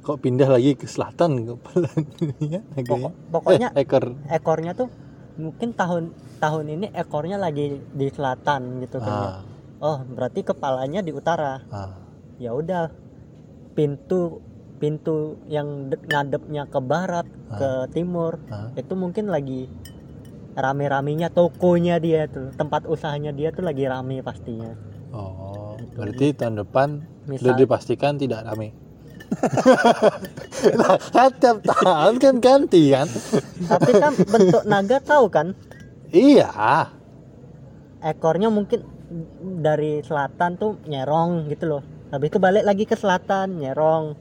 [0.01, 2.61] Kok pindah lagi ke selatan kepalanya?
[2.73, 4.89] Pokok- pokoknya eh, ekor ekornya tuh
[5.37, 9.29] mungkin tahun tahun ini ekornya lagi di selatan gitu kan ya.
[9.29, 9.41] ah,
[9.83, 11.93] oh berarti kepalanya di utara ah.
[12.37, 12.89] ya udah
[13.73, 14.41] pintu
[14.77, 18.69] pintu yang de- ngadepnya ke barat ke timur Ah.
[18.73, 19.65] itu mungkin lagi
[20.53, 24.73] rame-ramenya tokonya dia tuh tempat usahanya dia tuh lagi rame pastinya
[25.07, 26.87] Oh, berarti tahun depan
[27.25, 28.75] misal sudah dipastikan tidak rame.
[30.77, 30.95] nah,
[31.31, 33.07] tiap tahun kan ganti kan?
[33.65, 35.51] tapi kan bentuk naga tahu kan
[36.09, 36.87] Iya.
[37.99, 38.83] ekornya mungkin
[39.59, 44.15] dari selatan tuh nyerong gitu loh habis itu balik lagi ke selatan nyerong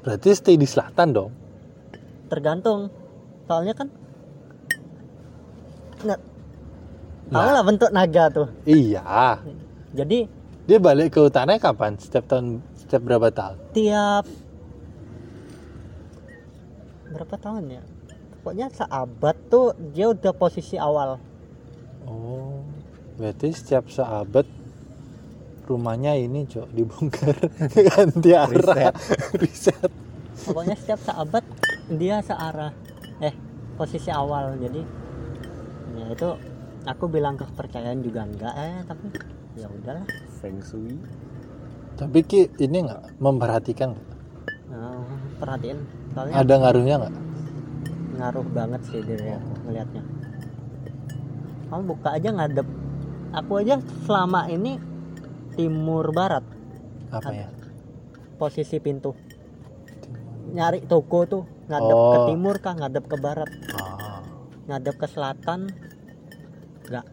[0.00, 1.32] Berarti stay di selatan dong.
[2.28, 2.92] tergantung
[3.44, 3.88] soalnya kan
[5.98, 6.20] nggak
[7.26, 7.52] tahu Nah.
[7.52, 9.40] lah bentuk naga tuh Iya.
[9.90, 10.28] jadi
[10.64, 11.96] Dia balik ke utara kapan?
[11.96, 13.56] Setiap tahun setiap berapa tahun?
[13.72, 14.28] tiap
[17.08, 17.82] berapa tahun ya
[18.36, 21.16] pokoknya seabad tuh dia udah posisi awal
[22.04, 22.60] Oh.
[23.16, 24.44] Berarti setiap sahabat
[25.68, 27.36] rumahnya ini cok dibongkar.
[27.92, 28.96] Ganti arah.
[29.36, 29.92] Riset.
[30.48, 31.44] pokoknya setiap seabad
[31.92, 32.72] dia searah.
[33.20, 33.34] Eh
[33.76, 34.56] posisi awal.
[34.56, 34.80] Jadi
[36.00, 36.28] ya itu
[36.88, 38.54] aku bilang kepercayaan juga enggak.
[38.56, 39.06] Eh tapi
[39.60, 40.08] ya udahlah.
[40.40, 40.96] Feng shui.
[42.00, 44.08] Tapi Ki ini nggak memperhatikan nggak?
[44.72, 45.02] Nah,
[45.42, 45.78] perhatiin.
[46.14, 47.16] Soalnya Ada ngaruhnya nggak?
[48.18, 50.02] ngaruh banget sih dari aku ngelihatnya
[51.68, 52.66] kamu buka aja ngadep.
[53.36, 53.76] Aku aja
[54.08, 54.80] selama ini
[55.58, 56.46] timur barat.
[57.10, 57.48] Apa ya?
[58.38, 59.18] posisi pintu.
[60.54, 62.26] Nyari toko tuh ngadep ke Oh.
[62.30, 63.50] timur kah ngadep ke barat?
[63.74, 64.22] Ah,
[64.70, 65.74] ngadep ke selatan?
[66.86, 67.04] Enggak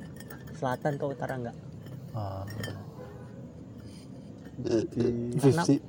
[0.56, 1.58] selatan ke utara enggak
[2.16, 2.48] ah.
[4.56, 5.84] Di- 50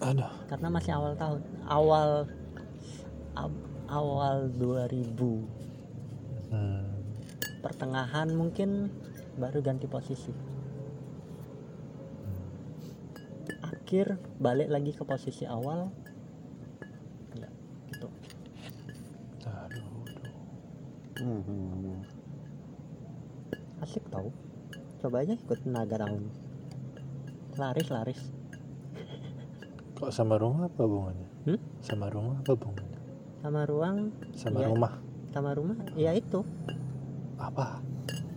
[0.00, 0.32] Aduh.
[0.48, 1.40] karena masih awal tahun.
[1.68, 2.08] Awal
[3.84, 5.44] awal 2000
[6.50, 6.84] hmm.
[7.60, 8.88] pertengahan mungkin
[9.36, 10.32] baru ganti posisi
[13.84, 15.92] akhir balik lagi ke posisi awal
[17.36, 17.48] ya
[17.92, 18.08] gitu
[23.78, 24.32] asik tau
[25.04, 26.32] coba aja ikut naga tahun
[27.60, 28.20] laris laris
[29.94, 31.28] Kok sama rumah apa hubungannya?
[31.46, 31.60] Hmm?
[31.78, 32.98] Sama rumah apa hubungannya?
[33.44, 33.96] sama ruang
[34.32, 34.68] Sama Iya.
[34.72, 34.92] rumah
[35.30, 36.40] sama rumah ya itu
[37.36, 37.84] apa?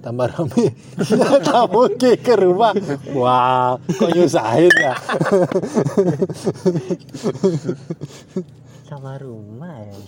[0.07, 0.71] Tambah rame.
[1.51, 2.71] Kamu Ki ke rumah.
[3.11, 4.95] Wah Kok nyusahin ya?
[8.87, 9.99] Sama rumah ya?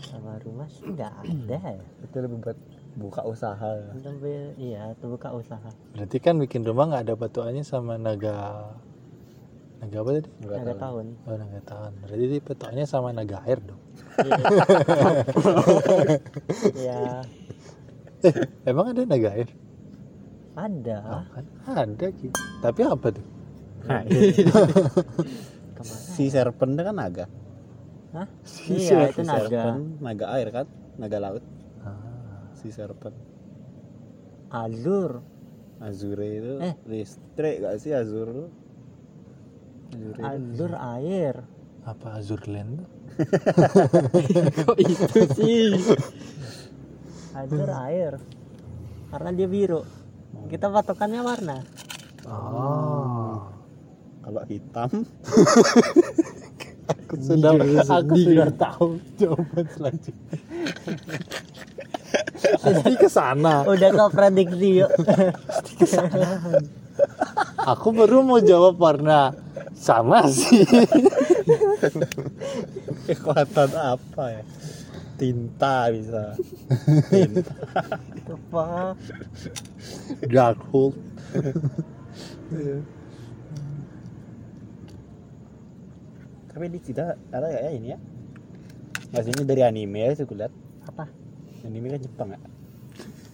[0.00, 1.84] Sama rumah sih nggak ada ya.
[2.08, 2.56] Itu lebih buat
[2.96, 3.84] buka usaha.
[3.92, 5.68] lebih iya itu buka usaha.
[5.92, 8.64] Berarti kan bikin rumah nggak ada patokannya sama naga
[9.84, 10.28] Naga apa tadi?
[10.40, 10.80] Nggak naga tahu.
[10.80, 11.06] tahun.
[11.28, 11.92] Oh naga tahun.
[12.00, 13.84] Berarti di patokannya sama naga air dong
[18.24, 18.32] ya
[18.70, 19.48] Emang ada naga air?
[20.54, 22.28] ada Oh, kan ada Ki.
[22.60, 23.26] Tapi apa tuh?
[23.82, 24.08] ke mana
[26.14, 27.26] Si serpent itu kan naga.
[28.12, 28.28] Hah?
[28.42, 31.44] Si iya itu Si naga serpent, naga air kan, naga laut.
[31.80, 33.12] Ah, Si serpent.
[34.48, 35.18] alur
[35.78, 36.74] Azure itu Eh.
[36.86, 38.50] listrik gak sih Azure tuh?
[39.90, 40.22] Azure.
[40.22, 41.34] alur air
[41.82, 42.88] apa Azurland tuh?
[44.64, 45.74] kok itu sih
[47.34, 48.12] alur air
[49.10, 49.82] karena dia biru
[50.48, 51.58] kita patokannya warna
[52.24, 53.36] Oh.
[54.24, 54.88] Kalau hitam,
[56.88, 57.52] Aku sudah
[57.84, 60.38] aku sudah tahu jawaban selanjutnya.
[62.64, 63.68] Pasti ke sana.
[63.68, 64.88] udah kau prediksi yuk
[67.68, 69.36] Aku baru mau jawab warna
[69.76, 70.64] sama sih.
[73.04, 74.42] kekuatan apa ya?
[75.14, 76.34] Tinta bisa.
[77.12, 77.54] Tinta.
[78.26, 78.98] apa
[80.26, 80.94] Dark hole.
[86.50, 87.98] Tapi di kita ada gak ya ini ya?
[89.10, 90.52] Mas ini dari anime ya, saya lihat.
[90.84, 91.04] apa
[91.64, 92.40] Anime kan Jepang ya.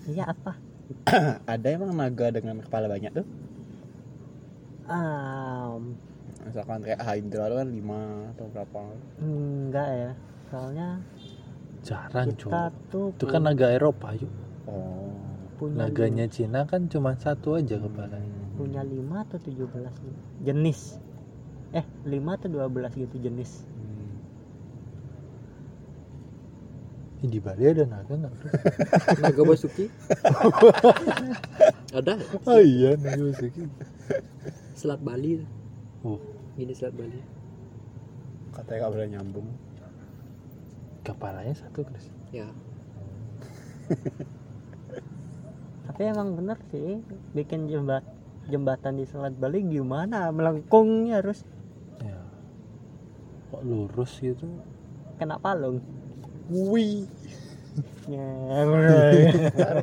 [0.07, 0.55] iya apa
[1.52, 3.27] ada emang naga dengan kepala banyak tuh?
[4.86, 5.94] um,
[6.47, 8.81] Misalkan kayak Hydra kan 5 atau berapa?
[9.20, 10.11] enggak ya
[10.51, 10.89] soalnya
[11.81, 14.28] Jarang kita tuh Itu kan naga Eropa yuk.
[14.69, 15.11] Oh.
[15.57, 18.40] punya Naganya Cina kan cuma satu aja kepalanya.
[18.57, 20.16] punya 5 atau 17 gitu.
[20.40, 21.01] jenis
[21.73, 24.12] eh 5 atau 12 gitu jenis Hmm.
[27.20, 28.35] Ih, di Bali ada naga nggak?
[29.24, 29.89] Naga basuki
[32.01, 32.12] ada
[32.44, 33.65] Oh iya naga Basuki.
[34.73, 35.44] selat Bali
[36.01, 36.16] Oh,
[36.57, 37.20] ini selat Bali
[38.51, 39.48] Katanya gak boleh nyambung.
[41.14, 42.06] Kepalanya satu Chris.
[42.30, 42.46] ya
[45.90, 47.02] tapi emang bener sih
[47.34, 48.06] bikin jembat
[48.46, 51.42] jembatan di Selat Bali gimana melengkungnya harus
[52.00, 52.16] Ya.
[53.52, 54.46] Kok lurus gitu?
[55.20, 55.84] kena palung
[56.48, 57.04] Wih.
[58.10, 58.26] ya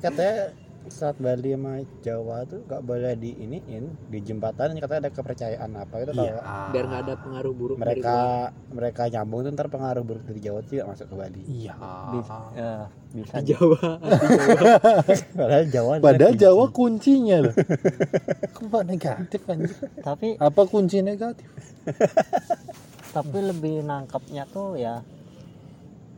[0.03, 0.51] katanya
[0.89, 5.95] saat Bali sama Jawa tuh gak boleh di iniin di jembatan katanya ada kepercayaan apa
[5.99, 6.35] itu Iya.
[6.37, 8.17] kalau biar nggak ada pengaruh buruk mereka
[8.67, 11.41] mereka nyambung tuh ntar pengaruh buruk dari Jawa tuh gak masuk ke Bali.
[11.45, 11.73] Iya.
[12.09, 12.71] bisa, ya,
[13.09, 13.77] bisa di Jawa
[15.07, 16.41] di Jawa Padahal Jawa Padahal kunci.
[16.41, 17.53] Jawa kuncinya loh.
[18.57, 19.77] Kok negatif anjir?
[19.99, 21.47] tapi Apa kunci negatif?
[23.07, 25.01] tapi lebih nangkapnya tuh ya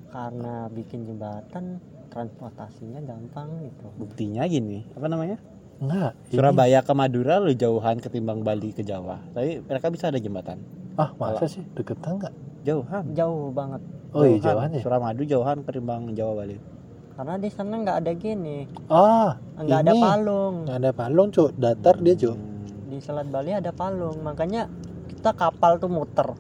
[0.10, 1.78] karena bikin jembatan
[2.10, 5.38] transportasinya gampang gitu Buktinya gini, apa namanya?
[5.80, 6.12] Enggak.
[6.28, 9.24] ini- Surabaya ke Madura lu jauhan ketimbang Bali ke Jawa.
[9.32, 10.60] Tapi mereka bisa ada jembatan.
[10.94, 12.34] Ah, masa sih deketan enggak?
[12.60, 13.16] Jauhan.
[13.16, 13.80] jauh banget
[14.12, 14.82] Oh iya jauhan ya.
[14.82, 16.60] Suramadu jauhan ketimbang Jawa Bali.
[17.14, 21.50] karena di sana nggak ada gini Ah, nggak ada palung Nggak ada palung, Cuk.
[21.54, 22.32] Datar dia, Cuk.
[22.32, 22.88] Hmm.
[22.88, 24.68] di Selat Bali ada palung makanya
[25.10, 26.32] kita kapal tuh muter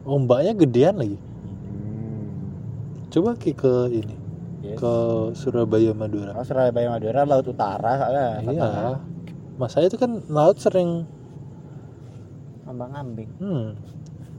[0.00, 1.14] Ombaknya gedean lagi.
[1.14, 2.26] Hmm.
[3.08, 4.14] Coba ki ke ini,
[4.60, 4.76] Yes.
[4.76, 4.94] ke
[5.40, 6.36] Surabaya Madura.
[6.36, 8.28] Oh, Surabaya Madura laut utara soalnya.
[8.44, 8.68] Iya.
[9.56, 11.04] Mas saya itu kan laut sering
[12.70, 13.74] ambang ambing hmm.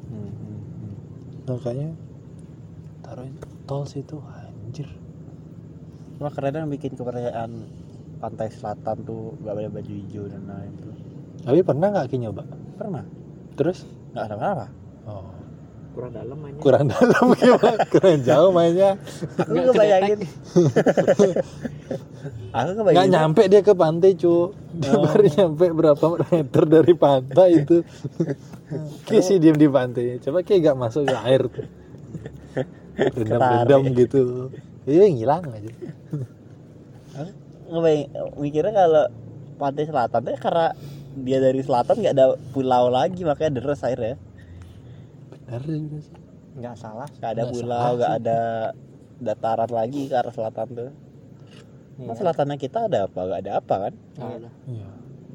[0.08, 0.94] Hmm, hmm, hmm.
[1.52, 1.90] makanya
[3.04, 3.28] taruh
[3.68, 4.88] tol situ anjir
[6.16, 7.66] Cuma keren yang bikin kepercayaan
[8.22, 10.94] pantai selatan tuh gak ada baju hijau dan lain tuh.
[11.42, 12.46] tapi pernah nggak Ki nyoba
[12.78, 13.06] Pernah?
[13.58, 13.84] terus
[14.14, 14.68] Gak ada apa-apa.
[15.92, 16.62] Oh kurang dalam mainnya.
[16.64, 18.92] Kurang dalam gimana kurang jauh mainnya.
[19.42, 20.20] Aku Nggak kebayangin.
[22.52, 23.12] Aku nggak kebayangin.
[23.12, 24.56] nyampe dia ke pantai cu.
[24.80, 27.84] Dia baru nyampe berapa meter dari pantai itu.
[29.08, 30.24] Ki sih diem di pantai.
[30.24, 31.68] Coba Ki gak masuk ke air tuh.
[32.96, 34.22] Rendam-rendam gitu.
[34.88, 35.72] Iya ngilang aja.
[37.12, 37.32] Aku
[37.72, 39.06] ngebayang, mikirnya kalau
[39.60, 40.68] pantai selatan tuh karena
[41.12, 44.16] dia dari selatan nggak ada pulau lagi makanya deres airnya.
[45.52, 46.16] Bener juga sih
[46.54, 48.40] nggak salah Gak ada Nggak pulau, salah gak ada
[49.20, 50.92] dataran lagi ke arah selatan tuh.
[51.98, 52.20] Mas Iya.
[52.20, 53.20] selatannya kita ada apa?
[53.22, 53.94] Gak ada apa kan?
[54.12, 54.50] Nggak ada.
[54.66, 54.90] iya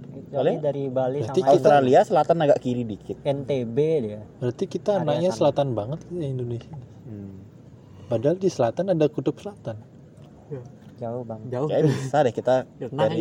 [0.09, 0.55] Kecuali Boleh?
[0.59, 3.17] dari Bali Berarti sama kita- Australia selatan agak kiri dikit.
[3.23, 6.73] NTB dia berarti kita anaknya selatan banget ya Indonesia
[7.05, 7.37] Hmm.
[8.07, 9.77] padahal di selatan ada kutub selatan
[10.97, 11.41] jauh bang.
[11.53, 11.69] Jauh.
[11.69, 12.55] Kayak bisa deh kita
[13.01, 13.21] dari,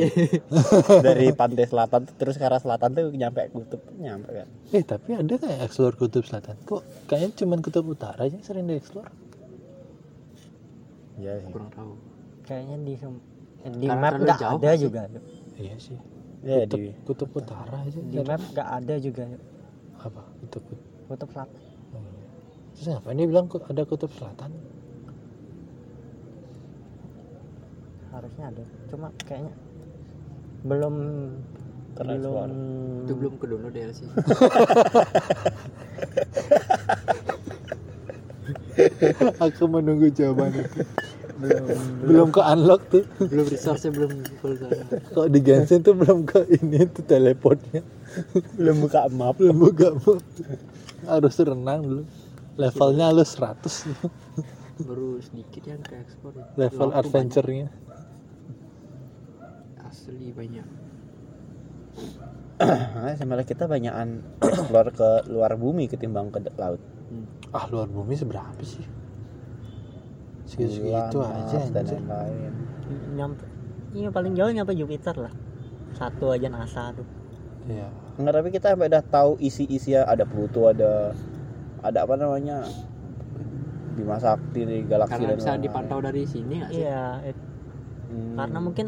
[1.07, 4.47] dari pantai selatan terus ke arah selatan tuh nyampe kutub nyampe kan.
[4.71, 6.55] eh tapi ada kayak explore kutub selatan?
[6.63, 9.07] Kok kayaknya cuma kutub utara aja yang sering dieksplor
[11.15, 11.51] Iya sih.
[11.51, 11.93] kurang tahu.
[12.43, 14.81] Kayaknya di eh, di Karena map nggak jauh ada sih.
[14.83, 15.01] juga.
[15.55, 15.97] Iya sih.
[16.43, 17.99] Ya kutub, di kutub utara aja.
[17.99, 19.23] Di map nggak ada juga.
[19.99, 20.21] Apa?
[20.43, 20.63] Kutub
[21.07, 21.55] kutub selatan.
[21.91, 22.27] Oh, iya.
[22.75, 23.15] terus ngapain?
[23.15, 24.51] Dia bilang ada kutub selatan
[28.15, 28.63] harusnya ada.
[28.89, 29.53] Cuma kayaknya
[30.65, 30.95] belum
[31.95, 32.35] belum
[33.07, 34.03] itu belum ke download DLC
[39.39, 40.83] aku menunggu jawaban itu
[42.03, 43.03] belum ke unlock tuh.
[43.27, 44.55] Belum resource belum full
[45.11, 47.83] kok di Genshin tuh belum ke ini tuh teleportnya
[48.55, 49.35] belum buka map.
[49.35, 50.23] belum buka map.
[51.03, 52.03] Harus renang dulu.
[52.55, 56.43] Levelnya lu 100 baru sedikit yang ke ekspor ya.
[56.59, 57.67] level adventure-nya
[60.15, 60.67] asli banyak.
[62.95, 66.79] Nah, sama kita banyakan explore ke luar bumi ketimbang ke laut.
[67.51, 68.83] ah luar bumi seberapa sih?
[70.47, 71.99] Segitu Bulan, segitu aja dan anjir.
[71.99, 72.53] lain-lain.
[73.15, 73.43] nyampe
[73.91, 75.33] iya paling jauh nyampe Jupiter lah.
[75.91, 77.07] Satu aja NASA tuh.
[77.67, 77.91] Iya.
[78.15, 81.11] Enggak, tapi kita sampai udah tahu isi-isi ada Pluto, ada
[81.83, 82.63] ada apa namanya?
[83.95, 86.83] Bima Sakti di galaksi karena dan bisa dipantau dari sini nggak sih?
[86.87, 87.43] Iya it-
[88.05, 88.85] Hmm, karena mungkin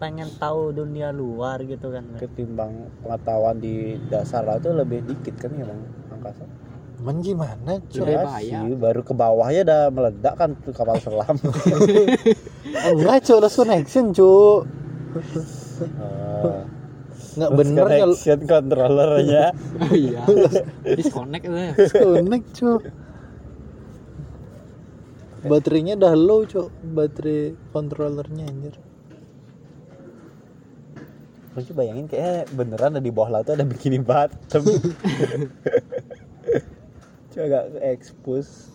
[0.00, 2.08] pengen tahu dunia luar gitu kan.
[2.16, 5.80] Ketimbang pengetahuan di dasar laut itu lebih dikit kan ya bang?
[6.16, 6.44] Angkasa.
[6.96, 11.36] Cuman gimana cuy Ya sih, baru ke bawahnya udah meledak kan tuh kapal selam.
[12.96, 14.64] enggak cuy lost connection cuy
[16.00, 16.64] Ah,
[17.36, 19.44] nggak bener kalau connection controllernya.
[19.84, 20.24] oh iya.
[20.96, 21.72] Disconnect itu ya.
[21.92, 22.76] Connect cuy
[25.40, 28.76] baterainya udah low cuy baterai controllernya anjir
[31.50, 34.62] Lu coba bayangin kayak beneran ada di bawah laut ada bikini bottom.
[37.30, 38.70] Coba agak expose.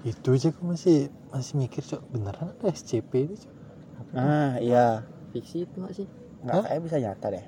[0.00, 3.52] itu aja aku masih masih mikir cuy beneran ada SCP itu cuy
[4.16, 5.04] Ah iya.
[5.30, 6.06] fiksi itu nggak sih
[6.40, 7.44] Nggak kayak bisa nyata deh.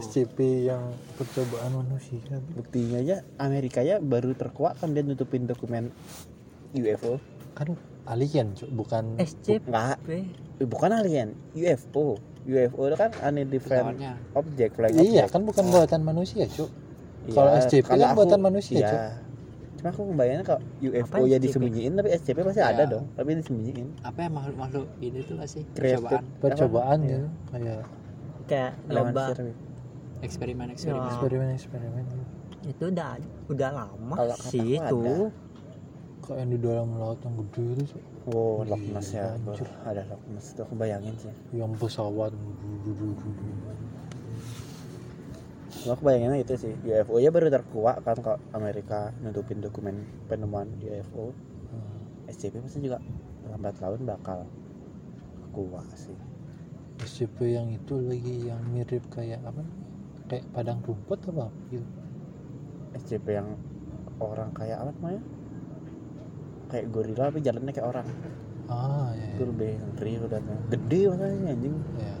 [0.00, 5.92] SCP yang percobaan manusia Buktinya aja Amerika ya baru terkuat kan dia nutupin dokumen
[6.72, 7.20] UFO.
[7.52, 7.76] kan
[8.10, 9.96] alien bukan SCP Enggak,
[10.60, 12.18] bukan alien, UFO.
[12.42, 13.84] UFO itu kan unidentified
[14.32, 15.30] object, flying iya object.
[15.30, 16.66] kan bukan buatan manusia cuy
[17.20, 18.88] Iya, kalau SCP kan buatan manusia, iya.
[18.88, 19.00] Cuk.
[19.76, 22.70] Cuma aku ngebayangin kalau UFO ya disembunyiin tapi SCP pasti Iya.
[22.70, 23.88] ada dong, tapi disembunyiin.
[24.02, 27.12] apa ya makhluk makhluk ini tuh sih percobaan percobaan Iya.
[27.12, 27.80] ya kayak
[28.46, 29.52] kayak lomba tapi.
[30.20, 32.04] eksperimen eksperimen eksperimen eksperimen
[32.62, 33.10] itu udah
[33.48, 35.32] udah lama Kalau sih itu
[36.20, 38.02] kok yang di dalam laut yang gede itu Cuk.
[38.30, 39.68] Wow, Gila, Loch Ness ya, hancur.
[39.88, 41.32] ada Loch Ness tuh aku bayangin sih.
[41.56, 42.32] yang pesawat
[45.80, 50.68] Cuma aku bayanginnya itu sih, UFO ya baru terkuat kan kalau Amerika nutupin dokumen penemuan
[50.76, 51.32] UFO.
[51.72, 52.28] Hmm.
[52.28, 53.00] SCP pasti juga
[53.48, 54.44] lambat laun bakal
[55.56, 56.16] kuat sih.
[57.00, 59.64] SCP yang itu lagi yang mirip kayak apa
[60.28, 61.82] kayak padang rumput apa gitu
[62.92, 63.56] SCP yang
[64.20, 65.22] orang kayak apa namanya?
[66.70, 68.06] Kayak gorila tapi jalannya kayak orang.
[68.70, 69.48] ah ya, Itu ya.
[69.50, 70.40] lebih ngeri udah.
[70.70, 71.76] Gede makanya anjing.
[71.96, 72.14] ya.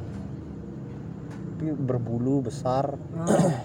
[1.54, 3.60] Tapi berbulu besar, Ah,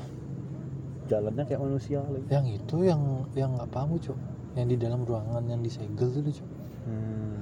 [1.06, 2.28] jalannya kayak manusia lagi.
[2.28, 3.02] yang itu yang
[3.34, 4.18] yang nggak paham cok
[4.54, 6.50] yang di dalam ruangan yang disegel tuh cok
[6.86, 7.40] Hmm.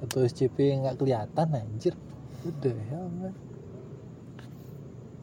[0.00, 1.94] atau SCP yang nggak kelihatan anjir
[2.60, 3.34] the hell man?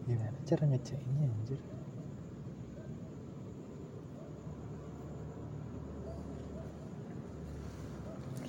[0.04, 1.60] Gimana cara ngeceknya anjir?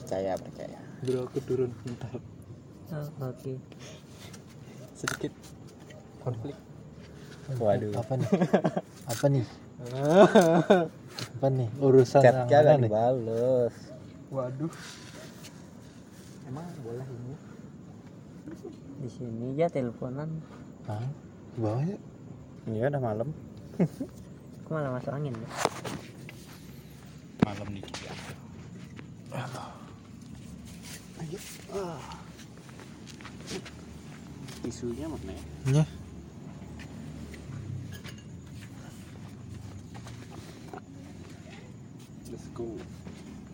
[0.04, 2.12] Percaya percaya Bro aku turun bentar
[2.92, 3.56] Oh, oke
[4.92, 5.32] sedikit
[6.20, 6.52] konflik
[7.60, 7.92] Waduh.
[7.92, 8.30] Apa nih?
[9.04, 9.44] Apa nih?
[11.36, 11.68] Apa nih?
[11.76, 12.88] Urusan yang chatnya gak nih?
[12.88, 13.74] dibales
[14.34, 14.72] waduh
[16.50, 17.34] emang boleh ini
[18.98, 20.42] di sini ya teleponan
[20.90, 21.06] Hah?
[21.54, 21.98] Di bawah ya?
[22.66, 23.28] iya udah malam
[24.64, 25.48] aku malah masuk angin ya
[31.18, 31.38] malam nih
[34.64, 35.84] isunya mana ya Nya.
[42.32, 42.66] let's go